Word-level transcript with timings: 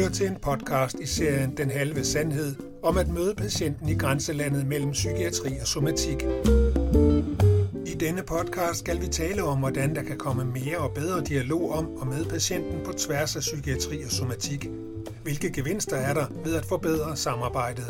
lytter 0.00 0.14
til 0.14 0.26
en 0.26 0.36
podcast 0.42 1.00
i 1.00 1.06
serien 1.06 1.56
Den 1.56 1.70
Halve 1.70 2.04
Sandhed 2.04 2.54
om 2.82 2.98
at 2.98 3.08
møde 3.08 3.34
patienten 3.34 3.88
i 3.88 3.94
grænselandet 3.94 4.66
mellem 4.66 4.90
psykiatri 4.90 5.58
og 5.60 5.66
somatik. 5.66 6.22
I 7.86 7.94
denne 8.00 8.22
podcast 8.22 8.78
skal 8.78 9.00
vi 9.00 9.06
tale 9.06 9.42
om, 9.42 9.58
hvordan 9.58 9.94
der 9.94 10.02
kan 10.02 10.18
komme 10.18 10.44
mere 10.44 10.78
og 10.78 10.94
bedre 10.94 11.20
dialog 11.20 11.72
om 11.72 11.86
og 11.96 12.06
med 12.06 12.24
patienten 12.24 12.80
på 12.84 12.92
tværs 12.92 13.36
af 13.36 13.40
psykiatri 13.40 14.02
og 14.04 14.10
somatik. 14.10 14.70
Hvilke 15.22 15.52
gevinster 15.52 15.96
er 15.96 16.14
der 16.14 16.26
ved 16.44 16.54
at 16.54 16.64
forbedre 16.64 17.16
samarbejdet? 17.16 17.86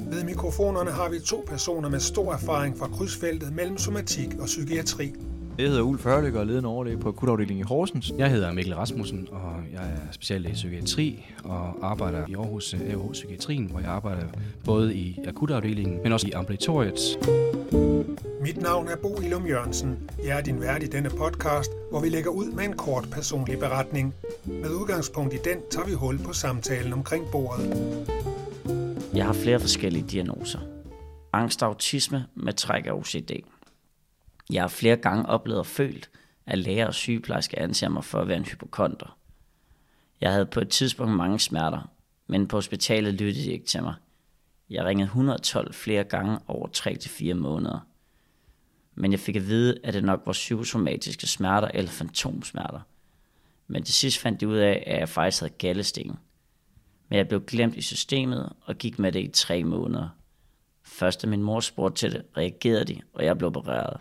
Ved 0.00 0.24
mikrofonerne 0.24 0.90
har 0.90 1.08
vi 1.08 1.18
to 1.18 1.44
personer 1.46 1.88
med 1.88 2.00
stor 2.00 2.32
erfaring 2.32 2.78
fra 2.78 2.88
krydsfeltet 2.88 3.52
mellem 3.52 3.78
somatik 3.78 4.34
og 4.38 4.46
psykiatri. 4.46 5.14
Jeg 5.60 5.68
hedder 5.68 5.82
Ulf 5.82 6.04
Hørlyk 6.04 6.34
og 6.34 6.40
er 6.40 6.44
ledende 6.44 6.68
overlæge 6.68 6.98
på 6.98 7.08
akutafdelingen 7.08 7.64
i 7.64 7.68
Horsens. 7.68 8.12
Jeg 8.18 8.30
hedder 8.30 8.52
Mikkel 8.52 8.74
Rasmussen, 8.74 9.28
og 9.30 9.56
jeg 9.72 9.82
er 9.82 10.12
speciallæge 10.12 10.52
i 10.52 10.54
psykiatri 10.54 11.26
og 11.44 11.74
arbejder 11.82 12.26
i 12.28 12.34
Aarhus 12.34 12.74
AH 12.74 13.12
Psykiatrien, 13.12 13.64
hvor 13.70 13.80
jeg 13.80 13.88
arbejder 13.88 14.26
både 14.64 14.94
i 14.94 15.18
akutafdelingen, 15.26 16.02
men 16.02 16.12
også 16.12 16.26
i 16.26 16.30
ambulatoriet. 16.30 16.98
Mit 18.42 18.62
navn 18.62 18.88
er 18.88 18.96
Bo 18.96 19.20
Ilum 19.20 19.46
Jørgensen. 19.46 20.10
Jeg 20.24 20.38
er 20.38 20.42
din 20.42 20.60
vært 20.60 20.82
i 20.82 20.86
denne 20.86 21.10
podcast, 21.10 21.70
hvor 21.90 22.00
vi 22.00 22.08
lægger 22.08 22.30
ud 22.30 22.52
med 22.52 22.64
en 22.64 22.72
kort 22.72 23.08
personlig 23.12 23.58
beretning. 23.58 24.14
Med 24.44 24.70
udgangspunkt 24.70 25.34
i 25.34 25.38
den 25.44 25.56
tager 25.70 25.86
vi 25.86 25.92
hul 25.92 26.18
på 26.18 26.32
samtalen 26.32 26.92
omkring 26.92 27.24
bordet. 27.32 28.06
Jeg 29.14 29.26
har 29.26 29.32
flere 29.32 29.60
forskellige 29.60 30.04
diagnoser. 30.10 30.58
Angst 31.32 31.62
og 31.62 31.68
autisme 31.68 32.24
med 32.34 32.52
træk 32.52 32.86
af 32.86 32.92
OCD. 32.92 33.30
Jeg 34.50 34.62
har 34.62 34.68
flere 34.68 34.96
gange 34.96 35.26
oplevet 35.26 35.58
og 35.58 35.66
følt, 35.66 36.10
at 36.46 36.58
læger 36.58 36.86
og 36.86 36.94
sygeplejersker 36.94 37.58
anser 37.58 37.88
mig 37.88 38.04
for 38.04 38.20
at 38.20 38.28
være 38.28 38.36
en 38.36 38.44
hypokonter. 38.44 39.18
Jeg 40.20 40.32
havde 40.32 40.46
på 40.46 40.60
et 40.60 40.68
tidspunkt 40.68 41.16
mange 41.16 41.38
smerter, 41.38 41.90
men 42.26 42.48
på 42.48 42.56
hospitalet 42.56 43.14
lyttede 43.14 43.46
de 43.46 43.52
ikke 43.52 43.66
til 43.66 43.82
mig. 43.82 43.94
Jeg 44.70 44.84
ringede 44.84 45.06
112 45.06 45.74
flere 45.74 46.04
gange 46.04 46.38
over 46.46 46.68
3-4 46.76 47.34
måneder. 47.34 47.78
Men 48.94 49.12
jeg 49.12 49.20
fik 49.20 49.36
at 49.36 49.46
vide, 49.46 49.78
at 49.84 49.94
det 49.94 50.04
nok 50.04 50.22
var 50.26 50.32
psykosomatiske 50.32 51.26
smerter 51.26 51.68
eller 51.68 51.90
fantomsmerter. 51.90 52.80
Men 53.66 53.82
til 53.82 53.94
sidst 53.94 54.18
fandt 54.18 54.40
de 54.40 54.48
ud 54.48 54.56
af, 54.56 54.84
at 54.86 55.00
jeg 55.00 55.08
faktisk 55.08 55.40
havde 55.40 55.52
gallesten. 55.58 56.18
Men 57.08 57.16
jeg 57.16 57.28
blev 57.28 57.44
glemt 57.46 57.76
i 57.76 57.82
systemet 57.82 58.52
og 58.60 58.76
gik 58.76 58.98
med 58.98 59.12
det 59.12 59.20
i 59.20 59.28
tre 59.28 59.64
måneder. 59.64 60.08
Først 60.82 61.22
da 61.22 61.26
min 61.26 61.42
mor 61.42 61.60
spurgte 61.60 61.98
til 61.98 62.12
det, 62.12 62.22
reagerede 62.36 62.84
de, 62.84 63.00
og 63.12 63.24
jeg 63.24 63.38
blev 63.38 63.46
opereret. 63.46 64.00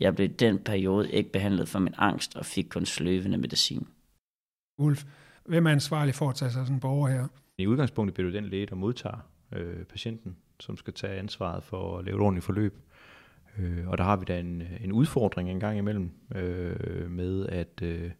Jeg 0.00 0.14
blev 0.14 0.30
i 0.30 0.32
den 0.32 0.58
periode 0.58 1.12
ikke 1.12 1.32
behandlet 1.32 1.68
for 1.68 1.78
min 1.78 1.94
angst 1.98 2.36
og 2.36 2.46
fik 2.46 2.66
kun 2.70 2.86
sløvende 2.86 3.38
medicin. 3.38 3.86
Ulf, 4.78 5.04
hvem 5.44 5.66
er 5.66 5.70
ansvarlig 5.70 6.14
for 6.14 6.28
at 6.28 6.34
tage 6.34 6.50
sig 6.50 6.62
sådan 6.62 6.74
en 6.74 6.80
borger 6.80 7.08
her? 7.08 7.26
I 7.58 7.66
udgangspunktet 7.66 8.14
bliver 8.14 8.30
du 8.30 8.36
den 8.36 8.44
læge, 8.44 8.66
der 8.66 8.74
modtager 8.74 9.30
øh, 9.52 9.84
patienten, 9.84 10.36
som 10.60 10.76
skal 10.76 10.94
tage 10.94 11.18
ansvaret 11.18 11.64
for 11.64 11.98
at 11.98 12.04
lave 12.04 12.16
et 12.16 12.22
ordentligt 12.22 12.44
forløb. 12.44 12.78
Øh, 13.58 13.88
og 13.88 13.98
der 13.98 14.04
har 14.04 14.16
vi 14.16 14.24
da 14.24 14.40
en, 14.40 14.62
en 14.80 14.92
udfordring 14.92 15.50
en 15.50 15.60
gang 15.60 15.78
imellem 15.78 16.10
øh, 16.34 17.10
med 17.10 17.46
at 17.46 17.82
øh, 17.82 18.10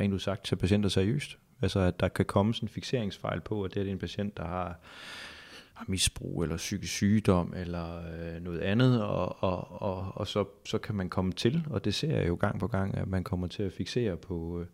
rent 0.00 0.14
udsagt 0.14 0.44
tage 0.44 0.58
patienter 0.58 0.88
seriøst. 0.88 1.38
Altså 1.62 1.80
at 1.80 2.00
der 2.00 2.08
kan 2.08 2.24
komme 2.24 2.54
sådan 2.54 2.64
en 2.64 2.72
fixeringsfejl 2.72 3.40
på, 3.40 3.62
at 3.62 3.74
det 3.74 3.86
er 3.86 3.90
en 3.90 3.98
patient, 3.98 4.36
der 4.36 4.44
har 4.44 4.78
har 5.78 5.84
misbrug 5.88 6.42
eller 6.42 6.56
psykisk 6.56 6.92
sygdom 6.92 7.54
eller 7.56 7.96
øh, 7.96 8.42
noget 8.42 8.58
andet, 8.58 9.02
og, 9.02 9.42
og, 9.42 9.82
og, 9.82 10.12
og 10.14 10.26
så, 10.26 10.44
så 10.64 10.78
kan 10.78 10.94
man 10.94 11.08
komme 11.08 11.32
til, 11.32 11.66
og 11.70 11.84
det 11.84 11.94
ser 11.94 12.16
jeg 12.16 12.28
jo 12.28 12.34
gang 12.34 12.60
på 12.60 12.66
gang, 12.66 12.96
at 12.96 13.08
man 13.08 13.24
kommer 13.24 13.46
til 13.46 13.62
at 13.62 13.72
fixere 13.72 14.16
på, 14.16 14.60
øh, 14.60 14.66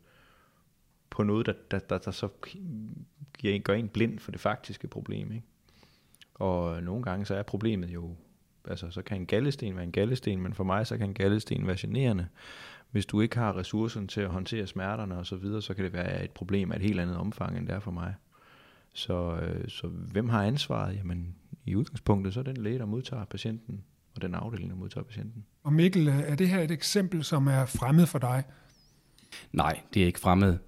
på 1.10 1.22
noget, 1.22 1.46
der, 1.46 1.52
der, 1.70 1.78
der, 1.78 1.98
der 1.98 2.10
så 2.10 2.28
giver 3.38 3.54
en, 3.54 3.62
gør 3.62 3.74
en 3.74 3.88
blind 3.88 4.18
for 4.18 4.30
det 4.30 4.40
faktiske 4.40 4.88
problem. 4.88 5.32
Ikke? 5.32 5.46
Og 6.34 6.76
øh, 6.76 6.82
nogle 6.82 7.02
gange 7.02 7.26
så 7.26 7.34
er 7.34 7.42
problemet 7.42 7.88
jo, 7.88 8.16
altså 8.68 8.90
så 8.90 9.02
kan 9.02 9.16
en 9.16 9.26
gallesten 9.26 9.76
være 9.76 9.84
en 9.84 9.92
gallesten, 9.92 10.42
men 10.42 10.54
for 10.54 10.64
mig 10.64 10.86
så 10.86 10.98
kan 10.98 11.08
en 11.08 11.14
gallesten 11.14 11.66
være 11.66 11.76
generende. 11.78 12.28
Hvis 12.90 13.06
du 13.06 13.20
ikke 13.20 13.38
har 13.38 13.56
ressourcen 13.56 14.08
til 14.08 14.20
at 14.20 14.28
håndtere 14.28 14.66
smerterne 14.66 15.18
og 15.18 15.26
så 15.26 15.36
videre, 15.36 15.62
så 15.62 15.74
kan 15.74 15.84
det 15.84 15.92
være 15.92 16.24
et 16.24 16.30
problem 16.30 16.72
af 16.72 16.76
et 16.76 16.82
helt 16.82 17.00
andet 17.00 17.16
omfang, 17.16 17.58
end 17.58 17.66
det 17.66 17.74
er 17.74 17.80
for 17.80 17.90
mig. 17.90 18.14
Så, 18.94 19.36
øh, 19.36 19.68
så 19.68 19.86
hvem 19.86 20.28
har 20.28 20.42
ansvaret? 20.42 20.96
Jamen, 20.96 21.34
i 21.64 21.76
udgangspunktet, 21.76 22.34
så 22.34 22.40
er 22.40 22.44
den 22.44 22.56
læge, 22.56 22.78
der 22.78 22.86
modtager 22.86 23.24
patienten, 23.24 23.84
og 24.14 24.22
den 24.22 24.34
afdeling, 24.34 24.70
der 24.70 24.76
modtager 24.76 25.04
patienten. 25.04 25.44
Og 25.62 25.72
Mikkel, 25.72 26.08
er 26.08 26.34
det 26.34 26.48
her 26.48 26.60
et 26.60 26.70
eksempel, 26.70 27.24
som 27.24 27.46
er 27.46 27.66
fremmed 27.66 28.06
for 28.06 28.18
dig? 28.18 28.44
Nej, 29.52 29.80
det 29.94 30.02
er 30.02 30.06
ikke 30.06 30.20
fremmed. 30.20 30.58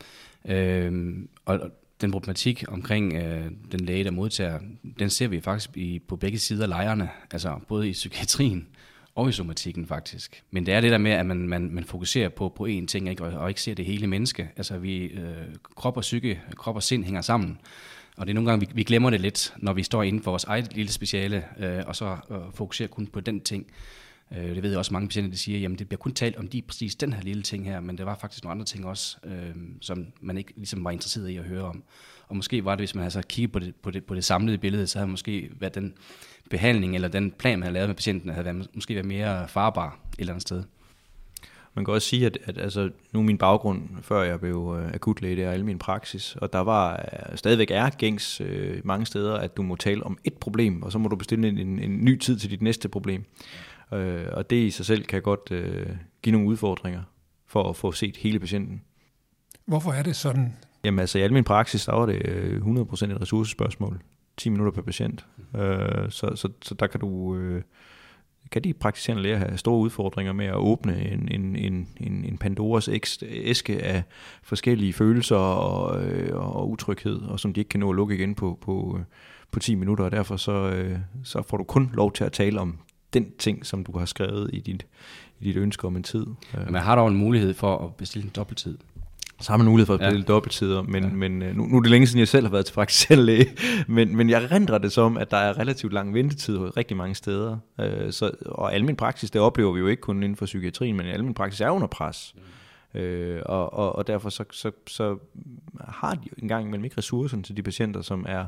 Øhm, 0.44 1.28
og 1.44 1.70
den 2.00 2.10
problematik 2.10 2.64
omkring 2.68 3.12
øh, 3.14 3.50
den 3.72 3.80
læge, 3.80 4.04
der 4.04 4.10
modtager, 4.10 4.60
den 4.98 5.10
ser 5.10 5.28
vi 5.28 5.40
faktisk 5.40 5.76
i, 5.76 5.98
på 5.98 6.16
begge 6.16 6.38
sider 6.38 6.62
af 6.62 6.68
lejrene, 6.68 7.08
altså 7.30 7.60
både 7.68 7.88
i 7.88 7.92
psykiatrien 7.92 8.68
og 9.14 9.28
i 9.28 9.32
somatikken 9.32 9.86
faktisk. 9.86 10.42
Men 10.50 10.66
det 10.66 10.74
er 10.74 10.80
det 10.80 10.90
der 10.90 10.98
med, 10.98 11.10
at 11.10 11.26
man, 11.26 11.48
man, 11.48 11.70
man 11.70 11.84
fokuserer 11.84 12.28
på, 12.28 12.48
på 12.48 12.66
én 12.66 12.86
ting, 12.86 13.08
ikke? 13.08 13.24
Og, 13.24 13.40
og 13.40 13.48
ikke 13.48 13.62
ser 13.62 13.74
det 13.74 13.84
hele 13.84 14.06
menneske. 14.06 14.50
Altså 14.56 14.78
vi, 14.78 14.98
øh, 14.98 15.54
krop 15.76 15.96
og 15.96 16.00
psyke, 16.00 16.40
krop 16.56 16.76
og 16.76 16.82
sind 16.82 17.04
hænger 17.04 17.20
sammen. 17.20 17.58
Og 18.16 18.26
det 18.26 18.32
er 18.32 18.34
nogle 18.34 18.50
gange, 18.50 18.66
vi, 18.66 18.72
vi 18.74 18.82
glemmer 18.82 19.10
det 19.10 19.20
lidt, 19.20 19.54
når 19.58 19.72
vi 19.72 19.82
står 19.82 20.02
inden 20.02 20.22
for 20.22 20.30
vores 20.30 20.44
eget 20.44 20.74
lille 20.74 20.92
speciale, 20.92 21.44
øh, 21.58 21.82
og 21.86 21.96
så 21.96 22.16
øh, 22.30 22.38
fokuserer 22.54 22.88
kun 22.88 23.06
på 23.06 23.20
den 23.20 23.40
ting. 23.40 23.66
Øh, 24.36 24.54
det 24.54 24.62
ved 24.62 24.70
jeg 24.70 24.78
også 24.78 24.92
mange 24.92 25.08
patienter, 25.08 25.30
der 25.30 25.36
siger, 25.36 25.58
jamen 25.58 25.78
det 25.78 25.88
bliver 25.88 25.98
kun 25.98 26.12
talt 26.12 26.36
om 26.36 26.48
de 26.48 26.62
præcis 26.62 26.94
den 26.94 27.12
her 27.12 27.22
lille 27.22 27.42
ting 27.42 27.64
her, 27.64 27.80
men 27.80 27.98
der 27.98 28.04
var 28.04 28.18
faktisk 28.20 28.44
nogle 28.44 28.52
andre 28.52 28.64
ting 28.64 28.86
også, 28.86 29.16
øh, 29.24 29.54
som 29.80 30.06
man 30.20 30.38
ikke 30.38 30.52
ligesom 30.56 30.84
var 30.84 30.90
interesseret 30.90 31.28
i 31.28 31.36
at 31.36 31.44
høre 31.44 31.62
om. 31.64 31.82
Og 32.28 32.36
måske 32.36 32.64
var 32.64 32.70
det, 32.70 32.80
hvis 32.80 32.94
man 32.94 33.02
havde 33.02 33.10
så 33.10 33.22
kigget 33.22 33.52
på 33.52 33.58
det, 33.58 33.74
på, 33.74 33.90
det, 33.90 34.04
på 34.04 34.14
det 34.14 34.24
samlede 34.24 34.58
billede, 34.58 34.86
så 34.86 34.98
havde 34.98 35.10
måske 35.10 35.50
været 35.60 35.74
den 35.74 35.94
behandling 36.50 36.94
eller 36.94 37.08
den 37.08 37.30
plan, 37.30 37.58
man 37.58 37.62
havde 37.62 37.74
lavet 37.74 37.88
med 37.88 37.94
patienten, 37.94 38.30
havde 38.30 38.44
været, 38.44 38.68
måske 38.74 38.94
været 38.94 39.06
mere 39.06 39.48
farbar 39.48 39.98
et 40.12 40.20
eller 40.20 40.32
andet 40.32 40.42
sted. 40.42 40.62
Man 41.76 41.84
kan 41.84 41.94
også 41.94 42.08
sige, 42.08 42.26
at, 42.26 42.38
at 42.44 42.58
altså, 42.58 42.90
nu 43.12 43.22
min 43.22 43.38
baggrund, 43.38 43.82
før 44.02 44.22
jeg 44.22 44.40
blev 44.40 44.76
øh, 44.78 44.94
akutlæge, 44.94 45.36
det 45.36 45.44
er 45.44 45.64
min 45.64 45.78
praksis, 45.78 46.36
og 46.36 46.52
der 46.52 46.58
var 46.58 46.92
øh, 46.92 47.36
stadigvæk 47.36 47.70
er 47.70 47.90
gængs 47.90 48.40
øh, 48.40 48.80
mange 48.84 49.06
steder, 49.06 49.34
at 49.34 49.56
du 49.56 49.62
må 49.62 49.76
tale 49.76 50.02
om 50.02 50.18
et 50.24 50.34
problem, 50.34 50.82
og 50.82 50.92
så 50.92 50.98
må 50.98 51.08
du 51.08 51.16
bestille 51.16 51.48
en, 51.48 51.58
en, 51.58 51.78
en 51.78 52.04
ny 52.04 52.18
tid 52.18 52.38
til 52.38 52.50
dit 52.50 52.62
næste 52.62 52.88
problem. 52.88 53.24
Øh, 53.92 54.26
og 54.32 54.50
det 54.50 54.56
i 54.56 54.70
sig 54.70 54.86
selv 54.86 55.04
kan 55.04 55.22
godt 55.22 55.50
øh, 55.50 55.86
give 56.22 56.32
nogle 56.32 56.48
udfordringer 56.48 57.02
for 57.46 57.68
at 57.68 57.76
få 57.76 57.92
set 57.92 58.16
hele 58.16 58.38
patienten. 58.40 58.82
Hvorfor 59.66 59.92
er 59.92 60.02
det 60.02 60.16
sådan? 60.16 60.56
Jamen 60.84 60.98
altså 61.00 61.18
i 61.18 61.22
al 61.22 61.32
min 61.32 61.44
praksis, 61.44 61.84
der 61.84 61.92
var 61.92 62.06
det 62.06 62.16
100% 62.22 63.04
øh, 63.04 63.10
et 63.10 63.20
ressourcespørgsmål. 63.20 64.00
10 64.36 64.48
minutter 64.48 64.72
per 64.72 64.82
patient. 64.82 65.26
Øh, 65.56 66.10
så, 66.10 66.32
så, 66.36 66.48
så 66.62 66.74
der 66.74 66.86
kan 66.86 67.00
du... 67.00 67.36
Øh, 67.36 67.62
kan 68.52 68.64
de 68.64 68.74
praktiserende 68.74 69.22
læger 69.22 69.36
have 69.36 69.58
store 69.58 69.78
udfordringer 69.78 70.32
med 70.32 70.46
at 70.46 70.54
åbne 70.54 71.12
en, 71.12 71.28
en, 71.32 71.56
en, 71.56 71.88
en, 71.96 72.24
en 72.24 72.38
Pandoras 72.38 72.88
æske 73.22 73.84
af 73.84 74.02
forskellige 74.42 74.92
følelser 74.92 75.36
og, 75.36 76.04
øh, 76.04 76.36
og 76.36 76.70
utryghed, 76.70 77.22
og 77.22 77.40
som 77.40 77.52
de 77.52 77.60
ikke 77.60 77.68
kan 77.68 77.80
nå 77.80 77.90
at 77.90 77.96
lukke 77.96 78.14
igen 78.14 78.34
på, 78.34 78.58
på, 78.60 78.96
øh, 78.98 79.04
på 79.50 79.58
10 79.58 79.74
minutter, 79.74 80.04
og 80.04 80.12
derfor 80.12 80.36
så, 80.36 80.52
øh, 80.52 80.98
så 81.24 81.42
får 81.42 81.56
du 81.56 81.64
kun 81.64 81.90
lov 81.94 82.12
til 82.12 82.24
at 82.24 82.32
tale 82.32 82.60
om 82.60 82.78
den 83.12 83.26
ting, 83.38 83.66
som 83.66 83.84
du 83.84 83.98
har 83.98 84.06
skrevet 84.06 84.50
i 84.52 84.60
dit, 84.60 84.86
i 85.40 85.44
dit 85.44 85.56
ønske 85.56 85.86
om 85.86 85.96
en 85.96 86.02
tid. 86.02 86.26
Men 86.54 86.72
man 86.72 86.82
har 86.82 86.96
dog 86.96 87.08
en 87.08 87.16
mulighed 87.16 87.54
for 87.54 87.78
at 87.78 87.94
bestille 87.94 88.24
en 88.24 88.32
dobbelttid. 88.36 88.78
Så 89.40 89.52
har 89.52 89.56
man 89.56 89.66
mulighed 89.66 89.86
for 89.86 89.94
at 89.94 90.00
spille 90.00 90.24
ja. 90.28 90.32
dobbelttider, 90.32 90.82
men, 90.82 91.04
ja. 91.04 91.10
men 91.10 91.42
øh, 91.42 91.56
nu, 91.56 91.66
nu 91.66 91.76
er 91.76 91.80
det 91.80 91.90
længe 91.90 92.06
siden, 92.06 92.18
jeg 92.18 92.28
selv 92.28 92.46
har 92.46 92.50
været 92.50 92.88
til 92.88 93.18
læge, 93.18 93.46
men, 93.88 94.16
men 94.16 94.30
jeg 94.30 94.50
rendrer 94.50 94.78
det 94.78 94.92
som, 94.92 95.16
at 95.16 95.30
der 95.30 95.36
er 95.36 95.58
relativt 95.58 95.92
lang 95.92 96.14
ventetid 96.14 96.76
rigtig 96.76 96.96
mange 96.96 97.14
steder. 97.14 97.58
Øh, 97.80 98.12
så, 98.12 98.30
og 98.46 98.74
almen 98.74 98.96
praksis, 98.96 99.30
det 99.30 99.40
oplever 99.40 99.72
vi 99.72 99.80
jo 99.80 99.86
ikke 99.86 100.00
kun 100.00 100.22
inden 100.22 100.36
for 100.36 100.46
psykiatrien, 100.46 100.96
men 100.96 101.06
almen 101.06 101.34
praksis 101.34 101.60
er 101.60 101.70
under 101.70 101.86
pres. 101.86 102.34
Mm. 102.94 103.00
Øh, 103.00 103.42
og, 103.46 103.72
og, 103.72 103.96
og 103.96 104.06
derfor 104.06 104.30
så, 104.30 104.44
så, 104.50 104.70
så 104.86 105.18
har 105.88 106.14
de 106.14 106.28
en 106.38 106.48
gang 106.48 106.66
imellem 106.66 106.84
ikke 106.84 106.98
ressourcerne 106.98 107.42
til 107.42 107.56
de 107.56 107.62
patienter, 107.62 108.02
som 108.02 108.26
er 108.28 108.46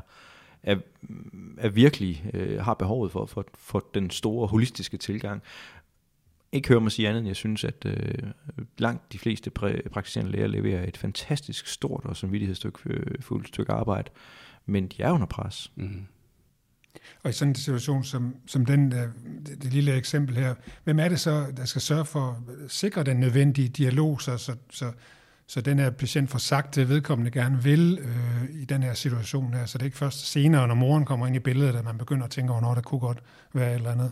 er, 0.63 0.75
er 1.57 1.69
virkelig 1.69 2.25
øh, 2.33 2.61
har 2.61 2.73
behovet 2.73 3.11
for, 3.11 3.25
for, 3.25 3.45
for 3.57 3.85
den 3.93 4.09
store 4.09 4.47
holistiske 4.47 4.97
tilgang 4.97 5.41
ikke 6.51 6.67
høre 6.69 6.81
mig 6.81 6.91
sige 6.91 7.07
andet, 7.07 7.19
end 7.19 7.27
jeg 7.27 7.35
synes, 7.35 7.63
at 7.63 7.85
øh, 7.85 8.29
langt 8.77 9.13
de 9.13 9.19
fleste 9.19 9.51
præ- 9.59 9.89
praktiserende 9.89 10.31
læger 10.31 10.47
leverer 10.47 10.87
et 10.87 10.97
fantastisk 10.97 11.67
stort 11.67 12.05
og 12.05 12.17
samvittighedsstykke 12.17 12.79
øh, 12.85 13.21
fuldt 13.21 13.47
stykke 13.47 13.71
arbejde, 13.71 14.09
men 14.65 14.87
de 14.87 15.01
er 15.01 15.11
under 15.11 15.27
pres. 15.27 15.71
Mm. 15.75 16.05
Og 17.23 17.29
i 17.29 17.33
sådan 17.33 17.51
en 17.51 17.55
situation 17.55 18.03
som, 18.03 18.35
som 18.47 18.65
den, 18.65 18.91
der, 18.91 19.07
det, 19.45 19.63
det 19.63 19.73
lille 19.73 19.95
eksempel 19.95 20.35
her, 20.35 20.55
hvem 20.83 20.99
er 20.99 21.07
det 21.07 21.19
så, 21.19 21.45
der 21.57 21.65
skal 21.65 21.81
sørge 21.81 22.05
for 22.05 22.43
at 22.65 22.71
sikre 22.71 23.03
den 23.03 23.17
nødvendige 23.17 23.67
dialog, 23.67 24.21
så, 24.21 24.37
så, 24.37 24.55
så, 24.69 24.91
så 25.47 25.61
den 25.61 25.79
her 25.79 25.89
patient 25.89 26.29
får 26.29 26.39
sagt 26.39 26.75
det, 26.75 26.89
vedkommende 26.89 27.31
gerne 27.31 27.63
vil 27.63 27.99
øh, 28.01 28.61
i 28.61 28.65
den 28.65 28.83
her 28.83 28.93
situation 28.93 29.53
her, 29.53 29.65
så 29.65 29.77
det 29.77 29.81
er 29.81 29.85
ikke 29.85 29.97
først 29.97 30.31
senere, 30.31 30.67
når 30.67 30.75
moren 30.75 31.05
kommer 31.05 31.27
ind 31.27 31.35
i 31.35 31.39
billedet, 31.39 31.75
at 31.75 31.85
man 31.85 31.97
begynder 31.97 32.25
at 32.25 32.31
tænke 32.31 32.51
over, 32.51 32.61
når 32.61 32.73
der 32.73 32.81
kunne 32.81 32.99
godt 32.99 33.23
være 33.53 33.71
et 33.71 33.75
eller 33.75 33.91
andet. 33.91 34.11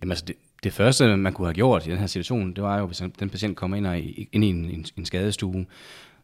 Jamen 0.00 0.12
altså, 0.12 0.24
det, 0.24 0.36
det 0.66 0.74
første, 0.74 1.16
man 1.16 1.32
kunne 1.32 1.46
have 1.46 1.54
gjort 1.54 1.86
i 1.86 1.90
den 1.90 1.98
her 1.98 2.06
situation, 2.06 2.52
det 2.52 2.64
var 2.64 2.78
jo, 2.78 2.86
hvis 2.86 3.02
den 3.18 3.30
patient 3.30 3.56
kommer 3.56 3.76
ind, 3.76 3.86
og, 3.86 3.98
ind 4.32 4.44
i 4.44 4.48
en, 4.48 4.64
en, 4.64 4.86
en 4.96 5.04
skadestue, 5.04 5.66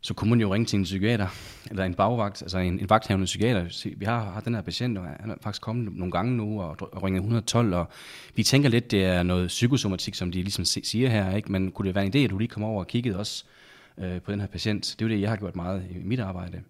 så 0.01 0.15
kunne 0.15 0.31
man 0.31 0.41
jo 0.41 0.55
ringe 0.55 0.67
til 0.67 0.79
en 0.79 0.85
psykiater, 0.85 1.27
eller 1.71 1.85
en 1.85 1.95
bagvagt, 1.95 2.43
altså 2.43 2.59
en, 2.59 2.79
en 2.79 2.91
vagthavende 2.91 3.25
psykiater. 3.25 3.69
Sige, 3.69 3.99
Vi 3.99 4.05
har, 4.05 4.33
har 4.33 4.41
den 4.41 4.55
her 4.55 4.63
patient, 4.63 4.99
og 4.99 5.05
han 5.21 5.31
er 5.31 5.35
faktisk 5.41 5.63
kommet 5.63 5.97
nogle 5.97 6.13
gange 6.13 6.37
nu 6.37 6.61
og, 6.63 6.77
og 6.93 7.03
ringer 7.03 7.21
112, 7.21 7.75
og 7.75 7.89
vi 8.35 8.43
tænker 8.43 8.69
lidt, 8.69 8.91
det 8.91 9.05
er 9.05 9.23
noget 9.23 9.49
psykosomatik, 9.49 10.15
som 10.15 10.33
de 10.33 10.43
ligesom 10.43 10.65
siger 10.65 11.09
her, 11.09 11.37
ikke? 11.37 11.53
men 11.53 11.71
kunne 11.71 11.87
det 11.87 11.95
være 11.95 12.07
en 12.07 12.15
idé, 12.15 12.19
at 12.19 12.31
du 12.31 12.39
lige 12.39 12.49
kom 12.49 12.65
over 12.65 12.81
og 12.81 12.87
kiggede 12.87 13.19
også 13.19 13.45
øh, 13.99 14.21
på 14.21 14.33
den 14.33 14.41
her 14.41 14.47
patient? 14.47 14.95
Det 14.99 15.05
er 15.05 15.09
jo 15.09 15.15
det, 15.15 15.21
jeg 15.21 15.31
har 15.31 15.37
gjort 15.37 15.57
meget 15.57 15.85
i 15.91 15.99
mit 16.05 16.21
arbejde. 16.21 16.61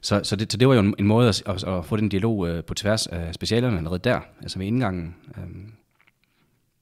Så, 0.00 0.20
så, 0.22 0.36
det, 0.36 0.52
så 0.52 0.58
det 0.58 0.68
var 0.68 0.74
jo 0.74 0.80
en, 0.80 0.94
en 0.98 1.06
måde 1.06 1.28
at, 1.28 1.42
at, 1.46 1.64
at 1.64 1.84
få 1.84 1.96
den 1.96 2.08
dialog 2.08 2.48
øh, 2.48 2.64
på 2.64 2.74
tværs 2.74 3.06
af 3.06 3.34
specialerne 3.34 3.76
allerede 3.76 3.98
der, 3.98 4.20
altså 4.42 4.58
ved 4.58 4.66
indgangen. 4.66 5.14
Øh, 5.38 5.44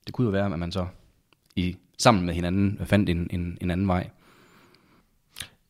det 0.07 0.15
kunne 0.15 0.25
jo 0.25 0.31
være, 0.31 0.53
at 0.53 0.59
man 0.59 0.73
så 0.73 0.87
i, 1.57 1.77
sammen 1.99 2.27
med 2.27 2.35
hinanden 2.35 2.81
fandt 2.85 3.09
en, 3.09 3.27
en, 3.31 3.59
en 3.61 3.71
anden 3.71 3.89
vej. 3.89 4.11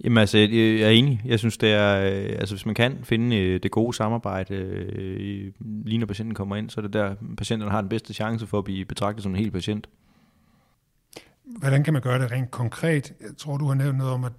Jamen 0.04 0.18
altså, 0.18 0.38
jeg 0.38 0.52
jeg 0.52 0.80
er 0.80 0.90
enig. 0.90 1.22
Jeg 1.24 1.38
synes, 1.38 1.56
det 1.56 1.72
er, 1.72 2.00
øh, 2.00 2.36
altså 2.38 2.54
hvis 2.54 2.66
man 2.66 2.74
kan 2.74 2.98
finde 3.02 3.36
øh, 3.36 3.62
det 3.62 3.70
gode 3.70 3.96
samarbejde, 3.96 4.54
øh, 4.54 5.52
lige 5.60 5.98
når 5.98 6.06
patienten 6.06 6.34
kommer 6.34 6.56
ind, 6.56 6.70
så 6.70 6.80
er 6.80 6.82
det 6.82 6.92
der, 6.92 7.14
patienterne 7.36 7.70
har 7.70 7.80
den 7.80 7.88
bedste 7.88 8.14
chance 8.14 8.46
for 8.46 8.58
at 8.58 8.64
blive 8.64 8.84
betragtet 8.84 9.22
som 9.22 9.32
en 9.32 9.38
hel 9.38 9.50
patient. 9.50 9.88
Hvordan 11.58 11.84
kan 11.84 11.92
man 11.92 12.02
gøre 12.02 12.18
det 12.18 12.30
rent 12.30 12.50
konkret? 12.50 13.12
Jeg 13.20 13.36
tror, 13.38 13.56
du 13.56 13.66
har 13.66 13.74
nævnt 13.74 13.98
noget 13.98 14.12
om, 14.12 14.24
at 14.24 14.32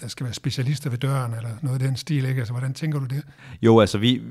der 0.00 0.08
skal 0.08 0.24
være 0.24 0.34
specialister 0.34 0.90
ved 0.90 0.98
døren, 0.98 1.34
eller 1.34 1.50
noget 1.62 1.82
af 1.82 1.88
den 1.88 1.96
stil, 1.96 2.24
ikke? 2.24 2.38
Altså, 2.38 2.52
hvordan 2.52 2.74
tænker 2.74 2.98
du 2.98 3.06
det? 3.06 3.22
Jo, 3.62 3.80
altså 3.80 3.98
vi, 3.98 4.22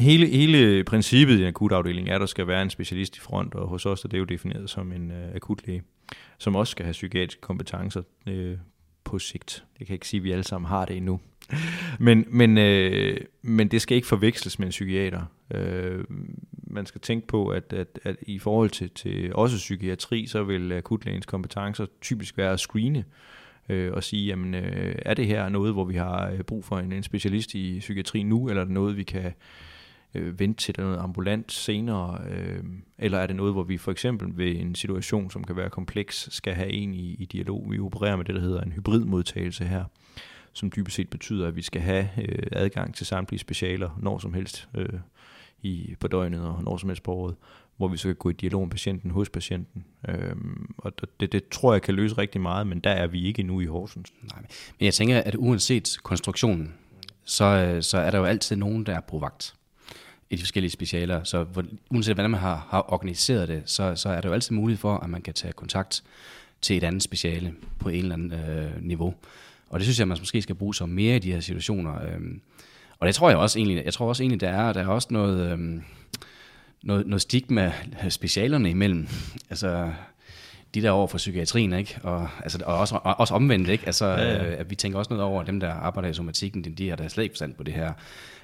hele, 0.00 0.26
hele 0.26 0.84
princippet 0.84 1.38
i 1.38 1.40
en 1.40 1.48
akutafdeling 1.48 2.08
er, 2.08 2.14
at 2.14 2.20
der 2.20 2.26
skal 2.26 2.46
være 2.46 2.62
en 2.62 2.70
specialist 2.70 3.16
i 3.16 3.20
front, 3.20 3.54
og 3.54 3.68
hos 3.68 3.86
os 3.86 4.04
er 4.04 4.08
det 4.08 4.18
jo 4.18 4.24
defineret 4.24 4.70
som 4.70 4.92
en 4.92 5.10
øh, 5.10 5.34
akutlæge, 5.34 5.82
som 6.38 6.56
også 6.56 6.70
skal 6.70 6.84
have 6.84 6.92
psykiatriske 6.92 7.40
kompetencer 7.40 8.02
øh, 8.26 8.56
på 9.04 9.18
sigt. 9.18 9.64
Jeg 9.78 9.86
kan 9.86 9.94
ikke 9.94 10.08
sige, 10.08 10.18
at 10.18 10.24
vi 10.24 10.32
alle 10.32 10.44
sammen 10.44 10.68
har 10.68 10.84
det 10.84 10.96
endnu. 10.96 11.20
men, 11.98 12.24
men, 12.28 12.58
øh, 12.58 13.16
men 13.42 13.68
det 13.68 13.82
skal 13.82 13.96
ikke 13.96 14.08
forveksles 14.08 14.58
med 14.58 14.66
en 14.66 14.70
psykiater. 14.70 15.22
Øh, 15.54 16.04
man 16.52 16.86
skal 16.86 17.00
tænke 17.00 17.26
på, 17.26 17.48
at, 17.48 17.72
at, 17.72 17.98
at 18.04 18.16
i 18.22 18.38
forhold 18.38 18.70
til, 18.70 18.90
til 18.90 19.34
også 19.34 19.56
psykiatri, 19.56 20.26
så 20.26 20.42
vil 20.42 20.72
akutlægens 20.72 21.26
kompetencer 21.26 21.86
typisk 22.00 22.38
være 22.38 22.52
at 22.52 22.60
screene 22.60 23.04
øh, 23.68 23.92
og 23.92 24.04
sige, 24.04 24.26
jamen, 24.26 24.54
øh, 24.54 24.94
er 24.98 25.14
det 25.14 25.26
her 25.26 25.48
noget, 25.48 25.72
hvor 25.72 25.84
vi 25.84 25.94
har 25.94 26.30
øh, 26.30 26.40
brug 26.40 26.64
for 26.64 26.78
en, 26.78 26.92
en 26.92 27.02
specialist 27.02 27.54
i 27.54 27.78
psykiatri 27.78 28.22
nu, 28.22 28.48
eller 28.48 28.60
er 28.60 28.64
det 28.64 28.74
noget, 28.74 28.96
vi 28.96 29.02
kan 29.02 29.32
øh, 30.14 30.40
vente 30.40 30.62
til 30.62 30.74
noget 30.78 30.98
ambulant 30.98 31.52
senere, 31.52 32.20
øh, 32.30 32.64
eller 32.98 33.18
er 33.18 33.26
det 33.26 33.36
noget, 33.36 33.52
hvor 33.52 33.62
vi 33.62 33.78
for 33.78 33.92
eksempel 33.92 34.36
ved 34.36 34.56
en 34.56 34.74
situation, 34.74 35.30
som 35.30 35.44
kan 35.44 35.56
være 35.56 35.70
kompleks, 35.70 36.28
skal 36.30 36.54
have 36.54 36.70
en 36.70 36.94
i, 36.94 37.14
i 37.18 37.24
dialog. 37.24 37.66
Vi 37.70 37.78
opererer 37.78 38.16
med 38.16 38.24
det, 38.24 38.34
der 38.34 38.40
hedder 38.40 38.60
en 38.60 38.72
hybridmodtagelse 38.72 39.64
her, 39.64 39.84
som 40.52 40.72
dybest 40.76 40.96
set 40.96 41.10
betyder, 41.10 41.48
at 41.48 41.56
vi 41.56 41.62
skal 41.62 41.82
have 41.82 42.08
øh, 42.18 42.46
adgang 42.52 42.94
til 42.94 43.06
samtlige 43.06 43.40
specialer 43.40 43.98
når 44.02 44.18
som 44.18 44.34
helst 44.34 44.68
øh, 44.74 45.00
i, 45.62 45.94
på 46.00 46.08
døgnet 46.08 46.40
og 46.40 46.62
når 46.62 46.76
som 46.76 46.88
helst 46.88 47.02
på 47.02 47.12
året, 47.12 47.34
hvor 47.76 47.88
vi 47.88 47.96
så 47.96 48.08
kan 48.08 48.14
gå 48.14 48.30
i 48.30 48.32
dialog 48.32 48.62
med 48.62 48.70
patienten 48.70 49.10
hos 49.10 49.28
patienten. 49.28 49.84
Øhm, 50.08 50.74
og 50.78 50.92
det, 51.20 51.32
det 51.32 51.48
tror 51.48 51.72
jeg 51.72 51.82
kan 51.82 51.94
løse 51.94 52.18
rigtig 52.18 52.40
meget, 52.40 52.66
men 52.66 52.80
der 52.80 52.90
er 52.90 53.06
vi 53.06 53.24
ikke 53.24 53.42
nu 53.42 53.60
i 53.60 53.64
Horsens. 53.64 54.12
Nej, 54.22 54.40
men 54.78 54.84
jeg 54.84 54.94
tænker, 54.94 55.18
at 55.18 55.34
uanset 55.38 55.96
konstruktionen, 56.02 56.74
så, 57.24 57.44
øh, 57.44 57.82
så 57.82 57.98
er 57.98 58.10
der 58.10 58.18
jo 58.18 58.24
altid 58.24 58.56
nogen, 58.56 58.86
der 58.86 58.94
er 58.94 59.00
på 59.00 59.18
vagt 59.18 59.54
i 60.30 60.36
de 60.36 60.40
forskellige 60.40 60.70
specialer. 60.70 61.24
Så 61.24 61.44
hvor, 61.44 61.64
uanset 61.90 62.14
hvordan 62.14 62.30
man 62.30 62.40
har, 62.40 62.66
har 62.70 62.92
organiseret 62.92 63.48
det, 63.48 63.62
så, 63.66 63.94
så 63.96 64.08
er 64.08 64.20
der 64.20 64.28
jo 64.28 64.34
altid 64.34 64.54
mulighed 64.54 64.80
for, 64.80 64.96
at 64.96 65.10
man 65.10 65.22
kan 65.22 65.34
tage 65.34 65.52
kontakt 65.52 66.02
til 66.62 66.76
et 66.76 66.84
andet 66.84 67.02
speciale 67.02 67.54
på 67.78 67.88
en 67.88 67.98
eller 67.98 68.14
anden 68.14 68.32
øh, 68.32 68.82
niveau. 68.82 69.14
Og 69.70 69.78
det 69.78 69.86
synes 69.86 69.98
jeg, 69.98 70.08
man 70.08 70.18
måske 70.20 70.42
skal 70.42 70.54
bruge 70.54 70.74
som 70.74 70.88
mere 70.88 71.16
i 71.16 71.18
de 71.18 71.32
her 71.32 71.40
situationer. 71.40 72.04
Øhm, 72.04 72.40
og 72.98 73.06
det 73.06 73.14
tror 73.14 73.28
jeg 73.28 73.38
også 73.38 73.58
egentlig, 73.58 73.84
jeg 73.84 73.94
tror 73.94 74.08
også 74.08 74.22
egentlig, 74.22 74.40
der 74.40 74.48
er, 74.48 74.72
der 74.72 74.80
er 74.82 74.86
også 74.86 75.08
noget, 75.10 75.52
øhm, 75.52 75.82
noget, 76.82 77.06
noget 77.06 77.22
stigma 77.22 77.72
specialerne 78.08 78.70
imellem. 78.70 79.08
Altså, 79.50 79.92
de 80.74 80.82
der 80.82 80.90
over 80.90 81.06
for 81.06 81.18
psykiatrien, 81.18 81.72
ikke? 81.72 81.98
Og, 82.02 82.28
altså, 82.42 82.58
og 82.66 82.78
også, 82.78 82.94
og 82.94 83.20
også 83.20 83.34
omvendt, 83.34 83.68
ikke? 83.68 83.86
Altså, 83.86 84.06
ja, 84.06 84.32
ja. 84.32 84.46
Øh, 84.46 84.60
at 84.60 84.70
vi 84.70 84.74
tænker 84.74 84.98
også 84.98 85.10
noget 85.10 85.24
over, 85.24 85.40
at 85.40 85.46
dem, 85.46 85.60
der 85.60 85.72
arbejder 85.72 86.08
i 86.08 86.14
somatikken, 86.14 86.64
de, 86.64 86.70
de 86.70 86.88
har 86.88 86.96
da 86.96 87.08
slet 87.08 87.24
ikke 87.24 87.32
forstand 87.32 87.54
på 87.54 87.62
det 87.62 87.74
her. 87.74 87.92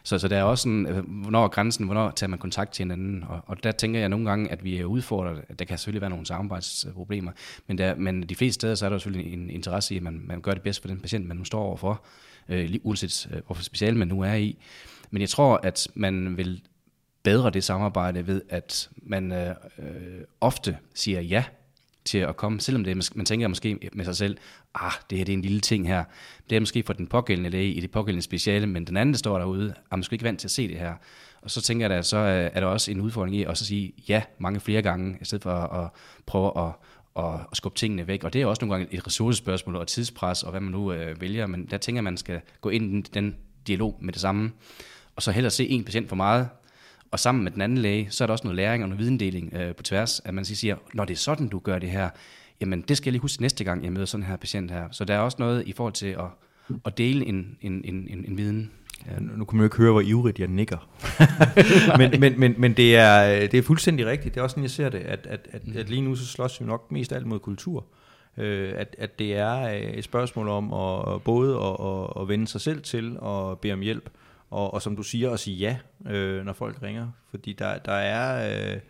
Så, 0.07 0.19
så 0.19 0.29
der 0.29 0.37
er 0.37 0.43
også 0.43 0.63
sådan, 0.63 0.87
øh, 0.87 1.05
hvornår 1.23 1.45
er 1.45 1.49
grænsen, 1.49 1.85
hvornår 1.85 2.11
tager 2.11 2.29
man 2.29 2.39
kontakt 2.39 2.73
til 2.73 2.83
hinanden, 2.83 3.25
og, 3.29 3.41
og 3.47 3.63
der 3.65 3.73
tænker 3.73 4.01
jeg 4.01 4.09
nogle 4.09 4.29
gange, 4.29 4.53
at 4.53 4.65
vi 4.65 4.79
er 4.79 4.85
udfordret, 4.85 5.59
der 5.59 5.65
kan 5.65 5.79
selvfølgelig 5.79 6.01
være 6.01 6.11
nogle 6.11 6.27
samarbejdsproblemer, 6.27 7.33
men, 7.67 7.79
der, 7.79 7.95
men 7.95 8.23
de 8.23 8.35
fleste 8.35 8.55
steder, 8.55 8.75
så 8.75 8.87
er 8.87 8.91
der 8.91 8.99
selvfølgelig 8.99 9.33
en 9.33 9.51
interesse 9.51 9.95
i, 9.95 9.97
at 9.97 10.03
man, 10.03 10.23
man 10.25 10.41
gør 10.41 10.53
det 10.53 10.63
bedst 10.63 10.81
for 10.81 10.89
den 10.89 11.01
patient, 11.01 11.27
man 11.27 11.37
nu 11.37 11.45
står 11.45 11.63
overfor, 11.63 12.05
øh, 12.49 12.75
uanset 12.83 13.29
øh, 13.33 13.41
hvorfor 13.47 13.63
speciale 13.63 13.99
man 13.99 14.09
nu 14.09 14.21
er 14.21 14.35
i. 14.35 14.59
Men 15.11 15.21
jeg 15.21 15.29
tror, 15.29 15.61
at 15.63 15.89
man 15.95 16.37
vil 16.37 16.63
bedre 17.23 17.51
det 17.51 17.65
samarbejde 17.65 18.27
ved, 18.27 18.43
at 18.49 18.91
man 18.97 19.33
øh, 19.33 19.55
øh 19.79 20.21
ofte 20.41 20.79
siger 20.95 21.21
ja 21.21 21.45
til 22.07 22.19
at 22.19 22.37
komme, 22.37 22.61
selvom 22.61 22.85
det, 22.85 23.17
man 23.17 23.27
tænker 23.27 23.49
måske 23.49 23.91
med 23.93 24.05
sig 24.05 24.17
selv, 24.17 24.37
ah, 24.75 24.93
det 25.11 25.19
her 25.19 25.25
det 25.25 25.33
er 25.33 25.37
en 25.37 25.43
lille 25.43 25.61
ting 25.61 25.89
her. 25.89 26.05
Det 26.51 26.57
er 26.57 26.61
måske 26.61 26.83
for 26.83 26.93
den 26.93 27.07
pågældende 27.07 27.51
læge 27.51 27.73
i 27.73 27.81
det 27.81 27.91
pågældende 27.91 28.23
speciale, 28.23 28.67
men 28.67 28.85
den 28.85 28.97
anden, 28.97 29.13
der 29.13 29.19
står 29.19 29.39
derude, 29.39 29.71
ah, 29.71 29.83
er 29.91 29.97
måske 29.97 30.13
ikke 30.13 30.25
vant 30.25 30.41
til 30.41 30.47
at 30.47 30.51
se 30.51 30.69
det 30.69 30.79
her. 30.79 30.95
Og 31.43 31.51
så 31.51 31.63
tænker 31.63 31.85
jeg, 31.85 31.91
da, 31.97 32.03
så 32.03 32.17
øh, 32.17 32.51
er 32.53 32.61
der 32.61 32.67
også 32.67 32.91
en 32.91 33.01
udfordring 33.01 33.37
i 33.37 33.45
at 33.45 33.59
sige 33.59 33.93
ja 34.09 34.23
mange 34.39 34.61
flere 34.61 34.83
gange, 34.83 35.19
i 35.21 35.25
stedet 35.25 35.43
for 35.43 35.53
at 35.53 35.91
prøve 36.27 36.53
at, 36.59 36.73
at, 37.25 37.41
at 37.51 37.57
skubbe 37.57 37.79
tingene 37.79 38.07
væk. 38.07 38.25
Og 38.25 38.33
det 38.33 38.43
er 38.43 38.47
også 38.47 38.65
nogle 38.65 38.75
gange 38.75 38.95
et 38.95 39.07
ressourcespørgsmål 39.07 39.77
og 39.77 39.87
tidspres, 39.87 40.43
og 40.43 40.51
hvad 40.51 40.61
man 40.61 40.73
nu 40.73 40.93
øh, 40.93 41.21
vælger. 41.21 41.47
Men 41.47 41.67
der 41.67 41.79
tænker 41.79 41.99
jeg, 41.99 42.05
man 42.05 42.17
skal 42.17 42.41
gå 42.61 42.69
ind 42.69 43.07
i 43.09 43.11
den 43.15 43.37
dialog 43.67 43.99
med 44.01 44.13
det 44.13 44.21
samme, 44.21 44.53
og 45.17 45.23
så 45.23 45.31
hellere 45.31 45.51
se 45.51 45.69
en 45.69 45.85
patient 45.85 46.09
for 46.09 46.17
meget, 46.17 46.49
og 47.11 47.21
sammen 47.21 47.45
med 47.45 47.53
den 47.53 47.61
anden 47.61 47.79
læge, 47.79 48.07
så 48.11 48.25
er 48.25 48.27
der 48.27 48.33
også 48.33 48.45
noget 48.45 48.57
læring 48.57 48.83
og 48.83 48.89
noget 48.89 49.01
videndeling 49.01 49.55
øh, 49.55 49.75
på 49.75 49.83
tværs, 49.83 50.21
at 50.25 50.35
man 50.35 50.45
siger, 50.45 50.77
når 50.95 51.05
det 51.05 51.15
er 51.15 51.19
sådan, 51.19 51.49
du 51.49 51.59
gør 51.59 51.79
det 51.79 51.91
her, 51.91 52.09
jamen 52.61 52.81
det 52.81 52.97
skal 52.97 53.09
jeg 53.09 53.13
lige 53.13 53.23
huske 53.23 53.43
næste 53.43 53.65
gang, 53.65 53.85
jeg 53.85 53.93
møder 53.93 54.07
sådan 54.07 54.27
her 54.27 54.37
patient 54.37 54.71
her. 54.71 54.89
Så 54.91 55.05
der 55.05 55.15
er 55.15 55.19
også 55.19 55.37
noget 55.41 55.67
i 55.67 55.73
forhold 55.73 55.93
til 55.93 56.07
at, 56.07 56.25
at 56.85 56.99
dele 56.99 57.27
en, 57.27 57.57
en, 57.61 57.73
en, 57.85 58.09
en, 58.11 58.25
en 58.29 58.39
viden. 58.39 58.71
Ja, 59.07 59.19
nu 59.19 59.45
kan 59.45 59.57
man 59.57 59.63
jo 59.63 59.67
ikke 59.67 59.77
høre, 59.77 59.93
hvor 59.93 60.01
ivrigt 60.01 60.39
jeg 60.39 60.49
nikker. 60.49 60.89
men 61.99 62.21
men, 62.21 62.41
men, 62.41 62.55
men 62.59 62.73
det, 62.73 62.97
er, 62.97 63.47
det 63.47 63.59
er 63.59 63.63
fuldstændig 63.63 64.07
rigtigt. 64.07 64.35
Det 64.35 64.41
er 64.41 64.45
også 64.45 64.55
sådan, 64.55 64.63
jeg 64.63 64.71
ser 64.71 64.89
det, 64.89 64.99
at, 64.99 65.27
at, 65.27 65.49
at, 65.53 65.77
at 65.77 65.91
lige 65.91 66.03
nu 66.03 66.15
så 66.15 66.27
slås 66.27 66.61
vi 66.61 66.67
nok 66.67 66.93
mest 66.93 67.13
alt 67.13 67.27
mod 67.27 67.39
kultur. 67.39 67.85
Øh, 68.37 68.73
at, 68.77 68.97
at 68.99 69.19
det 69.19 69.37
er 69.37 69.69
et 69.95 70.05
spørgsmål 70.05 70.49
om 70.49 70.73
at, 70.73 71.23
både 71.23 71.57
at, 71.57 71.87
at, 71.87 72.23
at 72.23 72.29
vende 72.29 72.47
sig 72.47 72.61
selv 72.61 72.83
til 72.83 73.17
og 73.19 73.59
bede 73.59 73.73
om 73.73 73.81
hjælp, 73.81 74.11
og, 74.51 74.75
og 74.75 74.83
som 74.83 74.97
du 74.97 75.03
siger, 75.03 75.31
at 75.31 75.41
sige 75.41 75.57
ja, 75.57 75.77
øh, 76.13 76.45
når 76.45 76.53
folk 76.53 76.83
ringer. 76.83 77.09
Fordi 77.31 77.53
der, 77.53 77.79
der 77.79 77.93
er... 77.93 78.75
Øh, 78.75 78.81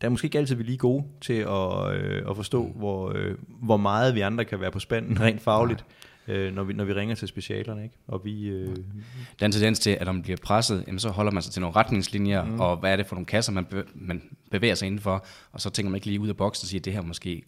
der 0.00 0.06
er 0.06 0.10
måske 0.10 0.24
ikke 0.24 0.38
altid 0.38 0.56
vi 0.56 0.62
lige 0.62 0.78
gode 0.78 1.04
til 1.20 1.32
at, 1.32 1.94
øh, 1.94 2.30
at 2.30 2.36
forstå, 2.36 2.66
hvor, 2.66 3.12
øh, 3.14 3.34
hvor 3.48 3.76
meget 3.76 4.14
vi 4.14 4.20
andre 4.20 4.44
kan 4.44 4.60
være 4.60 4.70
på 4.70 4.78
spanden 4.78 5.20
rent 5.24 5.42
fagligt, 5.42 5.84
øh, 6.28 6.54
når, 6.54 6.64
vi, 6.64 6.72
når 6.72 6.84
vi 6.84 6.92
ringer 6.92 7.14
til 7.14 7.28
specialerne. 7.28 7.82
Ikke? 7.82 7.94
Og 8.06 8.24
vi, 8.24 8.48
øh, 8.48 8.76
der 8.76 9.40
er 9.40 9.46
en 9.46 9.52
tendens 9.52 9.78
til, 9.78 9.90
at 9.90 10.06
når 10.06 10.12
man 10.12 10.22
bliver 10.22 10.36
presset, 10.42 10.84
jamen, 10.86 10.98
så 10.98 11.08
holder 11.08 11.32
man 11.32 11.42
sig 11.42 11.52
til 11.52 11.60
nogle 11.60 11.76
retningslinjer, 11.76 12.44
mm. 12.44 12.60
og 12.60 12.76
hvad 12.76 12.92
er 12.92 12.96
det 12.96 13.06
for 13.06 13.14
nogle 13.14 13.26
kasser, 13.26 13.52
man, 13.52 13.64
be, 13.64 13.84
man 13.94 14.22
bevæger 14.50 14.74
sig 14.74 14.86
indenfor, 14.86 15.26
og 15.52 15.60
så 15.60 15.70
tænker 15.70 15.90
man 15.90 15.96
ikke 15.96 16.06
lige 16.06 16.20
ud 16.20 16.28
af 16.28 16.36
boksen 16.36 16.64
og 16.64 16.68
siger, 16.68 16.80
at 16.80 16.84
det 16.84 16.92
her 16.92 17.02
måske 17.02 17.42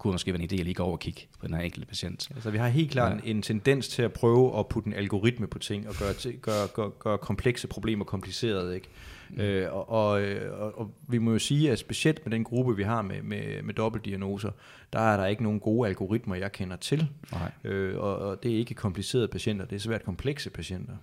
kunne 0.00 0.12
måske 0.12 0.32
være 0.32 0.42
en 0.42 0.48
idé 0.50 0.54
at 0.54 0.64
lige 0.64 0.74
gå 0.74 0.82
over 0.82 0.92
og 0.92 1.00
kigge 1.00 1.26
på 1.40 1.46
den 1.46 1.54
her 1.54 1.62
enkelte 1.62 1.86
patient. 1.86 2.30
Altså 2.34 2.50
vi 2.50 2.58
har 2.58 2.68
helt 2.68 2.90
klart 2.90 3.12
ja. 3.12 3.30
en, 3.30 3.36
en 3.36 3.42
tendens 3.42 3.88
til 3.88 4.02
at 4.02 4.12
prøve 4.12 4.58
at 4.58 4.68
putte 4.68 4.86
en 4.86 4.92
algoritme 4.92 5.46
på 5.46 5.58
ting, 5.58 5.88
og 5.88 5.94
gøre, 5.94 6.12
til, 6.12 6.38
gøre, 6.38 6.68
gøre, 6.74 6.90
gøre 6.98 7.18
komplekse 7.18 7.68
problemer 7.68 8.04
komplicerede, 8.04 8.74
ikke? 8.74 8.88
Mm. 9.30 9.40
Øh, 9.40 9.74
og, 9.74 9.88
og, 9.88 10.22
og, 10.58 10.78
og 10.78 10.94
vi 11.08 11.18
må 11.18 11.32
jo 11.32 11.38
sige, 11.38 11.70
at 11.70 11.78
specielt 11.78 12.26
med 12.26 12.32
den 12.32 12.44
gruppe, 12.44 12.76
vi 12.76 12.82
har 12.82 13.02
med, 13.02 13.22
med, 13.22 13.62
med 13.62 13.74
dobbeltdiagnoser, 13.74 14.50
der 14.92 15.00
er 15.00 15.16
der 15.16 15.26
ikke 15.26 15.42
nogen 15.42 15.60
gode 15.60 15.88
algoritmer, 15.88 16.34
jeg 16.34 16.52
kender 16.52 16.76
til. 16.76 17.08
Nej. 17.32 17.50
Øh, 17.64 17.98
og, 17.98 18.16
og 18.16 18.42
det 18.42 18.52
er 18.52 18.56
ikke 18.56 18.74
komplicerede 18.74 19.28
patienter, 19.28 19.64
det 19.64 19.76
er 19.76 19.80
svært 19.80 20.04
komplekse 20.04 20.50
patienter. 20.50 20.94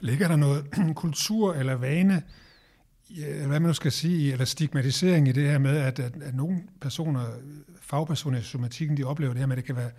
Ligger 0.00 0.28
der 0.28 0.36
noget 0.36 0.64
kultur 0.94 1.54
eller 1.54 1.74
vane, 1.74 2.22
ja, 3.10 3.46
hvad 3.46 3.60
man 3.60 3.62
nu 3.62 3.72
skal 3.72 3.92
sige, 3.92 4.32
eller 4.32 4.44
stigmatisering 4.44 5.28
i 5.28 5.32
det 5.32 5.50
her 5.50 5.58
med, 5.58 5.76
at, 5.76 5.98
at, 5.98 6.12
at 6.22 6.34
nogle 6.34 6.62
personer, 6.80 7.24
fagpersoner 7.80 8.38
i 8.38 8.42
somatikken, 8.42 8.96
de 8.96 9.04
oplever 9.04 9.32
det 9.32 9.40
her 9.40 9.46
med, 9.46 9.56
at 9.56 9.56
det 9.56 9.64
kan 9.64 9.76
være, 9.76 9.90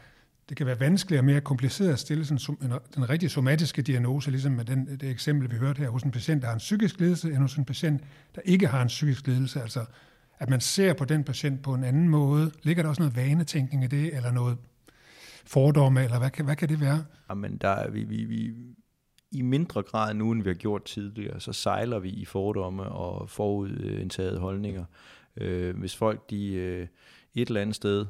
det 0.49 0.57
kan 0.57 0.65
være 0.65 0.79
vanskeligere 0.79 1.21
og 1.21 1.25
mere 1.25 1.41
kompliceret 1.41 1.93
at 1.93 1.99
stille 1.99 2.25
sådan, 2.25 2.57
en, 2.61 2.73
den 2.95 3.09
rigtige 3.09 3.29
somatiske 3.29 3.81
diagnose, 3.81 4.31
ligesom 4.31 4.51
med 4.51 4.65
den, 4.65 4.97
det 5.01 5.09
eksempel, 5.09 5.51
vi 5.51 5.55
hørte 5.55 5.79
her, 5.79 5.89
hos 5.89 6.03
en 6.03 6.11
patient, 6.11 6.41
der 6.41 6.47
har 6.47 6.53
en 6.53 6.59
psykisk 6.59 6.99
lidelse, 6.99 7.27
end 7.27 7.37
hos 7.37 7.55
en 7.55 7.65
patient, 7.65 8.01
der 8.35 8.41
ikke 8.45 8.67
har 8.67 8.81
en 8.81 8.87
psykisk 8.87 9.27
lidelse. 9.27 9.61
Altså, 9.61 9.85
at 10.39 10.49
man 10.49 10.61
ser 10.61 10.93
på 10.93 11.05
den 11.05 11.23
patient 11.23 11.61
på 11.61 11.73
en 11.73 11.83
anden 11.83 12.09
måde. 12.09 12.51
Ligger 12.63 12.83
der 12.83 12.89
også 12.89 13.01
noget 13.01 13.15
vanetænkning 13.15 13.83
i 13.83 13.87
det, 13.87 14.15
eller 14.15 14.31
noget 14.31 14.57
fordomme, 15.45 16.03
eller 16.03 16.19
hvad 16.19 16.29
kan, 16.29 16.45
hvad 16.45 16.55
kan 16.55 16.69
det 16.69 16.81
være? 16.81 17.03
Jamen, 17.29 17.57
der 17.57 17.89
vi, 17.89 18.03
vi, 18.03 18.23
vi, 18.23 18.51
i 19.31 19.41
mindre 19.41 19.83
grad 19.83 20.13
nu, 20.13 20.31
end 20.31 20.43
vi 20.43 20.49
har 20.49 20.55
gjort 20.55 20.83
tidligere, 20.83 21.39
så 21.39 21.53
sejler 21.53 21.99
vi 21.99 22.09
i 22.09 22.25
fordomme 22.25 22.83
og 22.83 23.29
forudindtaget 23.29 24.39
holdninger. 24.39 24.85
Øh, 25.37 25.77
hvis 25.77 25.95
folk 25.95 26.29
de 26.29 26.53
øh, 26.53 26.87
et 27.35 27.47
eller 27.47 27.61
andet 27.61 27.75
sted 27.75 28.05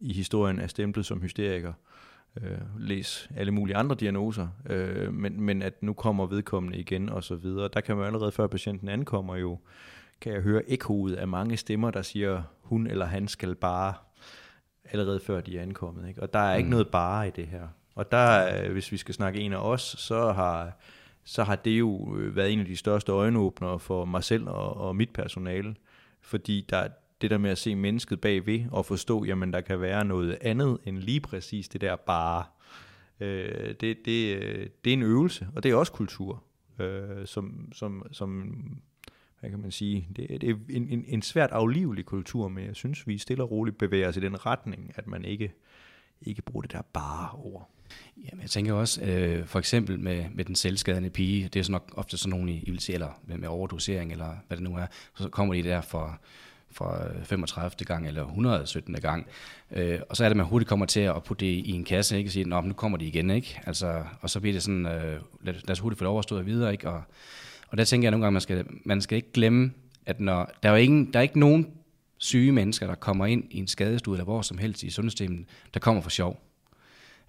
i 0.00 0.12
historien 0.12 0.58
er 0.58 0.66
stemplet 0.66 1.06
som 1.06 1.22
hysterikere, 1.22 1.74
øh, 2.42 2.58
læs 2.78 3.30
alle 3.36 3.52
mulige 3.52 3.76
andre 3.76 3.96
diagnoser, 3.96 4.48
øh, 4.70 5.14
men, 5.14 5.40
men 5.40 5.62
at 5.62 5.82
nu 5.82 5.92
kommer 5.92 6.26
vedkommende 6.26 6.78
igen 6.78 7.08
og 7.08 7.24
så 7.24 7.34
videre. 7.34 7.68
Der 7.72 7.80
kan 7.80 7.96
man 7.96 8.06
allerede 8.06 8.32
før 8.32 8.46
patienten 8.46 8.88
ankommer 8.88 9.36
jo, 9.36 9.58
kan 10.20 10.32
jeg 10.32 10.40
høre 10.40 10.70
ekkoet 10.70 11.14
af 11.14 11.28
mange 11.28 11.56
stemmer, 11.56 11.90
der 11.90 12.02
siger, 12.02 12.42
hun 12.62 12.86
eller 12.86 13.06
han 13.06 13.28
skal 13.28 13.54
bare, 13.54 13.94
allerede 14.84 15.20
før 15.20 15.40
de 15.40 15.58
er 15.58 15.62
ankommet. 15.62 16.08
Ikke? 16.08 16.22
Og 16.22 16.32
der 16.32 16.38
er 16.38 16.54
ikke 16.54 16.66
mm. 16.66 16.70
noget 16.70 16.88
bare 16.88 17.28
i 17.28 17.30
det 17.30 17.46
her. 17.46 17.68
Og 17.94 18.12
der, 18.12 18.58
øh, 18.64 18.72
hvis 18.72 18.92
vi 18.92 18.96
skal 18.96 19.14
snakke 19.14 19.40
en 19.40 19.52
af 19.52 19.58
os, 19.58 19.82
så 19.98 20.32
har, 20.32 20.72
så 21.24 21.44
har 21.44 21.56
det 21.56 21.78
jo 21.78 22.16
øh, 22.16 22.36
været 22.36 22.52
en 22.52 22.60
af 22.60 22.66
de 22.66 22.76
største 22.76 23.12
øjenåbnere 23.12 23.78
for 23.78 24.04
mig 24.04 24.24
selv 24.24 24.48
og, 24.48 24.76
og 24.76 24.96
mit 24.96 25.10
personale, 25.10 25.74
fordi 26.20 26.66
der, 26.70 26.88
det 27.20 27.30
der 27.30 27.38
med 27.38 27.50
at 27.50 27.58
se 27.58 27.74
mennesket 27.74 28.20
bagved 28.20 28.64
og 28.70 28.86
forstå, 28.86 29.24
jamen 29.24 29.52
der 29.52 29.60
kan 29.60 29.80
være 29.80 30.04
noget 30.04 30.38
andet 30.40 30.78
end 30.84 30.98
lige 30.98 31.20
præcis 31.20 31.68
det 31.68 31.80
der 31.80 31.96
bare. 31.96 32.44
Øh, 33.20 33.74
det, 33.80 33.96
det, 34.04 34.36
øh, 34.36 34.68
det 34.84 34.90
er 34.90 34.94
en 34.94 35.02
øvelse, 35.02 35.48
og 35.56 35.62
det 35.62 35.70
er 35.70 35.76
også 35.76 35.92
kultur, 35.92 36.42
øh, 36.78 37.26
som, 37.26 37.68
som, 37.72 38.06
som 38.12 38.52
hvad 39.40 39.50
kan 39.50 39.60
man 39.60 39.70
sige, 39.70 40.08
det, 40.16 40.40
det 40.40 40.50
er 40.50 40.54
en, 40.70 40.88
en, 40.88 41.04
en 41.06 41.22
svært 41.22 41.50
aflivelig 41.50 42.06
kultur, 42.06 42.48
men 42.48 42.66
jeg 42.66 42.76
synes, 42.76 43.06
vi 43.06 43.18
stille 43.18 43.42
og 43.42 43.50
roligt 43.50 43.78
bevæger 43.78 44.08
os 44.08 44.16
i 44.16 44.20
den 44.20 44.46
retning, 44.46 44.92
at 44.94 45.06
man 45.06 45.24
ikke, 45.24 45.52
ikke 46.22 46.42
bruger 46.42 46.62
det 46.62 46.72
der 46.72 46.82
bare 46.82 47.30
ord. 47.32 47.73
Jamen, 48.16 48.42
jeg 48.42 48.50
tænker 48.50 48.72
også, 48.72 49.02
øh, 49.02 49.46
for 49.46 49.58
eksempel 49.58 50.00
med, 50.00 50.24
med 50.34 50.44
den 50.44 50.54
selvskadende 50.54 51.10
pige, 51.10 51.48
det 51.48 51.60
er 51.60 51.64
så 51.64 51.72
nok 51.72 51.92
ofte 51.96 52.16
sådan 52.16 52.30
nogen, 52.30 52.48
I 52.48 52.70
vil 52.70 52.80
se, 52.80 52.92
eller 52.92 53.20
med, 53.26 53.38
med 53.38 53.48
overdosering, 53.48 54.12
eller 54.12 54.28
hvad 54.46 54.56
det 54.56 54.64
nu 54.64 54.76
er, 54.76 54.86
så 55.18 55.28
kommer 55.28 55.54
de 55.54 55.62
der 55.62 55.80
for, 55.80 56.20
for 56.70 57.08
øh, 57.18 57.24
35. 57.24 57.70
gang 57.84 58.08
eller 58.08 58.24
117. 58.24 58.94
gang. 58.94 59.26
Øh, 59.70 60.00
og 60.08 60.16
så 60.16 60.24
er 60.24 60.28
det, 60.28 60.30
at 60.30 60.36
man 60.36 60.46
hurtigt 60.46 60.68
kommer 60.68 60.86
til 60.86 61.00
at 61.00 61.22
putte 61.22 61.46
det 61.46 61.52
i 61.52 61.72
en 61.72 61.84
kasse, 61.84 62.18
ikke? 62.18 62.28
og 62.28 62.32
sige, 62.32 62.44
nu 62.44 62.72
kommer 62.72 62.98
de 62.98 63.04
igen, 63.04 63.30
ikke? 63.30 63.60
Altså, 63.66 64.04
og 64.20 64.30
så 64.30 64.40
bliver 64.40 64.52
det 64.52 64.62
sådan, 64.62 64.86
øh, 64.86 65.20
lad, 65.42 65.54
lad 65.54 65.70
os 65.70 65.78
hurtigt 65.78 65.98
få 65.98 66.04
det 66.04 66.10
overstået 66.10 66.46
videre, 66.46 66.72
ikke? 66.72 66.88
Og, 66.88 67.02
og 67.68 67.78
der 67.78 67.84
tænker 67.84 68.06
jeg 68.06 68.10
nogle 68.10 68.24
gange, 68.24 68.32
man 68.32 68.40
skal, 68.40 68.64
man 68.84 69.00
skal 69.00 69.16
ikke 69.16 69.32
glemme, 69.32 69.72
at 70.06 70.20
når, 70.20 70.50
der, 70.62 70.68
er 70.68 70.72
jo 70.72 70.78
ingen, 70.78 71.12
der 71.12 71.18
er 71.18 71.22
ikke 71.22 71.38
nogen 71.38 71.66
syge 72.18 72.52
mennesker, 72.52 72.86
der 72.86 72.94
kommer 72.94 73.26
ind 73.26 73.44
i 73.50 73.58
en 73.58 73.68
skadestue 73.68 74.14
eller 74.14 74.24
hvor 74.24 74.42
som 74.42 74.58
helst 74.58 74.82
i 74.82 74.90
sundhedssystemet, 74.90 75.46
der 75.74 75.80
kommer 75.80 76.02
for 76.02 76.10
sjov. 76.10 76.40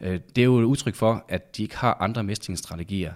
Øh, 0.02 0.20
det 0.36 0.42
er 0.42 0.46
jo 0.46 0.60
et 0.60 0.64
udtryk 0.64 0.96
for, 0.96 1.26
at 1.30 1.58
de 1.58 1.64
ikke 1.64 1.78
har 1.78 1.98
andre 2.00 2.24
mestringsstrategier. 2.24 3.14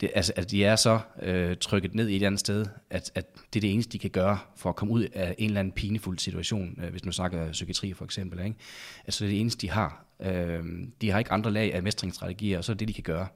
Det, 0.00 0.10
altså, 0.14 0.32
at 0.36 0.50
de 0.50 0.64
er 0.64 0.76
så 0.76 1.00
øh, 1.22 1.56
trykket 1.56 1.94
ned 1.94 2.08
i 2.08 2.10
et 2.10 2.14
eller 2.14 2.26
andet 2.26 2.40
sted, 2.40 2.66
at, 2.90 3.10
at 3.14 3.34
det 3.34 3.58
er 3.58 3.60
det 3.60 3.72
eneste, 3.72 3.92
de 3.92 3.98
kan 3.98 4.10
gøre 4.10 4.38
for 4.56 4.68
at 4.68 4.76
komme 4.76 4.94
ud 4.94 5.02
af 5.02 5.34
en 5.38 5.46
eller 5.46 5.60
anden 5.60 5.72
pinefuld 5.72 6.18
situation, 6.18 6.78
øh, 6.82 6.90
hvis 6.90 7.04
man 7.04 7.12
snakker 7.12 7.52
psykiatri 7.52 7.92
for 7.92 8.04
eksempel. 8.04 8.44
Ikke? 8.44 8.56
Altså 9.06 9.24
det 9.24 9.30
er 9.30 9.34
det 9.34 9.40
eneste, 9.40 9.60
de 9.60 9.70
har. 9.70 10.04
Øh, 10.20 10.64
de 11.00 11.10
har 11.10 11.18
ikke 11.18 11.32
andre 11.32 11.50
lag 11.50 11.74
af 11.74 11.82
mestringsstrategier, 11.82 12.58
og 12.58 12.64
så 12.64 12.72
er 12.72 12.74
det 12.74 12.88
det, 12.88 12.96
de 12.96 13.02
kan 13.02 13.14
gøre. 13.14 13.26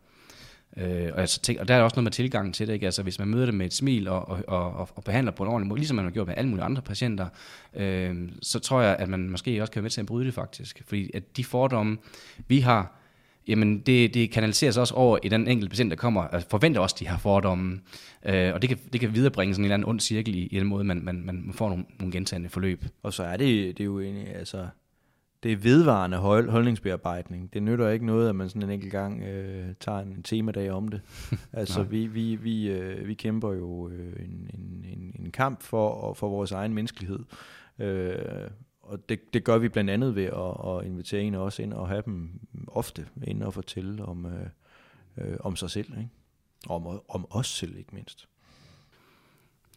Øh, 0.77 1.11
og, 1.13 1.21
altså, 1.21 1.41
tænk, 1.41 1.61
og 1.61 1.69
der 1.69 1.75
er 1.75 1.83
også 1.83 1.97
noget 1.97 2.05
med 2.05 2.13
tilgangen 2.13 2.53
til 2.53 2.67
det. 2.67 2.75
Ikke? 2.75 2.87
Altså, 2.87 3.03
hvis 3.03 3.19
man 3.19 3.29
møder 3.29 3.45
det 3.45 3.55
med 3.55 3.67
et 3.67 3.75
smil 3.75 4.09
og, 4.09 4.29
og, 4.29 4.45
og, 4.47 4.89
og 4.95 5.05
behandler 5.05 5.33
på 5.33 5.43
en 5.43 5.49
ordentlig 5.49 5.69
måde, 5.69 5.79
ligesom 5.79 5.97
man 5.97 6.05
har 6.05 6.13
gjort 6.13 6.27
med 6.27 6.35
alle 6.37 6.51
mulige 6.51 6.65
andre 6.65 6.83
patienter, 6.83 7.27
øh, 7.75 8.29
så 8.43 8.59
tror 8.59 8.81
jeg, 8.81 8.97
at 8.99 9.09
man 9.09 9.31
måske 9.31 9.61
også 9.63 9.73
kan 9.73 9.81
være 9.81 9.83
med 9.83 9.91
til 9.91 10.01
at 10.01 10.07
bryde 10.07 10.27
det 10.27 10.35
faktisk. 10.35 10.83
Fordi 10.87 11.11
at 11.15 11.37
de 11.37 11.45
fordomme, 11.45 11.99
vi 12.49 12.61
har, 12.61 13.01
jamen 13.49 13.79
det, 13.79 14.15
det 14.15 14.31
kanaliseres 14.31 14.77
også 14.77 14.95
over 14.95 15.19
i 15.23 15.29
den 15.29 15.49
enkelte 15.49 15.71
patient, 15.71 15.91
der 15.91 15.97
kommer, 15.97 16.23
og 16.23 16.43
forventer 16.51 16.81
også 16.81 16.97
de 16.99 17.09
her 17.09 17.19
fordomme. 17.19 17.81
Øh, 18.27 18.55
og 18.55 18.63
det 18.63 18.69
kan, 18.69 18.79
det 18.93 19.01
kan 19.01 19.15
viderebringe 19.15 19.55
sådan 19.55 19.63
en 19.63 19.65
eller 19.65 19.75
anden 19.75 19.89
ond 19.89 20.01
cirkel 20.01 20.35
i, 20.35 20.47
i 20.47 20.59
den 20.59 20.67
måde, 20.67 20.85
man, 20.85 21.01
man, 21.05 21.23
man 21.25 21.53
får 21.55 21.69
nogle, 21.69 21.85
nogle 21.99 22.13
gentagende 22.13 22.49
forløb. 22.49 22.85
Og 23.03 23.13
så 23.13 23.23
er 23.23 23.37
det, 23.37 23.79
det 23.79 23.81
er 23.81 23.85
jo 23.85 24.01
egentlig, 24.01 24.35
altså, 24.35 24.67
det 25.45 25.53
er 25.53 25.57
vedvarende 25.57 26.17
hold, 26.17 26.51
holdningsbearbejdning. 26.51 27.53
Det 27.53 27.63
nytter 27.63 27.89
ikke 27.89 28.07
noget, 28.07 28.29
at 28.29 28.37
man 28.37 28.49
sådan 28.49 28.63
en 28.63 28.71
enkelt 28.71 28.93
gang 28.93 29.23
øh, 29.23 29.75
tager 29.81 29.99
en 29.99 30.23
temadag 30.23 30.71
om 30.71 30.89
det. 30.89 31.01
altså 31.53 31.83
vi, 31.83 32.07
vi, 32.07 32.35
vi, 32.35 32.69
øh, 32.69 33.09
vi 33.09 33.15
kæmper 33.15 33.53
jo 33.53 33.89
øh, 33.89 34.25
en, 34.25 34.51
en, 34.55 34.85
en, 34.93 35.17
en 35.19 35.31
kamp 35.31 35.63
for, 35.63 36.15
for 36.15 36.29
vores 36.29 36.53
egen 36.53 36.75
menneskelighed. 36.75 37.19
Øh, 37.79 38.51
og 38.83 39.09
det, 39.09 39.35
det 39.35 39.45
gør 39.45 39.59
vi 39.59 39.69
blandt 39.69 39.91
andet 39.91 40.15
ved 40.15 40.25
at, 40.25 40.77
at 40.77 40.87
invitere 40.87 41.23
en 41.23 41.35
også 41.35 41.63
ind 41.63 41.73
og 41.73 41.89
have 41.89 42.03
dem 42.07 42.41
ofte 42.67 43.07
ind 43.27 43.43
og 43.43 43.55
fortælle 43.55 44.05
om, 44.05 44.27
øh, 44.27 44.47
øh, 45.19 45.37
om 45.41 45.57
sig 45.57 45.71
selv. 45.71 45.99
Ikke? 45.99 46.11
Om, 46.69 47.01
om 47.09 47.27
os 47.31 47.47
selv 47.47 47.77
ikke 47.77 47.95
mindst. 47.95 48.29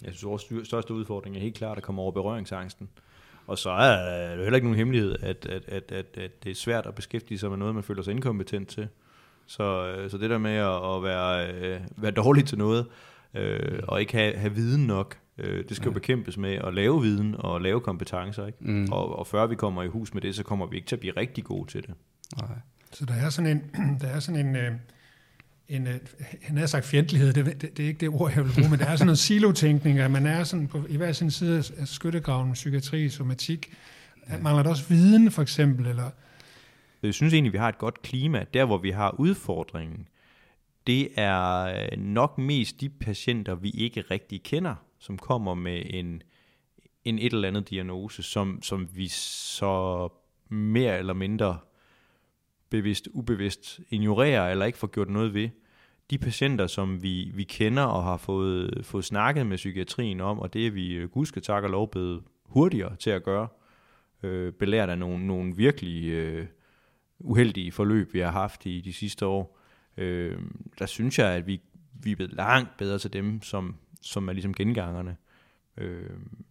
Jeg 0.04 0.14
synes, 0.14 0.26
vores 0.26 0.68
største 0.68 0.94
udfordring 0.94 1.36
er 1.36 1.40
helt 1.40 1.56
klart 1.56 1.78
at 1.78 1.84
komme 1.84 2.02
over 2.02 2.12
berøringsangsten. 2.12 2.90
Og 3.48 3.58
så 3.58 3.70
er 3.70 4.36
det 4.36 4.44
heller 4.44 4.56
ikke 4.56 4.68
nogen 4.68 4.78
hemmelighed, 4.78 5.16
at, 5.22 5.46
at, 5.46 5.64
at, 5.68 5.92
at, 5.92 6.18
at 6.18 6.44
det 6.44 6.52
er 6.52 6.56
svært 6.56 6.86
at 6.86 6.96
beskæftige 6.96 7.38
sig 7.38 7.50
med 7.50 7.58
noget, 7.58 7.76
man 7.76 7.84
føler 7.84 8.02
sig 8.02 8.12
inkompetent 8.12 8.70
til. 8.70 8.88
Så, 9.46 9.88
øh, 9.88 10.10
så 10.10 10.18
det 10.18 10.30
der 10.30 10.38
med 10.38 10.52
at, 10.52 10.96
at 10.96 11.04
være, 11.04 11.54
øh, 11.54 11.82
være 11.98 12.12
dårlig 12.12 12.46
til 12.46 12.58
noget, 12.58 12.86
øh, 13.34 13.80
og 13.88 14.02
ikke 14.02 14.14
have, 14.14 14.36
have 14.36 14.54
viden 14.54 14.88
nok, 14.88 15.18
øh, 15.38 15.64
det 15.70 15.76
skal 15.76 15.86
ja. 15.86 15.90
jo 15.90 15.94
bekæmpes 15.94 16.38
med 16.38 16.54
at 16.56 16.74
lave 16.74 17.02
viden 17.02 17.36
og 17.40 17.62
lave 17.62 17.82
kompetencer. 17.82 18.46
Ikke? 18.46 18.58
Mm. 18.62 18.88
Og, 18.92 19.20
og 19.20 19.28
før 19.28 19.48
vi 19.48 19.56
kommer 19.56 19.84
i 19.84 19.88
hus 19.88 20.14
med 20.14 20.22
det, 20.22 20.36
så 20.36 20.44
kommer 20.44 20.66
vi 20.66 20.76
ikke 20.76 20.88
til 20.88 20.96
at 20.96 21.00
blive 21.00 21.14
rigtig 21.18 21.44
gode 21.44 21.72
til 21.72 21.82
det. 21.82 21.94
Nej. 22.42 22.58
Så 22.92 23.06
der 23.06 23.14
er 23.14 23.30
sådan 23.30 23.52
en, 23.52 23.62
der 24.02 24.08
er 24.08 24.20
sådan 24.20 24.46
en, 24.46 24.56
øh, 24.56 24.72
en, 25.70 25.88
øh, 25.88 26.00
han 26.42 26.58
har 26.58 26.66
sagt 26.66 26.86
fjendtlighed, 26.86 27.34
det, 27.34 27.46
det, 27.46 27.78
det 27.78 27.84
er 27.84 27.88
ikke 27.88 28.00
det 28.00 28.10
ord, 28.10 28.32
jeg 28.36 28.46
vil 28.46 28.52
bruge, 28.56 28.70
men 28.70 28.80
der 28.80 28.86
er 28.86 28.96
sådan 28.96 29.06
noget 29.06 29.20
silotænkning, 29.20 30.00
at 30.00 30.12
man 30.12 30.26
er 30.26 30.44
sådan 30.44 30.68
på, 30.68 30.86
i 30.90 30.98
hver 30.98 31.12
sin 31.12 31.32
side 31.32 31.58
af 31.78 31.88
skyttegraven, 31.88 32.54
psykiatri, 32.54 33.10
somatik. 33.10 33.74
Ja. 34.30 34.38
Mangler 34.38 34.64
der 34.64 34.70
også 34.70 34.88
viden, 34.90 35.32
for 35.32 35.42
eksempel? 35.42 35.86
Eller? 35.86 36.10
Jeg 37.04 37.14
synes 37.14 37.34
egentlig, 37.34 37.54
vi 37.54 37.58
har 37.58 37.70
et 37.70 37.78
godt 37.78 38.02
klima. 38.02 38.46
Der, 38.54 38.66
hvor 38.66 38.78
vi 38.78 38.92
har 38.92 39.16
udfordringen, 39.20 40.08
det 40.88 41.10
er 41.16 41.64
øh, 41.64 42.00
nok 42.00 42.38
mest 42.38 42.82
de 42.82 42.90
patienter, 42.90 43.56
vi 43.56 43.70
ikke 43.70 44.02
rigtig 44.02 44.44
kender, 44.44 44.76
som 45.00 45.18
kommer 45.18 45.54
med 45.54 45.82
en, 45.86 46.22
en 47.06 47.20
et 47.20 47.34
eller 47.34 47.48
andet 47.48 47.70
diagnose, 47.70 48.24
som, 48.24 48.62
som 48.62 48.90
vi 48.94 49.08
så 49.08 50.10
mere 50.50 50.98
eller 50.98 51.14
mindre 51.14 51.58
bevidst, 52.70 53.08
ubevidst 53.14 53.80
ignorerer 53.90 54.52
eller 54.52 54.66
ikke 54.66 54.78
får 54.78 54.88
gjort 54.88 55.10
noget 55.10 55.34
ved. 55.34 55.50
De 56.10 56.18
patienter, 56.18 56.68
som 56.68 57.04
vi, 57.04 57.32
vi 57.34 57.44
kender 57.44 57.84
og 57.84 58.04
har 58.04 58.18
fået, 58.18 58.86
fået 58.86 59.06
snakket 59.06 59.46
med 59.46 59.58
psykiatrien 59.58 60.22
om, 60.22 60.40
og 60.40 60.54
det 60.54 60.68
er 60.68 60.72
vi 60.72 60.94
øh, 60.94 61.10
gudske 61.10 61.40
tak 61.40 61.64
og 61.64 61.70
lov 61.70 61.92
blevet 61.92 62.24
hurtigere 62.46 62.96
til 62.96 63.10
at 63.10 63.24
gøre, 63.24 63.48
øh, 64.24 64.54
belært 64.54 64.90
af 64.90 64.98
nogle, 64.98 65.28
nogle 65.28 65.56
virkelig 65.56 66.10
øh, 66.10 66.48
uheldige 67.20 67.72
forløb, 67.72 68.14
vi 68.14 68.20
har 68.20 68.32
haft 68.32 68.66
i 68.66 68.82
de 68.82 68.94
sidste 68.94 69.26
år, 69.26 69.60
øh, 69.98 70.38
der 70.80 70.86
synes 70.86 71.20
jeg, 71.20 71.28
at 71.28 71.48
vi, 71.48 71.62
vi 71.94 72.12
er 72.12 72.16
blevet 72.16 72.34
langt 72.34 72.78
bedre 72.78 73.00
til 73.00 73.14
dem, 73.14 73.42
som, 73.42 73.76
som 74.02 74.30
er 74.30 74.34
ligesom 74.34 74.54
gengangerne. 74.54 75.18
Øh, 75.78 76.10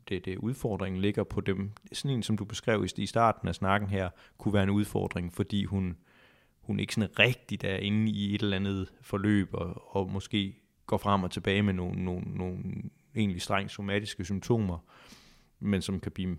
det, 0.08 0.24
det 0.24 0.38
udfordringen 0.38 1.02
ligger 1.02 1.24
på 1.24 1.40
dem. 1.40 1.70
Sådan 1.92 2.16
en, 2.16 2.22
som 2.22 2.36
du 2.36 2.44
beskrev 2.44 2.84
i, 2.84 3.02
i 3.02 3.06
starten 3.06 3.48
af 3.48 3.54
snakken 3.54 3.88
her, 3.88 4.10
kunne 4.38 4.54
være 4.54 4.62
en 4.62 4.70
udfordring, 4.70 5.32
fordi 5.32 5.64
hun 5.64 5.96
hun 6.66 6.80
ikke 6.80 6.94
sådan 6.94 7.18
rigtigt 7.18 7.64
er 7.64 7.76
inde 7.76 8.10
i 8.12 8.34
et 8.34 8.42
eller 8.42 8.56
andet 8.56 8.92
forløb, 9.00 9.48
og, 9.52 9.96
og 9.96 10.10
måske 10.10 10.56
går 10.86 10.98
frem 10.98 11.22
og 11.22 11.30
tilbage 11.30 11.62
med 11.62 11.74
nogle, 11.74 12.04
nogle, 12.04 12.26
nogle 12.34 12.58
egentlig 13.16 13.42
strengt 13.42 13.72
somatiske 13.72 14.24
symptomer, 14.24 14.78
men 15.60 15.82
som 15.82 16.00
kan 16.00 16.12
blive 16.12 16.36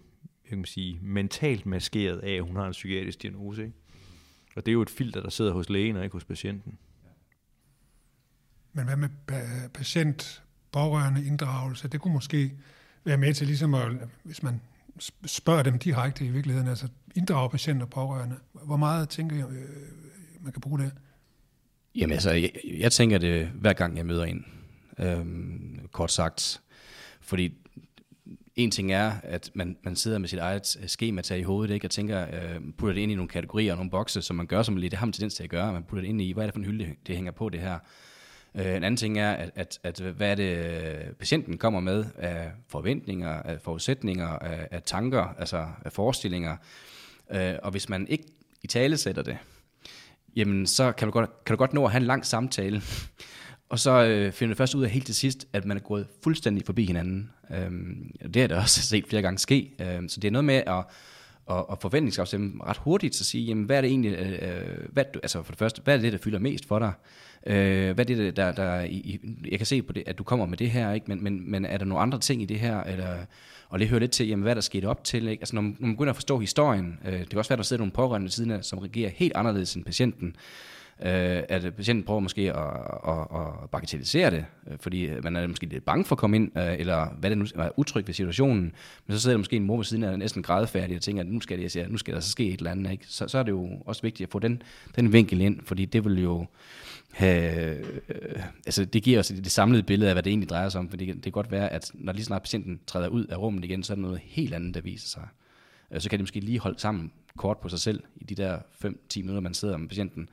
jeg 0.49 0.57
kan 0.57 0.65
sige, 0.65 0.99
mentalt 1.01 1.65
maskeret 1.65 2.19
af, 2.19 2.31
at 2.31 2.43
hun 2.43 2.55
har 2.55 2.65
en 2.65 2.71
psykiatrisk 2.71 3.21
diagnose. 3.21 3.63
Ikke? 3.63 3.75
Og 4.55 4.65
det 4.65 4.71
er 4.71 4.73
jo 4.73 4.81
et 4.81 4.89
filter, 4.89 5.21
der 5.21 5.29
sidder 5.29 5.53
hos 5.53 5.69
lægen 5.69 5.95
og 5.95 6.03
ikke 6.03 6.13
hos 6.13 6.25
patienten. 6.25 6.77
Men 8.73 8.85
hvad 8.85 8.95
med 8.95 9.09
patient, 9.69 10.43
pårørende 10.71 11.25
inddragelse? 11.25 11.87
Det 11.87 12.01
kunne 12.01 12.13
måske 12.13 12.57
være 13.03 13.17
med 13.17 13.33
til 13.33 13.47
ligesom 13.47 13.73
at, 13.73 13.91
hvis 14.23 14.43
man 14.43 14.61
spørger 15.25 15.63
dem 15.63 15.79
direkte 15.79 16.25
i 16.25 16.29
virkeligheden, 16.29 16.67
altså 16.69 16.87
inddrager 17.15 17.47
patienter 17.49 17.85
og 17.85 17.89
pårørende. 17.89 18.35
Hvor 18.65 18.77
meget 18.77 19.09
tænker 19.09 19.35
jeg, 19.35 19.45
øh, 19.49 20.43
man 20.43 20.51
kan 20.53 20.61
bruge 20.61 20.79
det? 20.79 20.91
Jamen 21.95 22.13
altså, 22.13 22.31
jeg, 22.31 22.51
jeg 22.79 22.91
tænker 22.91 23.17
det 23.17 23.47
hver 23.47 23.73
gang 23.73 23.97
jeg 23.97 24.05
møder 24.05 24.23
en, 24.23 24.45
øhm, 24.99 25.87
kort 25.91 26.11
sagt. 26.11 26.61
Fordi 27.21 27.53
en 28.55 28.71
ting 28.71 28.91
er, 28.91 29.11
at 29.23 29.51
man, 29.53 29.77
man 29.83 29.95
sidder 29.95 30.17
med 30.17 30.29
sit 30.29 30.39
eget 30.39 30.77
øh, 30.81 30.87
schema 30.87 31.21
i 31.31 31.41
hovedet, 31.41 31.73
ikke, 31.73 31.87
og 31.87 31.91
tænker, 31.91 32.27
øh, 32.27 32.61
putter 32.77 32.93
det 32.93 33.01
ind 33.01 33.11
i 33.11 33.15
nogle 33.15 33.29
kategorier 33.29 33.71
og 33.71 33.77
nogle 33.77 33.91
bokse, 33.91 34.21
som 34.21 34.35
man 34.35 34.47
gør 34.47 34.63
som 34.63 34.77
lidt, 34.77 34.91
det 34.91 34.99
har 34.99 35.05
man 35.05 35.13
tendens 35.13 35.35
til 35.35 35.43
at 35.43 35.49
gøre, 35.49 35.73
man 35.73 35.83
putter 35.83 36.01
det 36.01 36.09
ind 36.09 36.21
i, 36.21 36.31
hvad 36.31 36.43
er 36.43 36.47
det 36.47 36.53
for 36.53 36.59
en 36.59 36.65
hylde, 36.65 36.95
det 37.07 37.15
hænger 37.15 37.31
på 37.31 37.49
det 37.49 37.59
her. 37.59 37.79
Øh, 38.57 38.65
en 38.65 38.83
anden 38.83 38.97
ting 38.97 39.19
er, 39.19 39.31
at, 39.31 39.51
at, 39.55 39.79
at 39.83 39.99
hvad 39.99 40.31
er 40.31 40.35
det, 40.35 40.57
øh, 40.57 41.13
patienten 41.13 41.57
kommer 41.57 41.79
med 41.79 42.05
af 42.17 42.51
forventninger, 42.67 43.29
af 43.29 43.61
forudsætninger, 43.61 44.27
af, 44.27 44.67
af 44.71 44.81
tanker, 44.83 45.35
altså 45.39 45.67
af 45.85 45.91
forestillinger. 45.93 46.57
Øh, 47.31 47.55
og 47.63 47.71
hvis 47.71 47.89
man 47.89 48.07
ikke 48.07 48.23
i 48.63 48.67
tale 48.67 48.97
sætter 48.97 49.21
det, 49.21 49.37
jamen 50.35 50.67
så 50.67 50.91
kan 50.91 51.07
du 51.07 51.11
godt, 51.11 51.45
kan 51.45 51.53
du 51.53 51.57
godt 51.57 51.73
nå 51.73 51.85
at 51.85 51.91
have 51.91 52.01
en 52.01 52.07
lang 52.07 52.25
samtale, 52.25 52.81
og 53.69 53.79
så 53.79 54.05
øh, 54.05 54.31
finder 54.31 54.53
du 54.53 54.57
først 54.57 54.75
ud 54.75 54.83
af 54.83 54.89
helt 54.89 55.05
til 55.05 55.15
sidst, 55.15 55.47
at 55.53 55.65
man 55.65 55.77
er 55.77 55.81
gået 55.81 56.07
fuldstændig 56.23 56.65
forbi 56.65 56.85
hinanden. 56.85 57.31
Øhm, 57.51 58.11
det 58.33 58.43
er 58.43 58.47
det 58.47 58.57
også 58.57 58.81
set 58.89 59.07
flere 59.07 59.21
gange 59.21 59.37
ske. 59.37 59.71
Øhm, 59.81 60.09
så 60.09 60.19
det 60.19 60.27
er 60.27 60.31
noget 60.31 60.45
med 60.45 60.63
at, 60.67 60.83
og, 61.47 61.69
og 61.69 61.77
forventningsafstemme 61.81 62.63
ret 62.63 62.77
hurtigt, 62.77 63.15
så 63.15 63.25
sige, 63.25 63.45
jamen, 63.45 63.63
hvad 63.63 63.77
er 63.77 63.81
det 63.81 63.89
egentlig, 63.89 64.13
øh, 64.13 64.31
øh 64.31 64.87
hvad, 64.89 65.03
altså 65.13 65.43
for 65.43 65.51
det 65.51 65.59
første, 65.59 65.81
hvad 65.83 65.97
er 65.97 66.01
det, 66.01 66.11
der 66.11 66.17
fylder 66.17 66.39
mest 66.39 66.65
for 66.65 66.79
dig? 66.79 66.91
Øh, 67.45 67.95
hvad 67.95 68.09
er 68.09 68.15
det, 68.15 68.35
der, 68.35 68.51
der 68.51 68.81
i, 68.81 69.19
jeg 69.51 69.59
kan 69.59 69.65
se 69.65 69.81
på 69.81 69.93
det, 69.93 70.03
at 70.05 70.17
du 70.17 70.23
kommer 70.23 70.45
med 70.45 70.57
det 70.57 70.69
her, 70.69 70.93
ikke? 70.93 71.05
Men, 71.07 71.23
men, 71.23 71.51
men 71.51 71.65
er 71.65 71.77
der 71.77 71.85
nogle 71.85 72.01
andre 72.01 72.19
ting 72.19 72.41
i 72.41 72.45
det 72.45 72.59
her, 72.59 72.83
eller, 72.83 73.15
og 73.69 73.79
det 73.79 73.87
hører 73.87 73.99
lidt 73.99 74.11
til, 74.11 74.27
jamen, 74.27 74.43
hvad 74.43 74.55
der 74.55 74.61
skete 74.61 74.85
op 74.85 75.03
til, 75.03 75.27
ikke? 75.27 75.41
Altså, 75.41 75.55
når 75.55 75.61
man, 75.61 75.77
når 75.79 75.87
man 75.87 75.95
begynder 75.95 76.11
at 76.11 76.15
forstå 76.15 76.39
historien, 76.39 76.99
øh, 77.05 77.19
det 77.19 77.29
kan 77.29 77.39
også 77.39 77.49
være, 77.49 77.55
at 77.55 77.57
der 77.57 77.63
sidder 77.63 77.81
nogle 77.81 77.91
pårørende 77.91 78.29
siden 78.29 78.51
af, 78.51 78.63
som 78.63 78.79
reagerer 78.79 79.09
helt 79.09 79.33
anderledes 79.35 79.75
end 79.75 79.85
patienten, 79.85 80.35
øh, 81.01 81.43
at 81.49 81.75
patienten 81.75 82.03
prøver 82.03 82.19
måske 82.19 82.53
at, 82.53 82.69
at, 83.07 83.19
at 83.19 83.69
bagatellisere 83.71 84.31
det, 84.31 84.45
øh, 84.71 84.77
fordi 84.79 85.05
øh, 85.05 85.23
man 85.23 85.35
er 85.35 85.47
måske 85.47 85.65
lidt 85.65 85.85
bange 85.85 86.05
for 86.05 86.15
at 86.15 86.19
komme 86.19 86.35
ind, 86.35 86.57
øh, 86.57 86.79
eller 86.79 87.09
hvad 87.19 87.29
det 87.29 87.37
nu 87.37 87.45
er 87.55 87.69
utryg 87.79 88.07
ved 88.07 88.13
situationen, 88.13 88.73
men 89.07 89.17
så 89.17 89.19
sidder 89.21 89.33
der 89.33 89.37
måske 89.37 89.55
en 89.55 89.63
mor 89.63 89.77
ved 89.77 89.85
siden 89.85 90.03
af 90.03 90.19
næsten 90.19 90.43
grædefærdig 90.43 90.95
og 90.95 91.01
tænker, 91.01 91.23
at 91.23 91.27
nu 91.27 91.41
skal, 91.41 91.59
det, 91.59 91.91
nu 91.91 91.97
skal 91.97 92.13
der 92.13 92.19
så 92.19 92.31
ske 92.31 92.49
et 92.49 92.57
eller 92.57 92.71
andet. 92.71 92.91
Ikke? 92.91 93.05
Så, 93.07 93.27
så 93.27 93.37
er 93.37 93.43
det 93.43 93.51
jo 93.51 93.69
også 93.85 94.01
vigtigt 94.01 94.27
at 94.27 94.31
få 94.31 94.39
den, 94.39 94.61
den 94.95 95.13
vinkel 95.13 95.41
ind, 95.41 95.59
fordi 95.63 95.85
det 95.85 96.05
vil 96.05 96.21
jo 96.23 96.45
have, 97.11 97.77
øh, 98.09 98.43
altså 98.65 98.85
det 98.85 99.03
giver 99.03 99.19
os 99.19 99.27
det, 99.27 99.43
det 99.43 99.51
samlede 99.51 99.83
billede 99.83 100.09
af, 100.09 100.15
hvad 100.15 100.23
det 100.23 100.29
egentlig 100.29 100.49
drejer 100.49 100.69
sig 100.69 100.79
om, 100.79 100.89
fordi 100.89 101.05
det 101.05 101.23
kan 101.23 101.31
godt 101.31 101.51
være, 101.51 101.73
at 101.73 101.91
når 101.93 102.13
lige 102.13 102.25
snart 102.25 102.41
patienten 102.41 102.79
træder 102.87 103.07
ud 103.07 103.25
af 103.25 103.37
rummet 103.37 103.65
igen, 103.65 103.83
så 103.83 103.93
er 103.93 103.95
det 103.95 104.01
noget 104.01 104.19
helt 104.23 104.53
andet, 104.53 104.75
der 104.75 104.81
viser 104.81 105.07
sig. 105.07 105.27
Øh, 105.91 106.01
så 106.01 106.09
kan 106.09 106.19
det 106.19 106.23
måske 106.23 106.39
lige 106.39 106.59
holde 106.59 106.79
sammen 106.79 107.11
kort 107.37 107.57
på 107.57 107.69
sig 107.69 107.79
selv 107.79 108.03
i 108.15 108.23
de 108.23 108.35
der 108.35 108.59
5-10 108.85 108.89
minutter, 109.15 109.39
man 109.39 109.53
sidder 109.53 109.77
med 109.77 109.87
patienten, 109.87 110.29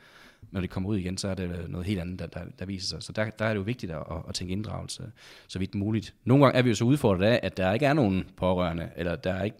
når 0.51 0.61
de 0.61 0.69
kommer 0.69 0.89
ud 0.89 0.99
igen, 0.99 1.19
så 1.19 1.29
er 1.29 1.35
det 1.35 1.71
noget 1.71 1.87
helt 1.87 2.01
andet, 2.01 2.19
der, 2.19 2.27
der, 2.27 2.41
der 2.59 2.67
viser 2.67 2.87
sig. 2.87 3.03
Så 3.03 3.13
der, 3.13 3.31
der 3.31 3.45
er 3.45 3.49
det 3.49 3.57
jo 3.57 3.63
vigtigt 3.63 3.93
at, 3.93 4.03
at 4.29 4.35
tænke 4.35 4.53
inddragelse 4.53 5.13
så 5.49 5.59
vidt 5.59 5.75
muligt. 5.75 6.15
Nogle 6.25 6.45
gange 6.45 6.59
er 6.59 6.63
vi 6.63 6.69
jo 6.69 6.75
så 6.75 6.85
udfordret 6.85 7.27
af, 7.27 7.41
at 7.43 7.57
der 7.57 7.73
ikke 7.73 7.87
er 7.87 7.93
nogen 7.93 8.25
pårørende, 8.37 8.91
eller 8.97 9.17
der 9.17 9.33
er 9.33 9.45
ikke, 9.45 9.57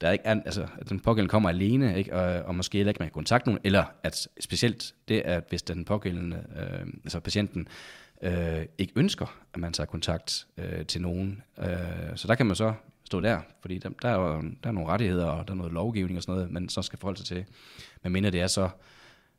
der 0.00 0.08
er 0.08 0.12
ikke, 0.12 0.28
altså, 0.28 0.66
at 0.78 0.88
den 0.88 1.00
pågældende 1.00 1.30
kommer 1.30 1.48
alene, 1.48 1.98
ikke? 1.98 2.14
Og, 2.14 2.42
og 2.42 2.54
måske 2.54 2.78
heller 2.78 2.90
ikke 2.90 3.02
med 3.02 3.10
kontakt 3.10 3.46
nogen, 3.46 3.60
eller 3.64 3.84
at 4.02 4.28
specielt 4.40 4.94
det, 5.08 5.20
at 5.20 5.44
hvis 5.48 5.62
den 5.62 5.84
pågældende, 5.84 6.44
øh, 6.56 6.86
altså 7.04 7.20
patienten, 7.20 7.68
øh, 8.22 8.66
ikke 8.78 8.92
ønsker, 8.96 9.38
at 9.54 9.60
man 9.60 9.72
tager 9.72 9.86
kontakt 9.86 10.46
øh, 10.58 10.86
til 10.86 11.02
nogen. 11.02 11.42
Øh, 11.58 11.66
så 12.14 12.28
der 12.28 12.34
kan 12.34 12.46
man 12.46 12.56
så 12.56 12.74
stå 13.12 13.20
der, 13.20 13.40
fordi 13.60 13.78
der, 13.78 13.90
der, 14.02 14.08
er 14.08 14.14
jo, 14.14 14.42
der 14.62 14.68
er 14.68 14.72
nogle 14.72 14.88
rettigheder, 14.88 15.26
og 15.26 15.48
der 15.48 15.54
er 15.54 15.58
noget 15.58 15.72
lovgivning 15.72 16.16
og 16.16 16.22
sådan 16.22 16.34
noget, 16.34 16.50
man 16.50 16.68
så 16.68 16.82
skal 16.82 16.98
forholde 16.98 17.18
sig 17.18 17.26
til. 17.26 17.44
Men 18.02 18.12
mindre 18.12 18.30
det 18.30 18.40
er 18.40 18.46
så 18.46 18.68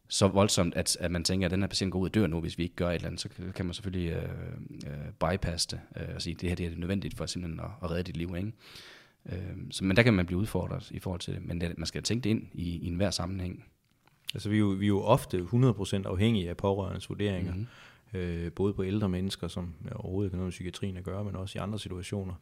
så 0.08 0.28
voldsomt, 0.28 0.76
at, 0.76 0.98
at 1.00 1.12
man 1.12 1.24
tænker, 1.24 1.48
at 1.48 1.52
den 1.52 1.62
her 1.62 1.68
patient 1.68 1.92
går 1.92 2.00
ud 2.00 2.08
og 2.08 2.14
dør 2.14 2.28
nu, 2.28 2.40
hvis 2.40 2.58
vi 2.58 2.64
ikke 2.64 2.76
gør 2.76 2.90
et 2.90 2.96
eller 2.96 3.08
andet, 3.08 3.22
så 3.22 3.30
kan 3.56 3.66
man 3.66 3.74
selvfølgelig 3.74 4.12
øh, 4.12 4.30
øh, 4.86 5.32
bypasse 5.32 5.68
det 5.72 5.80
øh, 5.98 6.16
og 6.16 6.22
sige, 6.22 6.34
at 6.34 6.42
det 6.42 6.50
her 6.50 6.56
det 6.56 6.66
er 6.66 6.78
nødvendigt 6.78 7.18
for 7.18 7.26
simpelthen 7.26 7.60
at, 7.60 7.72
at 7.84 7.92
redde 7.92 8.04
dit 8.04 8.18
liv. 8.18 8.36
Ikke? 8.38 8.52
Øh, 9.26 9.58
så, 9.72 9.84
men 9.84 9.98
der 9.98 10.04
kan 10.04 10.14
man 10.14 10.26
blive 10.26 10.40
udfordret 10.40 10.92
i 10.92 11.00
forhold 11.00 11.20
til 11.20 11.34
det, 11.34 11.46
men 11.46 11.62
det, 11.62 11.78
man 11.78 11.86
skal 11.86 12.04
tænke 12.04 12.24
det 12.24 12.30
ind 12.30 12.48
i, 12.54 12.78
i 12.78 12.88
enhver 12.88 13.12
sammenhæng. 13.12 13.66
Altså 14.34 14.50
vi 14.50 14.56
er 14.56 14.60
jo, 14.60 14.68
vi 14.68 14.86
er 14.86 14.88
jo 14.88 15.02
ofte 15.02 15.48
100% 15.54 15.96
afhængige 16.06 16.50
af 16.50 16.58
pårørendes 16.58 17.10
vurderinger, 17.10 17.54
mm-hmm. 17.54 18.20
øh, 18.20 18.52
både 18.52 18.74
på 18.74 18.84
ældre 18.84 19.10
mennesker, 19.10 19.48
som 19.48 19.74
overhovedet 19.96 20.28
ikke 20.28 20.34
har 20.36 20.38
noget 20.38 20.48
med 20.48 20.52
psykiatrien 20.52 20.98
at 20.98 21.04
gøre, 21.04 21.24
men 21.24 21.36
også 21.36 21.60
i 21.60 21.62
andre 21.62 21.80
situationer. 21.80 22.34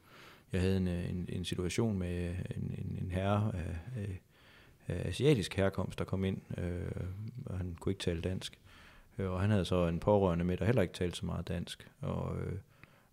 Jeg 0.53 0.61
havde 0.61 0.77
en, 0.77 0.87
øh, 0.87 1.09
en, 1.09 1.25
en 1.29 1.45
situation 1.45 1.99
med 1.99 2.29
øh, 2.29 2.39
en, 2.55 2.75
en, 2.77 2.99
en 3.01 3.11
herre 3.11 3.51
af, 3.55 4.21
af 4.87 5.07
asiatisk 5.07 5.53
herkomst, 5.53 5.99
der 5.99 6.05
kom 6.05 6.25
ind, 6.25 6.41
øh, 6.57 7.03
og 7.45 7.57
han 7.57 7.77
kunne 7.79 7.91
ikke 7.91 8.03
tale 8.03 8.21
dansk. 8.21 8.59
Og 9.17 9.41
han 9.41 9.49
havde 9.49 9.65
så 9.65 9.87
en 9.87 9.99
pårørende 9.99 10.45
med, 10.45 10.57
der 10.57 10.65
heller 10.65 10.81
ikke 10.81 10.93
talte 10.93 11.17
så 11.17 11.25
meget 11.25 11.47
dansk. 11.47 11.89
Og, 12.01 12.37
øh, 12.41 12.53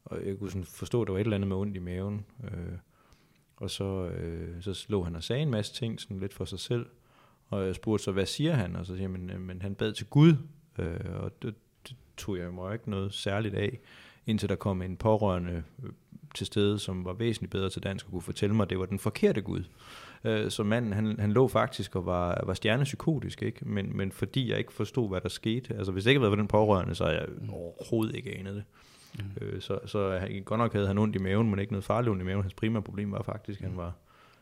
og 0.04 0.26
jeg 0.26 0.38
kunne 0.38 0.50
sådan 0.50 0.64
forstå, 0.64 1.02
at 1.02 1.06
der 1.06 1.12
var 1.12 1.20
et 1.20 1.24
eller 1.24 1.36
andet 1.36 1.48
med 1.48 1.56
ondt 1.56 1.76
i 1.76 1.80
maven. 1.80 2.24
Øh, 2.44 2.78
og 3.56 3.70
så, 3.70 4.08
øh, 4.08 4.62
så 4.62 4.86
lå 4.88 5.02
han 5.02 5.16
og 5.16 5.22
sagde 5.22 5.42
en 5.42 5.50
masse 5.50 5.74
ting, 5.74 6.00
sådan 6.00 6.20
lidt 6.20 6.34
for 6.34 6.44
sig 6.44 6.58
selv. 6.58 6.86
Og 7.48 7.66
jeg 7.66 7.74
spurgte 7.74 8.04
så, 8.04 8.12
hvad 8.12 8.26
siger 8.26 8.54
han? 8.54 8.76
Og 8.76 8.86
så 8.86 8.96
siger 8.96 9.08
han, 9.08 9.20
men, 9.20 9.40
men 9.40 9.62
han 9.62 9.74
bad 9.74 9.92
til 9.92 10.06
Gud. 10.06 10.34
Øh, 10.78 11.22
og 11.22 11.42
det, 11.42 11.54
det 11.88 11.96
tog 12.16 12.38
jeg 12.38 12.54
mig 12.54 12.72
ikke 12.72 12.90
noget 12.90 13.14
særligt 13.14 13.54
af, 13.54 13.78
indtil 14.28 14.48
der 14.48 14.56
kom 14.56 14.82
en 14.82 14.96
pårørende 14.96 15.62
øh, 15.84 15.90
til 16.34 16.46
stede, 16.46 16.78
som 16.78 17.04
var 17.04 17.12
væsentligt 17.12 17.52
bedre 17.52 17.70
til 17.70 17.82
dansk 17.82 18.06
og 18.06 18.12
kunne 18.12 18.22
fortælle 18.22 18.56
mig, 18.56 18.64
at 18.64 18.70
det 18.70 18.78
var 18.78 18.86
den 18.86 18.98
forkerte 18.98 19.40
Gud. 19.40 19.64
Øh, 20.24 20.50
så 20.50 20.62
manden, 20.62 20.92
han, 20.92 21.20
han 21.20 21.32
lå 21.32 21.48
faktisk 21.48 21.96
og 21.96 22.06
var, 22.06 22.44
var 22.46 22.54
stjernepsykotisk, 22.54 23.42
ikke? 23.42 23.68
Men, 23.68 23.96
men 23.96 24.12
fordi 24.12 24.50
jeg 24.50 24.58
ikke 24.58 24.72
forstod, 24.72 25.08
hvad 25.08 25.20
der 25.20 25.28
skete. 25.28 25.74
Altså 25.74 25.92
hvis 25.92 26.04
det 26.04 26.10
ikke 26.10 26.20
havde 26.20 26.30
været 26.30 26.38
for 26.38 26.42
den 26.42 26.48
pårørende, 26.48 26.94
så 26.94 27.04
havde 27.04 27.16
jeg 27.16 27.26
mm. 27.40 27.50
overhovedet 27.50 28.14
ikke 28.16 28.38
anet 28.38 28.54
det. 28.54 28.64
Mm. 29.14 29.46
Øh, 29.46 29.60
så, 29.60 29.78
så 29.86 30.18
han, 30.18 30.42
godt 30.42 30.58
nok 30.58 30.72
havde 30.72 30.86
han 30.86 30.98
ondt 30.98 31.16
i 31.16 31.18
maven, 31.18 31.50
men 31.50 31.58
ikke 31.58 31.72
noget 31.72 31.84
farligt 31.84 32.10
ondt 32.10 32.22
i 32.22 32.24
maven. 32.24 32.42
Hans 32.42 32.54
primære 32.54 32.82
problem 32.82 33.12
var 33.12 33.22
faktisk, 33.22 33.60
at 33.60 33.68
han 33.68 33.76
var, 33.76 33.92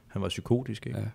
han 0.07 0.23
var 0.23 0.29
psykotisk. 0.29 0.87
Ikke? 0.87 0.99
Ja. 0.99 1.07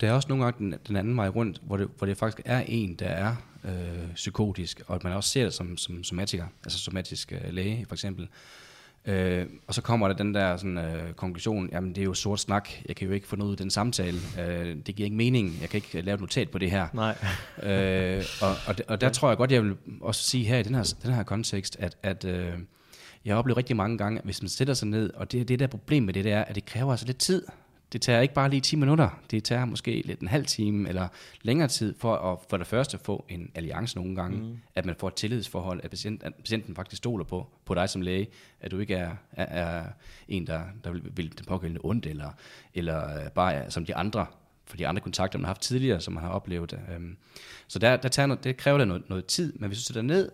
Der 0.00 0.08
er 0.08 0.12
også 0.12 0.28
nogle 0.28 0.44
gange 0.44 0.58
den, 0.58 0.74
den 0.88 0.96
anden 0.96 1.16
vej 1.16 1.28
rundt, 1.28 1.60
hvor 1.62 1.76
det, 1.76 1.88
hvor 1.98 2.06
det 2.06 2.16
faktisk 2.16 2.42
er 2.44 2.64
en, 2.66 2.94
der 2.94 3.06
er 3.06 3.36
øh, 3.64 4.14
psykotisk, 4.14 4.82
og 4.86 4.94
at 4.94 5.04
man 5.04 5.12
også 5.12 5.30
ser 5.30 5.44
det 5.44 5.54
som, 5.54 5.76
som 5.76 6.04
somatiker, 6.04 6.46
altså 6.64 6.78
somatisk 6.78 7.32
øh, 7.32 7.52
læge 7.52 7.86
for 7.88 7.94
eksempel. 7.94 8.28
Øh, 9.06 9.46
og 9.66 9.74
så 9.74 9.82
kommer 9.82 10.08
der 10.08 10.14
den 10.14 10.34
der 10.34 10.56
sådan, 10.56 10.78
øh, 10.78 11.12
konklusion, 11.12 11.68
jamen 11.72 11.90
det 11.94 11.98
er 11.98 12.04
jo 12.04 12.14
sort 12.14 12.40
snak, 12.40 12.68
jeg 12.88 12.96
kan 12.96 13.08
jo 13.08 13.14
ikke 13.14 13.28
få 13.28 13.36
noget 13.36 13.48
ud 13.48 13.54
af 13.54 13.58
den 13.58 13.70
samtale, 13.70 14.18
øh, 14.40 14.76
det 14.86 14.94
giver 14.94 15.04
ikke 15.04 15.16
mening, 15.16 15.58
jeg 15.60 15.68
kan 15.68 15.78
ikke 15.78 16.00
lave 16.00 16.14
et 16.14 16.20
notat 16.20 16.50
på 16.50 16.58
det 16.58 16.70
her. 16.70 16.88
Nej. 16.92 17.16
øh, 17.72 18.24
og, 18.42 18.48
og, 18.66 18.74
og 18.88 19.00
der 19.00 19.08
tror 19.08 19.28
jeg 19.28 19.36
godt, 19.36 19.52
jeg 19.52 19.62
vil 19.62 19.76
også 20.00 20.22
sige 20.22 20.44
her 20.44 20.58
i 20.58 20.62
den 20.62 20.74
her, 20.74 20.94
den 21.02 21.14
her 21.14 21.22
kontekst, 21.22 21.76
at, 21.80 21.96
at 22.02 22.24
øh, 22.24 22.52
jeg 23.24 23.34
har 23.34 23.38
oplevet 23.38 23.56
rigtig 23.56 23.76
mange 23.76 23.98
gange, 23.98 24.18
at 24.18 24.24
hvis 24.24 24.42
man 24.42 24.48
sætter 24.48 24.74
sig 24.74 24.88
ned, 24.88 25.10
og 25.14 25.32
det, 25.32 25.48
det 25.48 25.58
der 25.58 25.66
problem 25.66 26.02
med 26.02 26.14
det, 26.14 26.24
der 26.24 26.36
er, 26.36 26.44
at 26.44 26.54
det 26.54 26.64
kræver 26.64 26.90
altså 26.90 27.06
lidt 27.06 27.18
tid 27.18 27.42
det 27.92 28.02
tager 28.02 28.20
ikke 28.20 28.34
bare 28.34 28.50
lige 28.50 28.60
10 28.60 28.76
minutter, 28.76 29.20
det 29.30 29.44
tager 29.44 29.64
måske 29.64 30.02
lidt 30.04 30.20
en 30.20 30.28
halv 30.28 30.46
time 30.46 30.88
eller 30.88 31.08
længere 31.42 31.68
tid 31.68 31.94
for 31.98 32.16
at 32.16 32.38
for 32.50 32.56
det 32.56 32.66
første 32.66 32.98
få 32.98 33.24
en 33.28 33.50
alliance 33.54 33.96
nogle 33.96 34.16
gange, 34.16 34.38
mm. 34.38 34.58
at 34.74 34.86
man 34.86 34.94
får 34.98 35.08
et 35.08 35.14
tillidsforhold, 35.14 35.80
at, 35.84 35.90
patient, 35.90 36.22
at 36.22 36.34
patienten 36.34 36.74
faktisk 36.74 36.98
stoler 36.98 37.24
på, 37.24 37.46
på 37.64 37.74
dig 37.74 37.88
som 37.88 38.02
læge, 38.02 38.28
at 38.60 38.70
du 38.70 38.78
ikke 38.78 38.94
er, 38.94 39.10
er, 39.32 39.44
er 39.44 39.84
en, 40.28 40.46
der, 40.46 40.62
der 40.84 40.90
vil, 40.90 41.02
vil 41.16 41.38
den 41.38 41.46
pågældende 41.46 41.80
ondt, 41.84 42.06
eller, 42.06 42.30
eller 42.74 43.28
bare 43.28 43.54
er, 43.54 43.68
som 43.70 43.84
de 43.84 43.94
andre, 43.94 44.26
for 44.64 44.76
de 44.76 44.86
andre 44.86 45.00
kontakter, 45.00 45.38
man 45.38 45.44
har 45.44 45.48
haft 45.48 45.62
tidligere, 45.62 46.00
som 46.00 46.14
man 46.14 46.22
har 46.22 46.30
oplevet. 46.30 46.78
Øhm. 46.94 47.16
Så 47.68 47.78
der, 47.78 47.96
der 47.96 48.08
tager 48.08 48.26
noget, 48.26 48.44
det 48.44 48.56
kræver 48.56 48.78
det 48.78 48.88
noget, 48.88 49.08
noget 49.08 49.26
tid, 49.26 49.52
men 49.52 49.66
hvis 49.68 49.78
du 49.78 49.84
sætter 49.84 50.02
ned, 50.02 50.30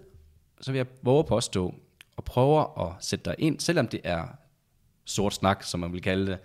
så 0.60 0.72
vil 0.72 0.78
jeg 0.78 0.86
våge 1.02 1.24
påstå, 1.24 1.74
og 2.16 2.24
prøver 2.24 2.88
at 2.88 3.04
sætte 3.04 3.24
dig 3.24 3.34
ind, 3.38 3.60
selvom 3.60 3.88
det 3.88 4.00
er 4.04 4.26
sort 5.04 5.34
snak, 5.34 5.62
som 5.62 5.80
man 5.80 5.92
vil 5.92 6.02
kalde 6.02 6.26
det, 6.26 6.38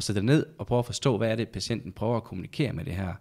og 0.00 0.04
sætte 0.04 0.22
ned 0.22 0.46
og 0.58 0.66
prøve 0.66 0.78
at 0.78 0.86
forstå, 0.86 1.16
hvad 1.16 1.30
er 1.30 1.36
det, 1.36 1.48
patienten 1.48 1.92
prøver 1.92 2.16
at 2.16 2.24
kommunikere 2.24 2.72
med 2.72 2.84
det 2.84 2.94
her. 2.94 3.14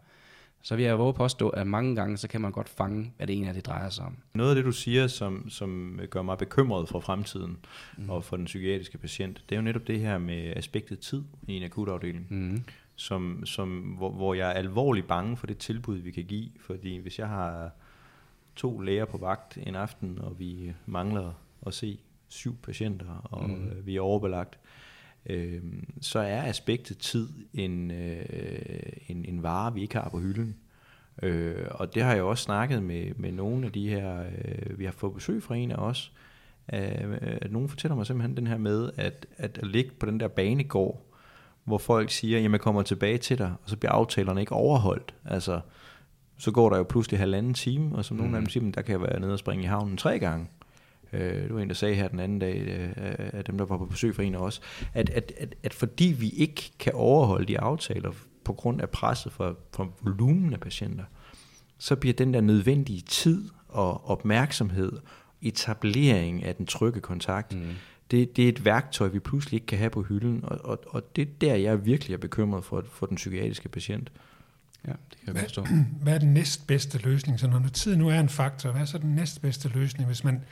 Så 0.62 0.76
vil 0.76 0.86
jeg 0.86 1.00
våge 1.00 1.13
påstå, 1.13 1.50
at 1.50 1.68
mange 1.68 1.96
gange, 1.96 2.18
så 2.18 2.28
kan 2.28 2.42
man 2.42 2.52
godt 2.52 2.70
fange, 2.70 3.13
hvad 3.18 3.28
det 3.28 3.34
egentlig 3.34 3.50
er, 3.50 3.54
det 3.54 3.65
drejer 3.65 3.89
sig 3.89 4.06
om. 4.06 4.18
Noget 4.34 4.50
af 4.50 4.56
det, 4.56 4.65
du 4.65 4.72
siger, 4.72 5.08
som, 5.08 5.50
som 5.50 6.00
gør 6.10 6.22
mig 6.22 6.38
bekymret 6.38 6.89
for 6.89 7.00
fremtiden 7.00 7.58
mm. 7.98 8.10
og 8.10 8.24
for 8.24 8.38
den 8.38 8.46
psykiatriske 8.46 8.98
patient, 8.98 9.44
det 9.50 9.56
er 9.56 9.60
jo 9.60 9.63
netop 9.63 9.88
det 9.88 10.00
her 10.00 10.18
med 10.18 10.54
aspektet 10.56 11.00
tid 11.00 11.24
i 11.48 11.54
en 11.54 11.63
akutafdeling. 11.63 12.28
Mm. 12.30 12.63
Som, 12.96 13.46
som, 13.46 13.80
hvor, 13.80 14.12
hvor 14.12 14.34
jeg 14.34 14.50
er 14.50 14.54
alvorligt 14.54 15.08
bange 15.08 15.38
for 15.38 15.48
det 15.48 15.58
tilbud, 15.58 15.98
vi 15.98 16.12
kan 16.12 16.24
give. 16.24 16.50
Fordi 16.60 16.98
hvis 16.98 17.20
jeg 17.20 17.28
har 17.28 17.72
to 18.56 18.80
læger 18.80 19.06
på 19.06 19.18
vagt 19.18 19.58
en 19.58 19.76
aften, 19.76 20.20
og 20.22 20.39
vi 20.39 20.74
mangler 20.86 21.34
at 21.65 21.74
se 21.74 22.00
syv 22.28 22.56
patienter, 22.56 23.22
og 23.24 23.50
mm. 23.50 23.72
vi 23.84 23.96
er 23.96 24.02
overbelagt, 24.02 24.60
øh, 25.25 25.62
så 26.01 26.19
er 26.19 26.43
aspektet 26.43 26.97
tid 26.97 27.29
en, 27.53 27.91
øh, 27.91 28.25
en, 29.08 29.25
en 29.25 29.43
vare, 29.43 29.73
vi 29.73 29.82
ikke 29.82 29.95
har 29.95 30.10
på 30.10 30.19
hylden. 30.19 30.55
Øh, 31.23 31.65
og 31.71 31.95
det 31.95 32.03
har 32.03 32.13
jeg 32.13 32.23
også 32.23 32.43
snakket 32.43 32.84
med, 32.84 33.12
med 33.15 33.32
nogle 33.32 33.65
af 33.65 33.71
de 33.71 33.89
her, 33.89 34.19
øh, 34.19 34.79
vi 34.79 34.86
har 34.86 34.91
fået 34.91 35.13
besøg 35.13 35.43
fra 35.43 35.55
en 35.55 35.71
af 35.71 35.75
os, 35.75 36.13
øh, 36.73 37.17
at 37.21 37.51
nogen 37.51 37.69
fortæller 37.69 37.95
mig 37.95 38.05
simpelthen 38.05 38.38
den 38.38 38.47
her 38.47 38.58
med, 38.58 38.91
at, 38.97 39.25
at, 39.38 39.58
at 39.58 39.67
ligge 39.67 39.91
på 39.99 40.05
den 40.05 40.19
der 40.19 40.27
banegård, 40.27 41.05
hvor 41.63 41.77
folk 41.77 42.10
siger, 42.10 42.39
jamen 42.39 42.53
jeg 42.53 42.62
kommer 42.62 42.82
tilbage 42.82 43.17
til 43.17 43.38
dig, 43.38 43.53
og 43.63 43.69
så 43.69 43.77
bliver 43.77 43.91
aftalerne 43.91 44.41
ikke 44.41 44.53
overholdt. 44.53 45.13
Altså, 45.25 45.62
så 46.38 46.51
går 46.51 46.69
der 46.69 46.77
jo 46.77 46.84
pludselig 46.84 47.19
halvanden 47.19 47.53
time, 47.53 47.95
og 47.95 48.05
som 48.05 48.17
mm. 48.17 48.23
nogle 48.23 48.38
af 48.38 48.41
dem 48.41 48.49
siger, 48.49 48.71
der 48.71 48.82
kan 48.82 48.91
jeg 48.91 49.01
være 49.01 49.19
nede 49.19 49.34
og 49.34 49.39
springe 49.39 49.63
i 49.63 49.67
havnen 49.67 49.97
tre 49.97 50.19
gange. 50.19 50.47
Øh, 51.13 51.43
det 51.43 51.54
var 51.54 51.62
en, 51.62 51.67
der 51.67 51.76
sagde 51.76 51.95
her 51.95 52.08
den 52.08 52.19
anden 52.19 52.39
dag, 52.39 52.58
øh, 52.67 52.89
af 53.34 53.43
dem, 53.45 53.58
der 53.58 53.65
var 53.65 53.78
på 53.78 53.86
besøg 53.86 54.15
for 54.15 54.22
en 54.22 54.36
af 54.36 54.39
os, 54.39 54.62
at, 54.93 55.10
at, 55.10 55.32
at, 55.38 55.56
at 55.63 55.74
fordi 55.74 56.15
vi 56.19 56.30
ikke 56.30 56.72
kan 56.80 56.93
overholde 56.93 57.45
de 57.45 57.60
aftaler 57.60 58.12
på 58.43 58.54
grund 58.54 58.82
af 58.82 58.89
presset 58.89 59.32
for, 59.32 59.58
for 59.74 59.93
volumen 60.02 60.54
af 60.54 60.60
patienter, 60.60 61.04
så 61.78 61.95
bliver 61.95 62.13
den 62.13 62.34
der 62.34 62.41
nødvendige 62.41 63.02
tid 63.02 63.50
og 63.67 64.10
opmærksomhed, 64.10 64.91
etablering 65.41 66.43
af 66.43 66.56
den 66.56 66.65
trygge 66.65 67.00
kontakt, 67.00 67.56
mm. 67.56 67.62
det, 68.12 68.36
det 68.36 68.45
er 68.45 68.50
et 68.50 68.65
værktøj, 68.65 69.08
vi 69.08 69.19
pludselig 69.19 69.54
ikke 69.54 69.65
kan 69.65 69.78
have 69.78 69.89
på 69.89 70.02
hylden, 70.02 70.39
og, 70.43 70.60
og, 70.63 70.80
og 70.88 71.15
det 71.15 71.22
er 71.22 71.32
der, 71.41 71.56
jeg 71.56 71.86
virkelig 71.86 72.13
er 72.13 72.17
bekymret 72.17 72.65
for, 72.65 72.84
for 72.91 73.06
den 73.06 73.15
psykiatriske 73.15 73.69
patient. 73.69 74.12
Ja, 74.88 74.91
det 74.91 75.19
kan 75.26 75.36
jeg 75.36 75.43
forstå. 75.43 75.62
Hvad, 75.62 75.84
hvad 76.04 76.13
er 76.13 76.17
den 76.17 76.34
næstbedste 76.34 76.98
løsning? 76.98 77.39
Så 77.39 77.48
når 77.48 77.62
tiden 77.74 78.00
nu 78.00 78.10
er 78.10 78.19
en 78.19 78.30
faktor, 78.30 78.72
hvad 78.72 78.82
er 78.82 78.86
så 78.86 78.98
den 78.98 79.15
næstbedste 79.15 79.69
løsning, 79.69 80.08
hvis 80.08 80.24
man 80.24 80.43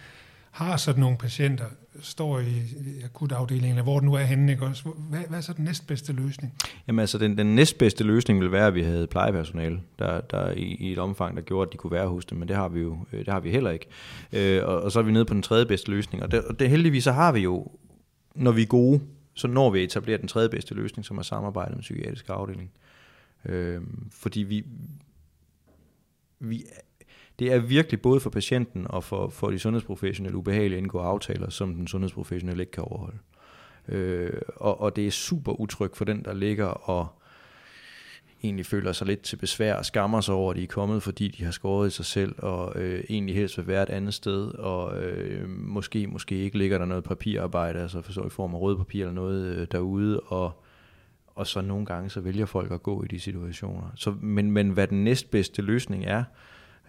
har 0.52 0.78
sådan 0.78 1.00
nogle 1.00 1.18
patienter, 1.18 1.66
står 2.02 2.40
i 2.40 2.62
akutafdelingen, 3.04 3.70
eller 3.70 3.84
hvor 3.84 4.00
den 4.00 4.10
nu 4.10 4.14
er 4.14 4.24
henne, 4.24 4.52
ikke 4.52 4.66
også? 4.66 4.90
Hvad, 5.10 5.20
hvad 5.30 5.38
er 5.38 5.42
så 5.42 5.54
den 5.54 5.66
næstbedste 5.66 6.14
løsning? 6.14 6.54
Jamen 6.88 7.00
altså, 7.00 7.18
den, 7.18 7.38
den 7.38 7.56
næstbedste 7.56 8.04
løsning 8.04 8.40
vil 8.40 8.52
være, 8.52 8.68
at 8.68 8.74
vi 8.74 8.84
havde 8.84 9.08
plejepersonale, 9.08 9.80
der, 10.00 10.22
der 10.22 10.52
i, 10.52 10.62
i 10.62 10.92
et 10.92 11.00
omfang, 11.00 11.36
der 11.36 11.42
gjorde, 11.42 11.68
at 11.68 11.74
de 11.74 11.78
kunne 11.78 11.92
være 11.92 12.08
hos 12.08 12.26
dem, 12.26 12.38
men 12.38 12.48
det 12.48 12.56
har 12.56 12.70
vi 12.70 12.80
jo 12.80 12.98
øh, 13.14 13.20
det 13.20 13.34
har 13.34 13.40
vi 13.40 13.52
heller 13.52 13.72
ikke. 13.72 13.86
Øh, 14.34 14.64
og, 14.66 14.82
og 14.82 14.92
så 14.92 15.00
er 15.00 15.04
vi 15.04 15.12
nede 15.12 15.26
på 15.26 15.34
den 15.34 15.42
tredje 15.42 15.66
bedste 15.66 15.92
løsning, 15.92 16.24
og 16.24 16.32
det, 16.32 16.44
og 16.44 16.60
det 16.60 16.70
heldigvis 16.70 17.04
så 17.04 17.12
har 17.12 17.32
vi 17.32 17.40
jo, 17.40 17.72
når 18.36 18.52
vi 18.52 18.62
er 18.62 18.68
gode, 18.68 19.02
så 19.34 19.48
når 19.48 19.70
vi 19.70 19.84
etablerer 19.84 20.18
den 20.18 20.28
tredje 20.28 20.50
bedste 20.50 20.74
løsning, 20.74 21.06
som 21.06 21.18
er 21.18 21.22
samarbejde 21.22 21.76
med 21.76 21.82
psykiatrisk 21.82 22.26
afdeling. 22.30 22.72
Øh, 23.46 23.82
fordi 24.12 24.40
vi, 24.40 24.64
vi, 26.40 26.64
det 27.40 27.54
er 27.54 27.60
virkelig 27.60 28.02
både 28.02 28.20
for 28.20 28.30
patienten 28.30 28.86
og 28.90 29.04
for, 29.04 29.30
for 29.30 29.52
de 29.52 29.60
sundhedsprofessionelle 29.60 30.38
ubehageligt 30.38 30.78
at 30.78 30.84
indgå 30.84 31.00
aftaler, 31.00 31.50
som 31.50 31.74
den 31.74 31.88
sundhedsprofessionelle 31.88 32.64
ikke 32.64 32.72
kan 32.72 32.84
overholde. 32.84 33.18
Øh, 33.88 34.42
og, 34.56 34.82
og 34.82 34.96
det 34.96 35.08
er 35.08 35.12
super 35.12 35.52
utrygt 35.52 35.98
for 35.98 36.06
den, 36.06 36.26
der 36.26 36.34
ligger 36.34 36.66
og 36.66 37.08
egentlig 38.44 38.66
føler 38.66 38.92
sig 38.92 39.08
lidt 39.08 39.22
til 39.22 39.36
besvær 39.36 39.76
og 39.76 39.86
skammer 39.86 40.22
sig 40.22 40.36
over, 40.36 40.52
at 40.52 40.58
de 40.58 40.64
er 40.64 40.68
kommet, 40.68 41.04
fordi 41.04 41.28
de 41.28 41.44
har 41.44 41.52
skåret 41.52 41.88
i 41.88 41.92
sig 41.92 42.06
selv, 42.06 42.36
og 42.38 42.82
øh, 42.82 43.04
egentlig 43.10 43.36
helst 43.36 43.58
vil 43.58 43.68
være 43.68 43.84
et 43.84 43.90
andet 43.90 44.14
sted, 44.14 44.48
og 44.48 45.04
øh, 45.04 45.50
måske, 45.50 46.08
måske 46.08 46.36
ikke 46.36 46.58
ligger 46.58 46.78
der 46.78 46.86
noget 46.86 47.04
papirarbejde, 47.04 47.80
altså 47.80 48.02
for 48.02 48.12
så 48.12 48.24
i 48.24 48.30
form 48.30 48.56
af 48.56 48.62
rød 48.62 48.78
papir 48.78 49.02
eller 49.02 49.14
noget 49.14 49.46
øh, 49.46 49.68
derude, 49.72 50.20
og, 50.20 50.64
og 51.36 51.48
så 51.48 51.62
nogle 51.62 51.86
gange 51.86 52.10
så 52.10 52.22
vælger 52.22 52.46
folk 52.46 52.72
at 52.72 52.84
gå 52.84 53.04
i 53.04 53.08
de 53.08 53.20
situationer. 53.20 53.92
Så, 53.96 54.14
men, 54.22 54.52
men 54.52 54.70
hvad 54.70 54.88
den 54.88 55.04
næstbedste 55.04 55.62
løsning 55.62 56.06
er, 56.06 56.24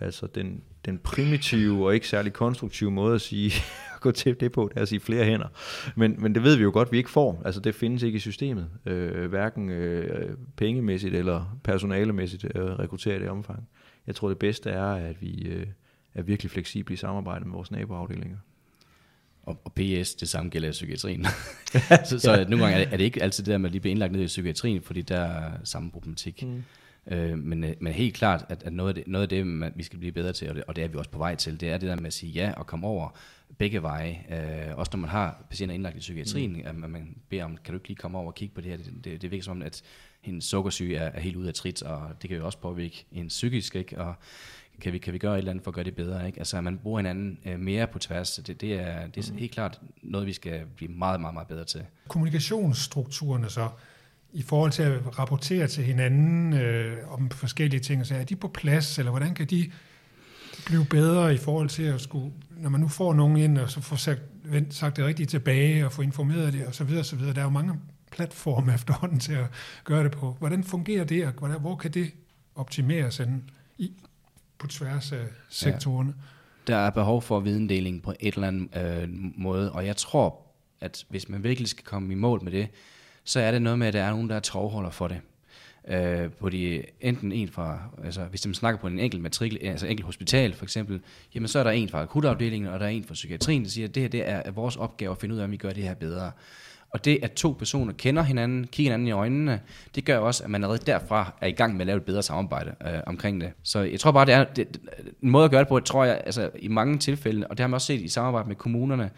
Altså 0.01 0.27
den, 0.27 0.63
den 0.85 0.99
primitive 0.99 1.87
og 1.87 1.95
ikke 1.95 2.09
særlig 2.09 2.33
konstruktive 2.33 2.91
måde 2.91 3.15
at 3.15 3.21
sige, 3.21 3.53
at 3.95 4.01
gå 4.01 4.11
til 4.11 4.41
det 4.41 4.53
på, 4.53 4.69
det 4.69 4.79
er 4.79 4.83
at 4.83 4.89
sige 4.89 5.01
flere 5.01 5.25
hænder. 5.25 5.49
Men, 5.97 6.17
men 6.19 6.35
det 6.35 6.43
ved 6.43 6.57
vi 6.57 6.63
jo 6.63 6.71
godt, 6.73 6.93
vi 6.93 6.97
ikke 6.99 7.11
får. 7.11 7.43
Altså 7.45 7.61
det 7.61 7.75
findes 7.75 8.03
ikke 8.03 8.17
i 8.17 8.21
systemet, 8.21 8.69
øh, 8.87 9.29
hverken 9.29 9.71
øh, 9.71 10.37
pengemæssigt 10.57 11.15
eller 11.15 11.59
personalemæssigt 11.65 12.45
øh, 12.55 12.65
rekrutteret 12.65 13.25
i 13.25 13.29
omfang. 13.29 13.69
Jeg 14.07 14.15
tror 14.15 14.29
det 14.29 14.39
bedste 14.39 14.71
er, 14.71 14.87
at 14.87 15.23
vi 15.23 15.43
øh, 15.43 15.67
er 16.15 16.23
virkelig 16.23 16.51
fleksible 16.51 16.95
i 16.95 16.97
samarbejde 16.97 17.45
med 17.45 17.53
vores 17.53 17.71
naboafdelinger. 17.71 18.39
Og, 19.43 19.61
og 19.65 19.73
PS, 19.73 20.15
det 20.15 20.29
samme 20.29 20.51
gælder 20.51 20.69
i 20.69 20.73
psykiatrien. 20.73 21.27
så 22.09 22.19
så 22.19 22.33
ja. 22.33 22.45
nogle 22.45 22.65
gange 22.65 22.79
er 22.81 22.85
det, 22.85 22.93
er 22.93 22.97
det 22.97 23.05
ikke 23.05 23.23
altid 23.23 23.45
det 23.45 23.53
der 23.53 23.59
med 23.59 23.69
at 23.69 23.73
lige 23.73 23.81
blive 23.81 23.91
indlagt 23.91 24.13
ned 24.13 24.23
i 24.23 24.27
psykiatrien, 24.27 24.83
fordi 24.83 25.03
der 25.03 25.21
er 25.21 25.53
samme 25.65 25.91
problematik. 25.91 26.43
Mm. 26.43 26.63
Øh, 27.11 27.39
men, 27.39 27.65
øh, 27.65 27.75
men 27.81 27.93
helt 27.93 28.15
klart, 28.15 28.45
at, 28.49 28.63
at 28.63 28.73
noget, 28.73 28.89
af 28.89 28.95
det, 28.95 29.07
noget 29.07 29.23
af 29.23 29.29
det, 29.29 29.47
man, 29.47 29.73
vi 29.77 29.83
skal 29.83 29.99
blive 29.99 30.13
bedre 30.13 30.33
til, 30.33 30.49
og 30.49 30.55
det, 30.55 30.65
og 30.67 30.77
det 30.77 30.85
er 30.85 30.89
vi 30.89 30.99
også 30.99 31.11
på 31.11 31.19
vej 31.19 31.35
til, 31.35 31.61
det 31.61 31.71
er 31.71 31.79
det 31.79 31.89
der 31.89 31.97
med 31.97 32.07
at 32.07 32.13
sige 32.13 32.33
ja 32.33 32.53
og 32.57 32.67
komme 32.67 32.87
over 32.87 33.19
begge 33.59 33.83
veje. 33.83 34.25
Øh, 34.31 34.79
også 34.79 34.91
når 34.95 35.01
man 35.01 35.11
har 35.11 35.45
patienter 35.51 35.75
indlagt 35.75 35.97
i 35.97 35.99
psykiatrien, 35.99 36.53
mm. 36.53 36.63
at 36.65 36.75
man, 36.75 36.91
man 36.91 37.17
beder 37.29 37.45
om, 37.45 37.59
kan 37.65 37.75
du 37.75 37.79
ikke 37.79 37.89
lige 37.89 37.97
komme 37.97 38.19
over 38.19 38.27
og 38.27 38.35
kigge 38.35 38.55
på 38.55 38.61
det 38.61 38.71
her? 38.71 38.77
Det, 38.77 39.05
det, 39.05 39.23
det 39.23 39.31
virker 39.31 39.45
som 39.45 39.57
om, 39.57 39.63
at 39.63 39.83
hendes 40.21 40.45
sukkersyge 40.45 40.97
er, 40.97 41.11
er 41.11 41.21
helt 41.21 41.37
ude 41.37 41.49
af 41.49 41.55
trit, 41.55 41.83
og 41.83 42.11
det 42.23 42.31
kan 42.31 42.39
jo 42.39 42.47
også 42.47 42.59
påvirke 42.59 43.07
en 43.13 43.29
psykisk, 43.29 43.77
ikke? 43.77 44.01
og 44.01 44.15
kan 44.81 44.93
vi, 44.93 44.99
kan 44.99 45.13
vi 45.13 45.19
gøre 45.19 45.35
et 45.35 45.39
eller 45.39 45.51
andet 45.51 45.65
for 45.65 45.71
at 45.71 45.75
gøre 45.75 45.85
det 45.85 45.97
bedre? 45.97 46.27
Ikke? 46.27 46.39
Altså, 46.39 46.57
at 46.57 46.65
man 46.65 46.79
bruger 46.79 46.99
hinanden 46.99 47.39
øh, 47.45 47.61
mere 47.61 47.87
på 47.87 47.99
tværs, 47.99 48.31
det, 48.47 48.61
det, 48.61 48.75
er, 48.75 49.07
det 49.07 49.29
er 49.29 49.33
mm. 49.33 49.39
helt 49.39 49.53
klart 49.53 49.81
noget, 50.03 50.27
vi 50.27 50.33
skal 50.33 50.67
blive 50.77 50.93
meget, 50.93 51.21
meget, 51.21 51.35
meget 51.35 51.49
bedre 51.49 51.65
til. 51.65 51.85
Kommunikationsstrukturerne 52.09 53.51
så, 53.51 53.69
i 54.33 54.43
forhold 54.43 54.73
til 54.73 54.83
at 54.83 55.19
rapportere 55.19 55.67
til 55.67 55.85
hinanden 55.85 56.53
øh, 56.53 57.13
om 57.13 57.31
forskellige 57.31 57.81
ting, 57.81 58.07
så 58.07 58.15
er 58.15 58.25
de 58.25 58.37
på 58.37 58.49
plads, 58.49 58.99
eller 58.99 59.11
hvordan 59.11 59.35
kan 59.35 59.47
de 59.47 59.71
blive 60.67 60.85
bedre 60.85 61.35
i 61.35 61.37
forhold 61.37 61.69
til 61.69 61.83
at 61.83 62.01
skulle, 62.01 62.33
når 62.57 62.71
man 62.71 62.81
nu 62.81 62.89
får 62.89 63.15
nogen 63.15 63.37
ind, 63.37 63.59
og 63.59 63.71
så 63.71 63.81
får 63.81 63.97
sagt, 63.97 64.21
sagt 64.71 64.97
det 64.97 65.05
rigtigt 65.05 65.31
tilbage, 65.31 65.87
og 65.87 65.93
få 65.93 66.03
informeret 66.03 66.53
det, 66.53 66.67
og 66.67 66.75
så 66.75 66.85
videre, 66.85 67.03
og 67.03 67.07
så 67.07 67.17
videre. 67.17 67.35
Der 67.35 67.41
er 67.41 67.45
jo 67.45 67.51
mange 67.51 67.75
platforme 68.11 68.75
efterhånden 68.79 69.21
til 69.21 69.33
at 69.33 69.47
gøre 69.85 70.05
det 70.05 70.13
på. 70.13 70.37
Hvordan 70.39 70.65
fungerer 70.65 71.05
det, 71.05 71.27
og 71.27 71.33
hvordan, 71.33 71.61
hvor 71.61 71.77
kan 71.77 71.91
det 71.91 72.11
optimeres 72.55 73.21
inden, 73.21 73.51
i, 73.79 73.93
på 74.59 74.67
tværs 74.67 75.13
af 75.13 75.27
sektorerne? 75.49 76.15
Ja. 76.69 76.73
Der 76.73 76.77
er 76.77 76.91
behov 76.91 77.23
for 77.23 77.41
videndeling 77.41 78.03
på 78.03 78.13
et 78.21 78.35
eller 78.35 78.49
andet 78.49 78.77
øh, 78.77 79.09
måde, 79.37 79.73
og 79.73 79.87
jeg 79.87 79.97
tror, 79.97 80.41
at 80.81 81.05
hvis 81.09 81.29
man 81.29 81.43
virkelig 81.43 81.69
skal 81.69 81.85
komme 81.85 82.13
i 82.13 82.17
mål 82.17 82.45
med 82.45 82.53
det, 82.53 82.69
så 83.29 83.41
er 83.41 83.51
det 83.51 83.63
noget 83.63 83.79
med, 83.79 83.87
at 83.87 83.93
der 83.93 84.03
er 84.03 84.11
nogen, 84.11 84.29
der 84.29 84.37
er 84.37 84.41
trovholder 84.41 84.91
for 84.91 85.09
det. 85.09 85.21
Øh, 85.89 86.31
på 86.31 86.49
de, 86.49 86.83
enten 87.01 87.33
en 87.33 87.49
fra, 87.49 87.79
altså 88.05 88.25
hvis 88.25 88.47
man 88.47 88.55
snakker 88.55 88.81
på 88.81 88.87
en 88.87 88.99
enkelt 88.99 89.23
matrikel, 89.23 89.59
altså 89.63 89.87
enkelt 89.87 90.07
hospital 90.07 90.55
for 90.55 90.65
eksempel, 90.65 91.01
jamen 91.35 91.49
så 91.49 91.59
er 91.59 91.65
der 91.65 91.71
en 91.71 91.89
fra 91.89 92.03
akutafdelingen, 92.03 92.71
og 92.71 92.81
der 92.81 92.87
er 92.87 92.91
en 92.91 93.05
fra 93.05 93.15
psykiatrien, 93.15 93.63
der 93.65 93.71
siger, 93.71 93.89
at 93.89 93.95
det 93.95 94.03
her 94.03 94.09
det 94.09 94.29
er 94.29 94.51
vores 94.51 94.77
opgave 94.77 95.11
at 95.11 95.19
finde 95.19 95.35
ud 95.35 95.41
af, 95.41 95.45
om 95.45 95.51
vi 95.51 95.57
gør 95.57 95.71
det 95.71 95.83
her 95.83 95.95
bedre. 95.95 96.31
Og 96.91 97.05
det, 97.05 97.19
at 97.23 97.33
to 97.33 97.57
personer 97.59 97.93
kender 97.93 98.23
hinanden, 98.23 98.67
kigger 98.67 98.93
hinanden 98.93 99.09
i 99.09 99.11
øjnene, 99.11 99.61
det 99.95 100.05
gør 100.05 100.19
også, 100.19 100.45
at 100.45 100.51
man 100.51 100.65
allerede 100.65 100.87
derfra 100.87 101.33
er 101.41 101.47
i 101.47 101.53
gang 101.53 101.73
med 101.73 101.81
at 101.81 101.87
lave 101.87 101.97
et 101.97 102.05
bedre 102.05 102.23
samarbejde 102.23 102.75
øh, 102.87 103.01
omkring 103.07 103.41
det. 103.41 103.53
Så 103.63 103.81
jeg 103.81 104.01
tror 104.01 104.13
bare, 104.13 104.27
det 104.27 104.35
er 104.35 104.45
det, 104.45 104.81
en 105.23 105.31
måde 105.31 105.45
at 105.45 105.51
gøre 105.51 105.61
det 105.61 105.69
på, 105.69 105.81
tror 105.81 106.05
jeg, 106.05 106.23
altså 106.27 106.51
i 106.59 106.69
mange 106.69 106.99
tilfælde, 106.99 107.47
og 107.47 107.59
det 107.59 107.61
har 107.61 107.69
man 107.69 107.75
også 107.75 107.87
set 107.87 108.01
i 108.01 108.09
samarbejde 108.09 108.49
med 108.49 108.57
kommunerne, 108.57 109.11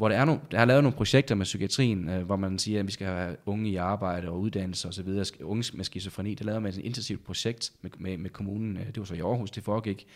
hvor 0.00 0.08
der, 0.08 0.16
er 0.16 0.24
nogle, 0.24 0.40
der 0.50 0.58
har 0.58 0.64
lavet 0.64 0.82
nogle 0.82 0.96
projekter 0.96 1.34
med 1.34 1.44
psykiatrien, 1.44 2.08
øh, 2.08 2.22
hvor 2.22 2.36
man 2.36 2.58
siger, 2.58 2.80
at 2.80 2.86
vi 2.86 2.92
skal 2.92 3.06
have 3.06 3.36
unge 3.46 3.70
i 3.70 3.76
arbejde 3.76 4.28
og 4.28 4.40
uddannelse 4.40 4.88
osv., 4.88 5.08
unge 5.42 5.76
med 5.76 5.84
skizofreni. 5.84 6.34
Det 6.34 6.46
lavede 6.46 6.60
man 6.60 6.72
et 6.72 6.78
intensivt 6.78 7.24
projekt 7.24 7.72
med, 7.82 7.90
med, 7.98 8.18
med 8.18 8.30
kommunen, 8.30 8.76
øh, 8.76 8.86
det 8.86 8.98
var 8.98 9.04
så 9.04 9.14
i 9.14 9.20
Aarhus, 9.20 9.50
det 9.50 9.64
foregik. 9.64 10.06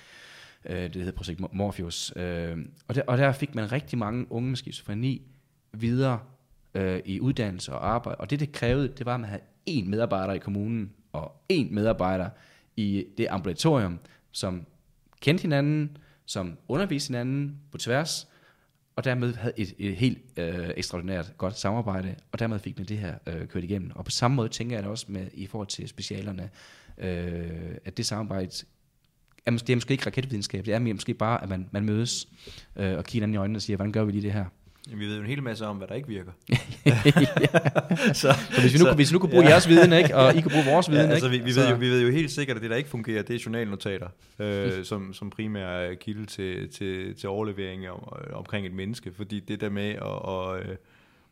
Øh, 0.65 0.77
det 0.77 0.95
hedder 0.95 1.13
projekt 1.13 1.41
Morpheus. 1.53 2.13
Øh, 2.17 2.57
og, 2.89 2.95
der, 2.95 3.03
og 3.07 3.19
der 3.19 3.33
fik 3.33 3.55
man 3.55 3.73
rigtig 3.73 3.99
mange 3.99 4.27
unge 4.33 4.49
med 4.49 4.57
skizofreni 4.57 5.23
videre 5.73 6.19
øh, 6.75 7.01
i 7.05 7.21
uddannelse 7.21 7.73
og 7.73 7.89
arbejde. 7.89 8.21
Og 8.21 8.31
det, 8.31 8.41
det 8.41 8.53
krævede, 8.53 8.89
det 8.89 9.07
var, 9.07 9.15
at 9.15 9.21
man 9.21 9.31
havde 9.31 9.43
én 9.71 9.89
medarbejder 9.89 10.33
i 10.33 10.39
kommunen, 10.39 10.93
og 11.13 11.33
én 11.53 11.75
medarbejder 11.75 12.29
i 12.77 13.05
det 13.19 13.27
ambulatorium, 13.31 13.99
som 14.33 14.67
kendte 15.21 15.43
hinanden, 15.43 15.97
som 16.27 16.57
underviste 16.69 17.09
hinanden 17.09 17.57
på 17.73 17.79
tværs, 17.79 18.29
og 18.97 19.05
dermed 19.05 19.35
havde 19.35 19.55
et, 19.57 19.75
et 19.79 19.97
helt 19.97 20.19
øh, 20.37 20.71
ekstraordinært 20.77 21.33
godt 21.39 21.59
samarbejde, 21.59 22.15
og 22.33 22.39
dermed 22.39 22.59
fik 22.59 22.79
man 22.79 22.87
det 22.87 22.99
her 22.99 23.15
øh, 23.27 23.47
kørt 23.49 23.65
igennem. 23.65 23.91
Og 23.95 24.05
på 24.05 24.11
samme 24.11 24.35
måde 24.35 24.49
tænker 24.49 24.77
jeg 24.77 24.83
det 24.83 24.91
også 24.91 25.07
med 25.09 25.27
i 25.33 25.47
forhold 25.47 25.69
til 25.69 25.89
specialerne, 25.89 26.51
øh, 26.99 27.77
at 27.85 27.97
det 27.97 28.07
samarbejde 28.07 28.51
er 29.47 29.51
måske, 29.51 29.67
det 29.67 29.73
er 29.73 29.77
måske 29.77 29.93
ikke 29.93 30.07
raketvidenskab, 30.07 30.67
det 30.67 30.75
er 30.75 30.79
måske 30.79 31.15
bare, 31.15 31.43
at 31.43 31.49
man, 31.49 31.69
man 31.71 31.85
mødes 31.85 32.29
øh, 32.77 32.97
og 32.99 33.05
kigger 33.05 33.27
hinanden 33.27 33.35
i 33.35 33.37
øjnene 33.37 33.57
og 33.57 33.63
siger, 33.63 33.77
hvordan 33.77 33.93
gør 33.93 34.05
vi 34.05 34.13
lige 34.13 34.23
det 34.23 34.33
her? 34.33 34.45
Vi 34.89 35.07
ved 35.07 35.15
jo 35.15 35.21
en 35.21 35.27
hel 35.27 35.43
masse 35.43 35.67
om, 35.67 35.77
hvad 35.77 35.89
der 35.89 35.95
ikke 35.95 36.09
virker. 36.09 36.33
så, 38.13 38.35
så, 38.51 38.61
hvis 38.61 38.75
vi 38.75 38.79
nu, 38.79 38.85
så, 38.85 38.95
hvis 38.95 39.11
vi 39.11 39.15
nu 39.15 39.19
kunne 39.19 39.31
bruge 39.37 39.45
ja. 39.45 39.51
jeres 39.51 39.69
viden, 39.69 39.93
ikke? 39.93 40.17
og 40.17 40.37
I 40.37 40.41
kunne 40.41 40.53
bruge 40.53 40.65
vores 40.65 40.91
viden, 40.91 41.07
ja, 41.07 41.13
altså, 41.13 41.31
ikke? 41.31 41.45
Vi, 41.45 41.51
vi, 41.51 41.57
ved 41.57 41.69
jo, 41.69 41.77
vi 41.77 41.89
ved 41.91 42.03
jo 42.03 42.11
helt 42.11 42.31
sikkert, 42.31 42.57
at 42.57 42.63
det, 42.63 42.71
der 42.71 42.77
ikke 42.77 42.91
fungerer, 42.91 43.23
det 43.23 43.37
er 43.37 43.41
journalnotater, 43.47 44.09
øh, 44.39 44.85
som, 44.85 45.13
som 45.13 45.31
primær 45.31 45.95
kilde 45.95 46.27
til, 46.27 46.69
til, 46.69 47.15
til 47.15 47.29
overlevering 47.29 47.89
om, 47.89 48.13
omkring 48.33 48.67
et 48.67 48.73
menneske. 48.73 49.13
Fordi 49.13 49.41
det 49.41 49.61
der 49.61 49.69
med 49.69 49.91
at, 49.91 50.63
at, 50.63 50.71
øh, 50.71 50.77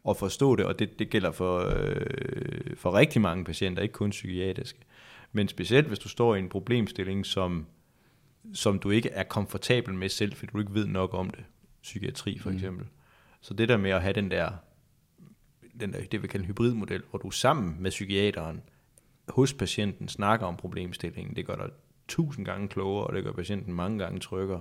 at 0.08 0.16
forstå 0.16 0.56
det, 0.56 0.64
og 0.64 0.78
det, 0.78 0.98
det 0.98 1.10
gælder 1.10 1.30
for, 1.30 1.58
øh, 1.58 2.76
for 2.76 2.94
rigtig 2.94 3.22
mange 3.22 3.44
patienter, 3.44 3.82
ikke 3.82 3.92
kun 3.92 4.10
psykiatriske, 4.10 4.78
men 5.32 5.48
specielt 5.48 5.86
hvis 5.86 5.98
du 5.98 6.08
står 6.08 6.34
i 6.34 6.38
en 6.38 6.48
problemstilling, 6.48 7.26
som, 7.26 7.66
som 8.54 8.78
du 8.78 8.90
ikke 8.90 9.08
er 9.08 9.22
komfortabel 9.22 9.94
med 9.94 10.08
selv, 10.08 10.34
fordi 10.34 10.50
du 10.52 10.58
ikke 10.58 10.74
ved 10.74 10.86
nok 10.86 11.14
om 11.14 11.30
det. 11.30 11.44
Psykiatri 11.82 12.38
for 12.38 12.50
mm. 12.50 12.56
eksempel. 12.56 12.84
Mm 12.84 13.01
så 13.42 13.54
det 13.54 13.68
der 13.68 13.76
med 13.76 13.90
at 13.90 14.02
have 14.02 14.12
den 14.12 14.30
der, 14.30 14.50
den 15.80 15.92
der 15.92 15.98
det 16.12 16.22
vi 16.22 16.26
kalder 16.26 16.44
en 16.44 16.48
hybridmodel, 16.48 17.02
hvor 17.10 17.18
du 17.18 17.30
sammen 17.30 17.76
med 17.82 17.90
psykiateren 17.90 18.60
hos 19.28 19.54
patienten 19.54 20.08
snakker 20.08 20.46
om 20.46 20.56
problemstillingen, 20.56 21.36
det 21.36 21.46
gør 21.46 21.56
dig 21.56 21.68
tusind 22.08 22.46
gange 22.46 22.68
klogere, 22.68 23.06
og 23.06 23.14
det 23.14 23.24
gør 23.24 23.32
patienten 23.32 23.74
mange 23.74 23.98
gange 23.98 24.20
tryggere, 24.20 24.60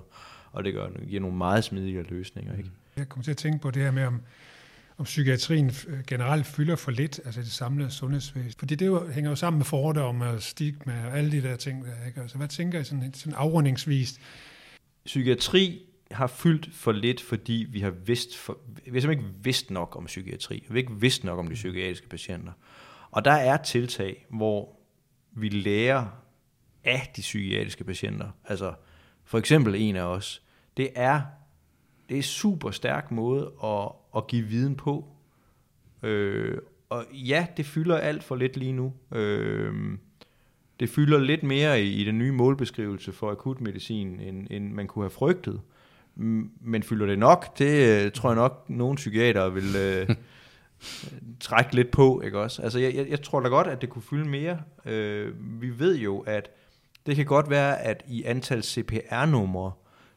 og 0.51 0.63
det 0.63 0.73
gør, 0.73 0.89
giver 1.07 1.21
nogle 1.21 1.37
meget 1.37 1.63
smidigere 1.63 2.03
løsninger. 2.03 2.57
Ikke? 2.57 2.71
Jeg 2.97 3.09
kommer 3.09 3.23
til 3.23 3.31
at 3.31 3.37
tænke 3.37 3.59
på 3.59 3.71
det 3.71 3.83
her 3.83 3.91
med, 3.91 4.05
om, 4.05 4.21
om 4.97 5.05
psykiatrien 5.05 5.71
generelt 6.07 6.45
fylder 6.45 6.75
for 6.75 6.91
lidt, 6.91 7.19
altså 7.25 7.41
det 7.41 7.51
samlede 7.51 7.91
sundhedsvæsen. 7.91 8.59
Fordi 8.59 8.75
det 8.75 8.85
jo, 8.85 9.09
hænger 9.09 9.29
jo 9.29 9.35
sammen 9.35 9.57
med 9.57 9.65
fordomme 9.65 10.29
og 10.29 10.41
stigma 10.41 11.07
og 11.07 11.17
alle 11.17 11.31
de 11.31 11.41
der 11.41 11.55
ting. 11.55 11.85
Der, 11.85 12.07
ikke? 12.07 12.21
Altså, 12.21 12.37
hvad 12.37 12.47
tænker 12.47 12.79
I 12.79 12.83
sådan, 12.83 13.13
sådan 13.13 13.33
afrundingsvist? 13.33 14.19
Psykiatri 15.05 15.81
har 16.13 16.27
fyldt 16.27 16.73
for 16.73 16.91
lidt, 16.91 17.21
fordi 17.21 17.67
vi 17.69 17.79
har 17.79 17.89
vidst 17.89 18.37
for, 18.37 18.57
vi 18.85 18.91
har 18.91 18.99
simpelthen 18.99 19.11
ikke 19.11 19.43
vidst 19.43 19.71
nok 19.71 19.95
om 19.95 20.05
psykiatri. 20.05 20.55
Vi 20.55 20.73
har 20.73 20.77
ikke 20.77 20.99
vidst 20.99 21.23
nok 21.23 21.39
om 21.39 21.47
de 21.47 21.53
psykiatriske 21.53 22.09
patienter. 22.09 22.51
Og 23.11 23.25
der 23.25 23.31
er 23.31 23.57
tiltag, 23.57 24.25
hvor 24.29 24.79
vi 25.31 25.49
lærer 25.49 26.07
af 26.83 27.11
de 27.15 27.21
psykiatriske 27.21 27.83
patienter. 27.83 28.29
Altså 28.45 28.73
for 29.23 29.37
eksempel 29.37 29.75
en 29.75 29.95
af 29.95 30.03
os. 30.03 30.41
Det 30.77 30.89
er 30.95 31.21
det 32.09 32.19
er 32.19 32.23
super 32.23 32.71
stærk 32.71 33.11
måde 33.11 33.51
at, 33.63 33.89
at 34.15 34.27
give 34.27 34.45
viden 34.45 34.75
på. 34.75 35.07
Øh, 36.03 36.57
og 36.89 37.05
ja, 37.13 37.47
det 37.57 37.65
fylder 37.65 37.97
alt 37.97 38.23
for 38.23 38.35
lidt 38.35 38.57
lige 38.57 38.71
nu. 38.71 38.93
Øh, 39.11 39.97
det 40.79 40.89
fylder 40.89 41.19
lidt 41.19 41.43
mere 41.43 41.83
i, 41.83 42.01
i 42.01 42.03
den 42.03 42.17
nye 42.17 42.31
målbeskrivelse 42.31 43.11
for 43.11 43.31
akutmedicin, 43.31 44.19
end, 44.19 44.47
end 44.49 44.73
man 44.73 44.87
kunne 44.87 45.03
have 45.03 45.09
frygtet. 45.09 45.61
Men 46.61 46.83
fylder 46.83 47.05
det 47.05 47.19
nok? 47.19 47.57
Det 47.57 48.05
øh, 48.05 48.11
tror 48.11 48.29
jeg 48.29 48.35
nok, 48.35 48.65
nogle 48.69 48.95
psykiater 48.95 49.49
vil 49.49 49.75
øh, 49.75 50.09
trække 51.39 51.75
lidt 51.75 51.91
på, 51.91 52.21
ikke 52.21 52.39
også? 52.39 52.61
Altså, 52.61 52.79
jeg, 52.79 52.95
jeg, 52.95 53.09
jeg 53.09 53.21
tror 53.21 53.39
da 53.39 53.49
godt, 53.49 53.67
at 53.67 53.81
det 53.81 53.89
kunne 53.89 54.01
fylde 54.01 54.29
mere. 54.29 54.61
Øh, 54.85 55.61
vi 55.61 55.79
ved 55.79 55.97
jo, 55.97 56.19
at 56.19 56.49
det 57.05 57.15
kan 57.15 57.25
godt 57.25 57.49
være, 57.49 57.81
at 57.81 58.03
i 58.07 58.23
antal 58.23 58.63
CPR-numre, 58.63 59.71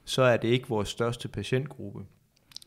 så 0.05 0.23
er 0.23 0.37
det 0.37 0.49
ikke 0.49 0.69
vores 0.69 0.89
største 0.89 1.29
patientgruppe. 1.29 2.05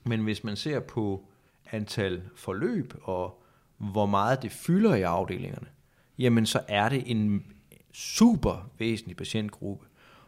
Men 0.04 0.24
hvis 0.24 0.44
man 0.44 0.56
ser 0.56 0.80
på 0.80 1.26
antal 1.72 2.22
forløb 2.36 2.94
og 3.02 3.44
hvor 3.78 4.06
meget 4.06 4.42
det 4.42 4.52
fylder 4.52 4.96
i 4.96 5.02
afdelingerne, 5.02 5.68
jamen 6.18 6.46
så 6.46 6.60
er 6.68 6.90
det 6.90 7.04
en 7.06 7.46
super 7.94 8.70
væsentlig 8.80 9.18
patientgruppe. 9.18 9.86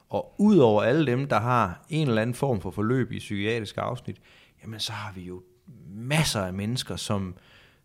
Og 0.10 0.36
udover 0.38 0.84
alle 0.84 1.06
dem, 1.06 1.28
der 1.28 1.40
har 1.40 1.86
en 1.90 2.08
eller 2.08 2.22
anden 2.22 2.34
form 2.34 2.62
for 2.62 2.72
forløb 2.72 3.12
i 3.12 3.20
psykiatrisk 3.20 3.78
afsnit, 3.78 4.18
jamen 4.64 4.80
så 4.80 4.92
har 4.92 5.14
vi 5.14 5.22
jo 5.22 5.42
masser 5.90 6.42
af 6.42 6.54
mennesker, 6.54 6.96
som, 6.96 7.36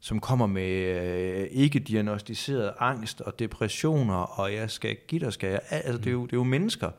som 0.00 0.20
kommer 0.20 0.46
med 0.46 0.70
øh, 0.70 1.46
ikke 1.50 1.78
diagnostiseret 1.78 2.72
angst 2.78 3.20
og 3.20 3.38
depressioner, 3.38 4.14
og 4.14 4.54
jeg 4.54 4.70
skal 4.70 4.96
give 5.08 5.20
dig, 5.20 5.32
skal 5.32 5.50
jeg. 5.50 5.60
Altså, 5.70 5.98
det, 5.98 6.06
er 6.06 6.10
jo, 6.10 6.26
det 6.26 6.32
er 6.32 6.36
jo 6.36 6.44
mennesker. 6.44 6.90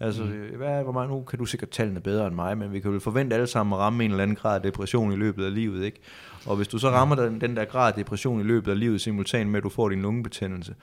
Altså, 0.00 0.22
mm. 0.22 0.56
hvad, 0.56 0.82
hvor 0.82 0.92
meget, 0.92 1.10
nu 1.10 1.22
kan 1.22 1.38
du 1.38 1.44
sikkert 1.44 1.70
tallene 1.70 2.00
bedre 2.00 2.26
end 2.26 2.34
mig, 2.34 2.58
men 2.58 2.72
vi 2.72 2.80
kan 2.80 2.92
vel 2.92 3.00
forvente 3.00 3.34
alle 3.34 3.46
sammen 3.46 3.72
at 3.72 3.78
ramme 3.78 4.04
en 4.04 4.10
eller 4.10 4.22
anden 4.22 4.36
grad 4.36 4.54
af 4.54 4.62
depression 4.62 5.12
i 5.12 5.16
løbet 5.16 5.44
af 5.44 5.54
livet, 5.54 5.84
ikke? 5.84 6.00
Og 6.48 6.56
hvis 6.56 6.68
du 6.68 6.78
så 6.78 6.90
rammer 6.90 7.16
den, 7.16 7.40
den 7.40 7.56
der 7.56 7.64
grad 7.64 7.88
af 7.88 7.94
depression 7.94 8.40
i 8.40 8.42
løbet 8.42 8.70
af 8.70 8.78
livet 8.78 9.00
simultan 9.00 9.50
med, 9.50 9.56
at 9.56 9.64
du 9.64 9.68
får 9.68 9.88
din 9.88 10.02
lungebetændelse, 10.02 10.74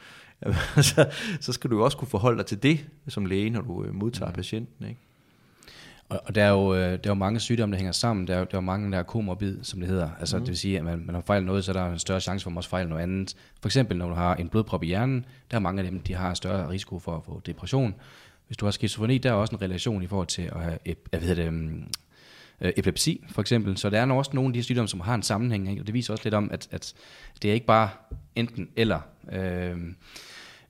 så, 0.81 1.07
så 1.39 1.53
skal 1.53 1.69
du 1.69 1.77
jo 1.77 1.83
også 1.83 1.97
kunne 1.97 2.07
forholde 2.07 2.37
dig 2.37 2.45
til 2.45 2.63
det 2.63 2.85
som 3.07 3.25
læge, 3.25 3.49
når 3.49 3.61
du 3.61 3.83
øh, 3.83 3.95
modtager 3.95 4.29
mm. 4.29 4.35
patienten, 4.35 4.87
ikke? 4.87 5.01
Og, 6.09 6.21
og 6.25 6.35
der, 6.35 6.43
er 6.43 6.49
jo, 6.49 6.73
øh, 6.73 6.79
der 6.79 6.93
er 6.93 6.99
jo 7.07 7.13
mange 7.13 7.39
sygdomme, 7.39 7.73
der 7.73 7.77
hænger 7.77 7.91
sammen. 7.91 8.27
Der 8.27 8.35
er, 8.35 8.39
der 8.39 8.57
er 8.57 8.57
jo 8.57 8.61
mange, 8.61 8.91
der 8.91 8.97
er 8.97 9.03
komorbid, 9.03 9.63
som 9.63 9.79
det 9.79 9.89
hedder. 9.89 10.09
Altså, 10.19 10.37
mm. 10.37 10.43
Det 10.43 10.49
vil 10.49 10.57
sige, 10.57 10.77
at 10.77 10.83
man, 10.83 11.03
man 11.05 11.15
har 11.15 11.21
fejlet 11.21 11.45
noget, 11.45 11.65
så 11.65 11.73
der 11.73 11.81
er 11.81 11.91
en 11.91 11.99
større 11.99 12.21
chance 12.21 12.43
for, 12.43 12.49
at 12.49 12.53
man 12.53 12.57
også 12.57 12.69
fejler 12.69 12.89
noget 12.89 13.03
andet. 13.03 13.35
For 13.61 13.67
eksempel, 13.67 13.97
når 13.97 14.09
du 14.09 14.15
har 14.15 14.35
en 14.35 14.49
blodprop 14.49 14.83
i 14.83 14.87
hjernen, 14.87 15.25
der 15.51 15.57
er 15.57 15.61
mange 15.61 15.83
af 15.83 15.91
dem, 15.91 15.99
de 15.99 16.13
har 16.13 16.33
større 16.33 16.69
risiko 16.69 16.99
for 16.99 17.17
at 17.17 17.23
få 17.25 17.41
depression. 17.45 17.95
Hvis 18.47 18.57
du 18.57 18.65
har 18.65 18.71
skizofreni, 18.71 19.17
der 19.17 19.29
er 19.29 19.33
også 19.33 19.55
en 19.55 19.61
relation 19.61 20.03
i 20.03 20.07
forhold 20.07 20.27
til 20.27 20.41
at 20.41 20.61
have 20.61 20.77
hvad 21.09 21.19
hedder 21.19 21.51
det, 21.51 21.83
øh, 22.61 22.71
epilepsi, 22.77 23.25
for 23.29 23.41
eksempel. 23.41 23.77
Så 23.77 23.89
der 23.89 24.01
er 24.01 24.13
også 24.13 24.31
nogle 24.33 24.49
af 24.49 24.53
de 24.53 24.63
sygdomme, 24.63 24.87
som 24.87 24.99
har 24.99 25.15
en 25.15 25.23
sammenhæng, 25.23 25.69
ikke? 25.69 25.81
og 25.81 25.87
det 25.87 25.93
viser 25.93 26.13
også 26.13 26.23
lidt 26.23 26.35
om, 26.35 26.49
at, 26.51 26.67
at 26.71 26.93
det 27.41 27.49
er 27.49 27.53
ikke 27.53 27.65
bare 27.65 27.89
enten 28.35 28.69
eller. 28.75 28.99
Øh, 29.31 29.77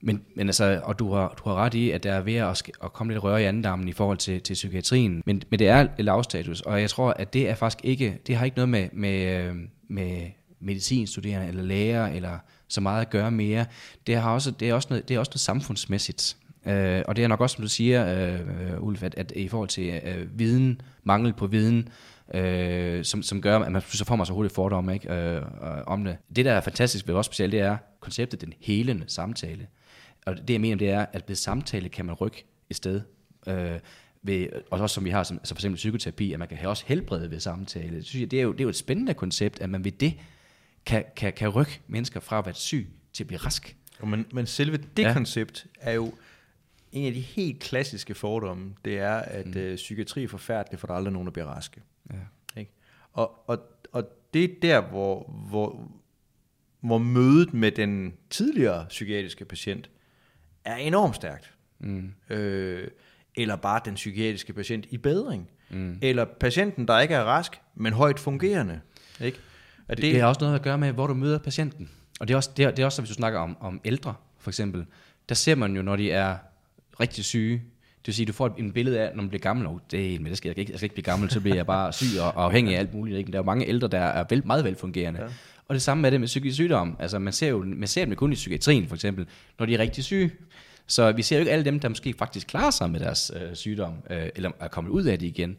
men, 0.01 0.21
men 0.35 0.47
altså, 0.47 0.81
og 0.83 0.99
du 0.99 1.13
har, 1.13 1.35
du 1.45 1.49
har 1.49 1.55
ret 1.55 1.73
i, 1.73 1.91
at 1.91 2.03
der 2.03 2.13
er 2.13 2.21
ved 2.21 2.35
at, 2.35 2.63
at 2.83 2.93
komme 2.93 3.13
lidt 3.13 3.23
røre 3.23 3.41
i 3.41 3.45
andendammen 3.45 3.87
i 3.87 3.93
forhold 3.93 4.17
til, 4.17 4.41
til 4.41 4.53
psykiatrien. 4.53 5.23
Men, 5.25 5.41
men 5.49 5.59
det 5.59 5.67
er 5.67 5.87
lavstatus, 5.97 6.61
og 6.61 6.81
jeg 6.81 6.89
tror, 6.89 7.11
at 7.11 7.33
det 7.33 7.49
er 7.49 7.55
faktisk 7.55 7.85
ikke, 7.85 8.19
det 8.27 8.35
har 8.35 8.45
ikke 8.45 8.57
noget 8.57 8.69
med, 8.69 8.89
med, 8.93 9.45
øh, 9.45 9.55
med 9.87 10.21
medicinstuderende 10.59 11.47
eller 11.47 11.63
læger 11.63 12.07
eller 12.07 12.37
så 12.67 12.81
meget 12.81 13.01
at 13.01 13.09
gøre 13.09 13.31
mere. 13.31 13.65
Det, 14.07 14.15
har 14.15 14.33
også, 14.33 14.51
det, 14.51 14.69
er, 14.69 14.73
også 14.73 14.87
noget, 14.89 15.09
det 15.09 15.15
er 15.15 15.19
også 15.19 15.29
noget 15.29 15.39
samfundsmæssigt. 15.39 16.37
Øh, 16.65 17.03
og 17.07 17.15
det 17.15 17.23
er 17.23 17.27
nok 17.27 17.41
også, 17.41 17.53
som 17.53 17.61
du 17.61 17.69
siger, 17.69 18.29
øh, 18.29 18.83
Ulf, 18.83 19.03
at, 19.03 19.15
at 19.15 19.33
i 19.35 19.47
forhold 19.47 19.69
til 19.69 20.01
øh, 20.05 20.39
viden, 20.39 20.81
mangel 21.03 21.33
på 21.33 21.47
viden, 21.47 21.89
øh, 22.33 23.05
som, 23.05 23.23
som 23.23 23.41
gør, 23.41 23.59
at 23.59 23.71
man 23.71 23.81
så 23.81 24.05
får 24.05 24.15
man 24.15 24.25
så 24.25 24.33
hurtigt 24.33 24.55
fordomme 24.55 24.93
ikke, 24.93 25.13
øh, 25.13 25.41
om 25.87 26.03
det. 26.03 26.17
Det, 26.35 26.45
der 26.45 26.51
er 26.51 26.61
fantastisk 26.61 27.07
ved 27.07 27.13
vores 27.13 27.25
specielt, 27.25 27.51
det 27.51 27.59
er 27.59 27.77
konceptet 27.99 28.41
den 28.41 28.53
helende 28.59 29.03
samtale. 29.07 29.67
Og 30.25 30.37
det, 30.37 30.49
jeg 30.49 30.61
mener, 30.61 30.75
det 30.75 30.89
er, 30.89 31.05
at 31.13 31.23
ved 31.27 31.35
samtale 31.35 31.89
kan 31.89 32.05
man 32.05 32.15
rykke 32.15 32.45
et 32.69 32.75
sted. 32.75 33.01
Øh, 33.47 33.79
ved, 34.23 34.47
og 34.71 34.79
også 34.79 34.93
som 34.93 35.05
vi 35.05 35.09
har, 35.09 35.23
som, 35.23 35.37
altså 35.37 35.55
for 35.55 35.59
eksempel 35.59 35.75
psykoterapi, 35.75 36.33
at 36.33 36.39
man 36.39 36.47
kan 36.47 36.57
have 36.57 36.69
også 36.69 36.83
helbred 36.87 37.27
ved 37.27 37.39
samtale. 37.39 37.95
Det, 37.95 38.05
synes 38.05 38.21
jeg, 38.21 38.31
det, 38.31 38.39
er 38.39 38.43
jo, 38.43 38.51
det 38.51 38.59
er 38.59 38.63
jo 38.63 38.69
et 38.69 38.75
spændende 38.75 39.13
koncept, 39.13 39.61
at 39.61 39.69
man 39.69 39.83
ved 39.83 39.91
det 39.91 40.13
kan, 40.85 41.03
kan, 41.15 41.33
kan 41.33 41.49
rykke 41.49 41.81
mennesker 41.87 42.19
fra 42.19 42.39
at 42.39 42.45
være 42.45 42.55
syg 42.55 42.87
til 43.13 43.23
at 43.23 43.27
blive 43.27 43.39
rask. 43.39 43.75
Men, 44.03 44.25
men 44.31 44.45
selve 44.45 44.77
det 44.97 45.03
ja. 45.03 45.13
koncept 45.13 45.67
er 45.81 45.91
jo 45.91 46.13
en 46.95 47.05
af 47.05 47.13
de 47.13 47.21
helt 47.21 47.59
klassiske 47.59 48.15
fordomme, 48.15 48.73
det 48.85 48.99
er, 48.99 49.15
at 49.15 49.45
mm. 49.45 49.57
øh, 49.57 49.75
psykiatri 49.75 50.23
er 50.23 50.27
forfærdeligt, 50.27 50.79
for 50.79 50.87
der 50.87 50.93
er 50.93 50.97
aldrig 50.97 51.13
nogen, 51.13 51.25
der 51.25 51.31
bliver 51.31 51.45
raske. 51.47 51.81
Ja. 52.13 52.59
Ikke? 52.59 52.71
Og, 53.13 53.49
og, 53.49 53.59
og 53.91 54.03
det 54.33 54.43
er 54.43 54.49
der, 54.61 54.81
hvor, 54.81 55.33
hvor, 55.49 55.91
hvor 56.79 56.97
mødet 56.97 57.53
med 57.53 57.71
den 57.71 58.13
tidligere 58.29 58.85
psykiatriske 58.89 59.45
patient 59.45 59.89
er 60.65 60.75
enormt 60.75 61.15
stærkt. 61.15 61.53
Mm. 61.79 62.13
Øh, 62.29 62.87
eller 63.35 63.55
bare 63.55 63.81
den 63.85 63.93
psykiatriske 63.93 64.53
patient 64.53 64.85
i 64.89 64.97
bedring. 64.97 65.49
Mm. 65.69 65.99
Eller 66.01 66.25
patienten, 66.25 66.87
der 66.87 66.99
ikke 66.99 67.13
er 67.13 67.23
rask, 67.23 67.61
men 67.75 67.93
højt 67.93 68.19
fungerende. 68.19 68.81
Ikke? 69.21 69.37
At 69.87 69.97
det, 69.97 70.03
det, 70.03 70.13
det 70.13 70.21
har 70.21 70.27
også 70.27 70.41
noget 70.41 70.55
at 70.55 70.61
gøre 70.61 70.77
med, 70.77 70.91
hvor 70.91 71.07
du 71.07 71.13
møder 71.13 71.39
patienten. 71.39 71.89
Og 72.19 72.27
det 72.27 72.33
er 72.33 72.37
også, 72.37 72.49
det 72.57 72.65
er, 72.65 72.71
det 72.71 72.79
er 72.79 72.85
også 72.85 73.01
hvis 73.01 73.09
du 73.09 73.13
snakker 73.13 73.39
om, 73.39 73.57
om 73.59 73.81
ældre, 73.85 74.13
for 74.39 74.49
eksempel. 74.49 74.85
Der 75.29 75.35
ser 75.35 75.55
man 75.55 75.75
jo, 75.75 75.81
når 75.81 75.95
de 75.95 76.11
er 76.11 76.37
rigtig 76.99 77.25
syge, 77.25 77.53
det 78.05 78.07
vil 78.07 78.15
sige, 78.15 78.23
at 78.23 78.27
du 78.27 78.33
får 78.33 78.55
et 78.59 78.73
billede 78.73 78.99
af, 78.99 79.11
når 79.15 79.23
man 79.23 79.29
bliver 79.29 79.41
gammel, 79.41 79.67
og 79.67 79.81
det, 79.91 80.21
men 80.21 80.29
det 80.29 80.37
skal 80.37 80.49
jeg, 80.49 80.57
ikke, 80.57 80.71
jeg 80.71 80.79
skal 80.79 80.85
ikke 80.85 80.95
blive 80.95 81.03
gammel, 81.03 81.31
så 81.31 81.39
bliver 81.41 81.55
jeg 81.55 81.65
bare 81.65 81.93
syg 81.93 82.19
og, 82.19 82.27
og 82.35 82.43
afhængig 82.45 82.75
af 82.75 82.79
alt 82.79 82.93
muligt. 82.93 83.17
Ikke? 83.17 83.31
Der 83.31 83.37
er 83.37 83.41
jo 83.41 83.45
mange 83.45 83.67
ældre, 83.67 83.87
der 83.87 83.99
er 83.99 84.25
vel, 84.29 84.41
meget 84.45 84.63
velfungerende. 84.63 85.21
Ja. 85.21 85.27
Og 85.67 85.73
det 85.73 85.81
samme 85.81 86.07
er 86.07 86.09
det 86.09 86.19
med 86.19 86.27
psykisk 86.27 86.55
sygdom. 86.55 86.95
Altså, 86.99 87.19
man 87.19 87.33
ser 87.33 87.47
jo 87.47 87.63
man 87.67 87.87
ser 87.87 88.05
dem 88.05 88.15
kun 88.15 88.31
i 88.31 88.35
psykiatrien, 88.35 88.87
for 88.87 88.95
eksempel, 88.95 89.25
når 89.59 89.65
de 89.65 89.73
er 89.73 89.79
rigtig 89.79 90.03
syge. 90.03 90.31
Så 90.87 91.11
vi 91.11 91.21
ser 91.21 91.35
jo 91.35 91.39
ikke 91.39 91.51
alle 91.51 91.65
dem, 91.65 91.79
der 91.79 91.89
måske 91.89 92.13
faktisk 92.17 92.47
klarer 92.47 92.71
sig 92.71 92.89
med 92.89 92.99
deres 92.99 93.31
øh, 93.35 93.55
sygdom, 93.55 93.93
øh, 94.09 94.29
eller 94.35 94.51
er 94.59 94.67
kommet 94.67 94.91
ud 94.91 95.03
af 95.03 95.19
det 95.19 95.25
igen. 95.25 95.57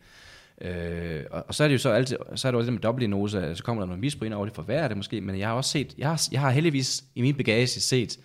Øh, 0.61 1.25
og, 1.31 1.45
og 1.49 1.55
så 1.55 1.65
er 1.65 1.69
det 1.69 1.73
jo 1.73 1.79
så 1.79 1.91
altid, 1.91 2.17
så 2.35 2.49
er 2.49 2.53
det 2.53 2.57
også 2.57 2.67
det 2.67 2.73
med 2.73 2.81
dobbeltdiagnose, 2.81 3.55
så 3.55 3.63
kommer 3.63 3.83
der 3.83 3.87
noget 3.87 4.01
misbrug 4.01 4.27
ind 4.27 4.35
over, 4.35 4.47
det 4.47 4.55
forværrer 4.55 4.89
det 4.89 4.97
måske, 4.97 5.21
men 5.21 5.39
jeg 5.39 5.49
har 5.49 5.55
også 5.55 5.71
set, 5.71 5.95
jeg 5.99 6.09
har, 6.09 6.29
jeg 6.33 6.41
har 6.41 6.51
heldigvis 6.51 7.05
i 7.15 7.21
min 7.23 7.35
bagage 7.35 7.67
set 7.67 8.19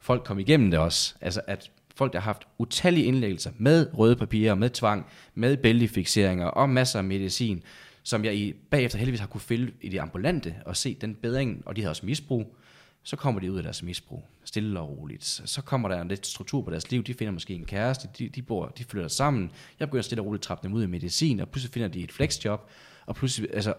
folk 0.00 0.24
komme 0.24 0.42
igennem 0.42 0.70
det 0.70 0.80
også, 0.80 1.14
altså 1.20 1.40
at 1.46 1.70
folk, 1.96 2.12
der 2.12 2.18
har 2.18 2.24
haft 2.24 2.46
utallige 2.58 3.06
indlæggelser 3.06 3.50
med 3.58 3.98
røde 3.98 4.16
papirer, 4.16 4.54
med 4.54 4.70
tvang, 4.70 5.06
med 5.34 5.56
bæltefixeringer 5.56 6.46
og 6.46 6.68
masser 6.68 6.98
af 6.98 7.04
medicin, 7.04 7.62
som 8.02 8.24
jeg 8.24 8.34
i, 8.34 8.52
bagefter 8.70 8.98
heldigvis 8.98 9.20
har 9.20 9.26
kunne 9.26 9.40
følge 9.40 9.72
i 9.80 9.88
de 9.88 10.00
ambulante 10.00 10.54
og 10.66 10.76
se 10.76 10.96
den 11.00 11.14
bedring, 11.14 11.62
og 11.66 11.76
de 11.76 11.80
havde 11.80 11.92
også 11.92 12.06
misbrug, 12.06 12.56
så 13.02 13.16
kommer 13.16 13.40
de 13.40 13.52
ud 13.52 13.56
af 13.56 13.62
deres 13.62 13.82
misbrug, 13.82 14.24
stille 14.44 14.80
og 14.80 14.98
roligt. 14.98 15.24
Så 15.24 15.62
kommer 15.62 15.88
der 15.88 16.02
en 16.02 16.08
lidt 16.08 16.26
struktur 16.26 16.62
på 16.62 16.70
deres 16.70 16.90
liv, 16.90 17.02
de 17.04 17.14
finder 17.14 17.32
måske 17.32 17.54
en 17.54 17.64
kæreste, 17.64 18.08
de, 18.18 18.28
de, 18.28 18.42
bor, 18.42 18.66
de 18.66 18.84
flytter 18.84 19.08
sammen, 19.08 19.50
jeg 19.80 19.88
begynder 19.88 20.02
stille 20.02 20.22
og 20.22 20.26
roligt 20.26 20.40
at 20.40 20.46
trappe 20.46 20.68
dem 20.68 20.74
ud 20.74 20.82
i 20.82 20.86
medicin, 20.86 21.40
og 21.40 21.48
pludselig 21.48 21.72
finder 21.72 21.88
de 21.88 22.00
et 22.00 22.12
flexjob, 22.12 22.70
og 23.06 23.14
pludselig, 23.14 23.50
altså, 23.54 23.74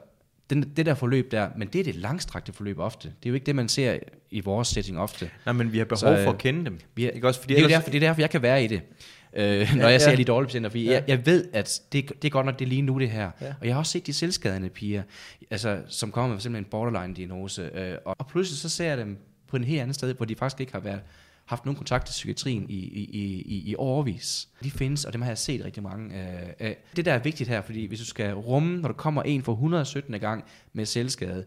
den, 0.49 0.63
det 0.77 0.86
der 0.86 0.93
forløb 0.93 1.31
der, 1.31 1.49
men 1.57 1.67
det 1.67 1.79
er 1.79 1.83
det 1.83 1.95
langstrakte 1.95 2.53
forløb 2.53 2.79
ofte. 2.79 3.07
Det 3.07 3.25
er 3.25 3.29
jo 3.29 3.33
ikke 3.33 3.45
det, 3.45 3.55
man 3.55 3.69
ser 3.69 3.99
i 4.31 4.39
vores 4.39 4.67
setting 4.67 4.99
ofte. 4.99 5.29
Nej, 5.45 5.53
men 5.53 5.71
vi 5.71 5.77
har 5.77 5.86
behov 5.86 5.97
så, 5.97 6.23
for 6.23 6.31
at 6.31 6.38
kende 6.38 6.65
dem. 6.65 6.79
Vi 6.95 7.03
har, 7.03 7.10
ikke 7.10 7.27
også, 7.27 7.39
fordi 7.39 7.53
det, 7.53 7.60
er 7.60 7.65
ellers... 7.65 7.77
derfor, 7.77 7.91
det 7.91 8.03
er 8.03 8.07
derfor, 8.07 8.21
jeg 8.21 8.29
kan 8.29 8.41
være 8.41 8.63
i 8.63 8.67
det. 8.67 8.81
Øh, 9.33 9.75
når 9.75 9.83
ja, 9.83 9.88
jeg 9.88 10.01
ser 10.01 10.12
ja. 10.12 10.15
de 10.15 10.23
dårlige 10.23 10.47
patienter, 10.47 10.69
fordi 10.69 10.83
ja. 10.83 10.91
jeg, 10.91 11.03
jeg 11.07 11.25
ved, 11.25 11.45
at 11.53 11.81
det, 11.91 12.12
det 12.21 12.25
er 12.27 12.29
godt 12.29 12.45
nok, 12.45 12.60
det 12.60 12.65
er 12.65 12.69
lige 12.69 12.81
nu 12.81 12.99
det 12.99 13.10
her. 13.10 13.31
Ja. 13.41 13.53
Og 13.62 13.67
jeg 13.67 13.75
har 13.75 13.79
også 13.79 13.91
set 13.91 14.07
de 14.07 14.13
selvskadende 14.13 14.69
piger, 14.69 15.03
altså, 15.51 15.81
som 15.88 16.12
kommer 16.12 16.33
med 16.36 16.41
simpelthen 16.41 16.65
en 16.65 16.69
borderline-diagnose, 16.69 17.62
øh, 17.62 17.97
og, 18.05 18.15
og 18.19 18.27
pludselig 18.27 18.60
så 18.60 18.69
ser 18.69 18.86
jeg 18.86 18.97
dem 18.97 19.17
på 19.47 19.57
en 19.57 19.63
helt 19.63 19.81
andet 19.81 19.95
sted, 19.95 20.13
hvor 20.13 20.25
de 20.25 20.36
faktisk 20.36 20.60
ikke 20.60 20.71
har 20.71 20.79
været 20.79 20.99
haft 21.47 21.65
nogen 21.65 21.77
kontakt 21.77 22.05
til 22.05 22.12
psykiatrien 22.12 22.69
i, 22.69 22.73
i, 22.73 23.03
i, 23.41 23.69
i 23.69 23.75
overvis. 23.77 24.49
De 24.63 24.71
findes, 24.71 25.05
og 25.05 25.13
dem 25.13 25.21
har 25.21 25.29
jeg 25.29 25.38
set 25.38 25.65
rigtig 25.65 25.83
mange 25.83 26.15
øh, 26.15 26.53
af. 26.60 26.77
Det 26.95 27.05
der 27.05 27.13
er 27.13 27.19
vigtigt 27.19 27.49
her, 27.49 27.62
fordi 27.62 27.86
hvis 27.86 27.99
du 27.99 28.05
skal 28.05 28.33
rumme, 28.33 28.81
når 28.81 28.88
der 28.88 28.95
kommer 28.95 29.23
en 29.23 29.43
for 29.43 29.51
117. 29.51 30.19
gang 30.19 30.43
med 30.73 30.86
selvskade, 30.86 31.45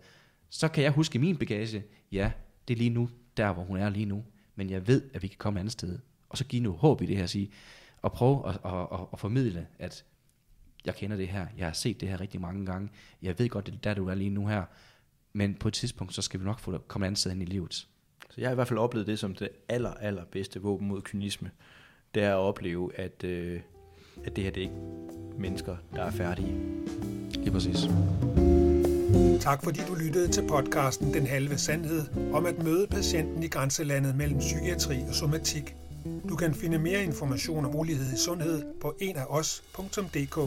så 0.50 0.68
kan 0.68 0.84
jeg 0.84 0.92
huske 0.92 1.18
min 1.18 1.36
bagage, 1.36 1.84
ja, 2.12 2.32
det 2.68 2.74
er 2.74 2.78
lige 2.78 2.90
nu, 2.90 3.10
der 3.36 3.52
hvor 3.52 3.62
hun 3.62 3.76
er 3.76 3.88
lige 3.88 4.06
nu, 4.06 4.24
men 4.56 4.70
jeg 4.70 4.86
ved, 4.86 5.02
at 5.14 5.22
vi 5.22 5.28
kan 5.28 5.38
komme 5.38 5.58
et 5.58 5.60
andet 5.60 5.72
sted. 5.72 5.98
Og 6.28 6.38
så 6.38 6.44
give 6.44 6.62
nu 6.62 6.72
håb 6.72 7.02
i 7.02 7.06
det 7.06 7.16
her, 7.16 7.24
at 7.24 7.30
sige, 7.30 7.50
og 8.02 8.12
prøve 8.12 8.48
at, 8.48 8.58
at, 8.64 8.86
at, 8.92 9.00
at 9.12 9.18
formidle, 9.18 9.66
at 9.78 10.04
jeg 10.84 10.94
kender 10.94 11.16
det 11.16 11.28
her, 11.28 11.46
jeg 11.58 11.66
har 11.66 11.72
set 11.72 12.00
det 12.00 12.08
her 12.08 12.20
rigtig 12.20 12.40
mange 12.40 12.66
gange, 12.66 12.88
jeg 13.22 13.38
ved 13.38 13.48
godt, 13.48 13.66
det 13.66 13.74
er 13.74 13.78
der, 13.78 13.94
du 13.94 14.08
er 14.08 14.14
lige 14.14 14.30
nu 14.30 14.46
her, 14.46 14.64
men 15.32 15.54
på 15.54 15.68
et 15.68 15.74
tidspunkt, 15.74 16.14
så 16.14 16.22
skal 16.22 16.40
vi 16.40 16.44
nok 16.44 16.58
få 16.58 16.78
komme 16.78 17.04
et 17.04 17.08
andet 17.08 17.18
sted 17.18 17.32
ind 17.32 17.42
i 17.42 17.44
livet. 17.44 17.86
Så 18.30 18.40
jeg 18.40 18.48
har 18.48 18.52
i 18.52 18.54
hvert 18.54 18.68
fald 18.68 18.78
oplevet 18.78 19.06
det 19.06 19.18
som 19.18 19.34
det 19.34 19.48
aller, 19.68 19.90
aller 19.90 20.24
bedste 20.24 20.62
våben 20.62 20.88
mod 20.88 21.02
kynisme. 21.02 21.50
Det 22.14 22.22
er 22.22 22.30
at 22.30 22.38
opleve, 22.38 22.90
at, 22.94 23.24
øh, 23.24 23.60
at 24.24 24.36
det 24.36 24.44
her 24.44 24.50
det 24.50 24.60
er 24.60 24.64
ikke 24.64 24.80
mennesker, 25.38 25.76
der 25.94 26.02
er 26.02 26.10
færdige. 26.10 26.56
Lige 27.34 27.50
præcis. 27.50 27.78
Tak 29.40 29.64
fordi 29.64 29.80
du 29.88 29.94
lyttede 29.94 30.28
til 30.28 30.42
podcasten 30.48 31.14
Den 31.14 31.26
Halve 31.26 31.58
Sandhed 31.58 32.02
om 32.32 32.46
at 32.46 32.64
møde 32.64 32.86
patienten 32.86 33.42
i 33.42 33.48
grænselandet 33.48 34.16
mellem 34.16 34.38
psykiatri 34.38 34.96
og 35.08 35.14
somatik. 35.14 35.74
Du 36.28 36.36
kan 36.36 36.54
finde 36.54 36.78
mere 36.78 37.04
information 37.04 37.64
om 37.64 37.76
ulighed 37.76 38.12
i 38.14 38.18
sundhed 38.18 38.62
på 38.80 38.96
enafos.dk. 39.00 40.38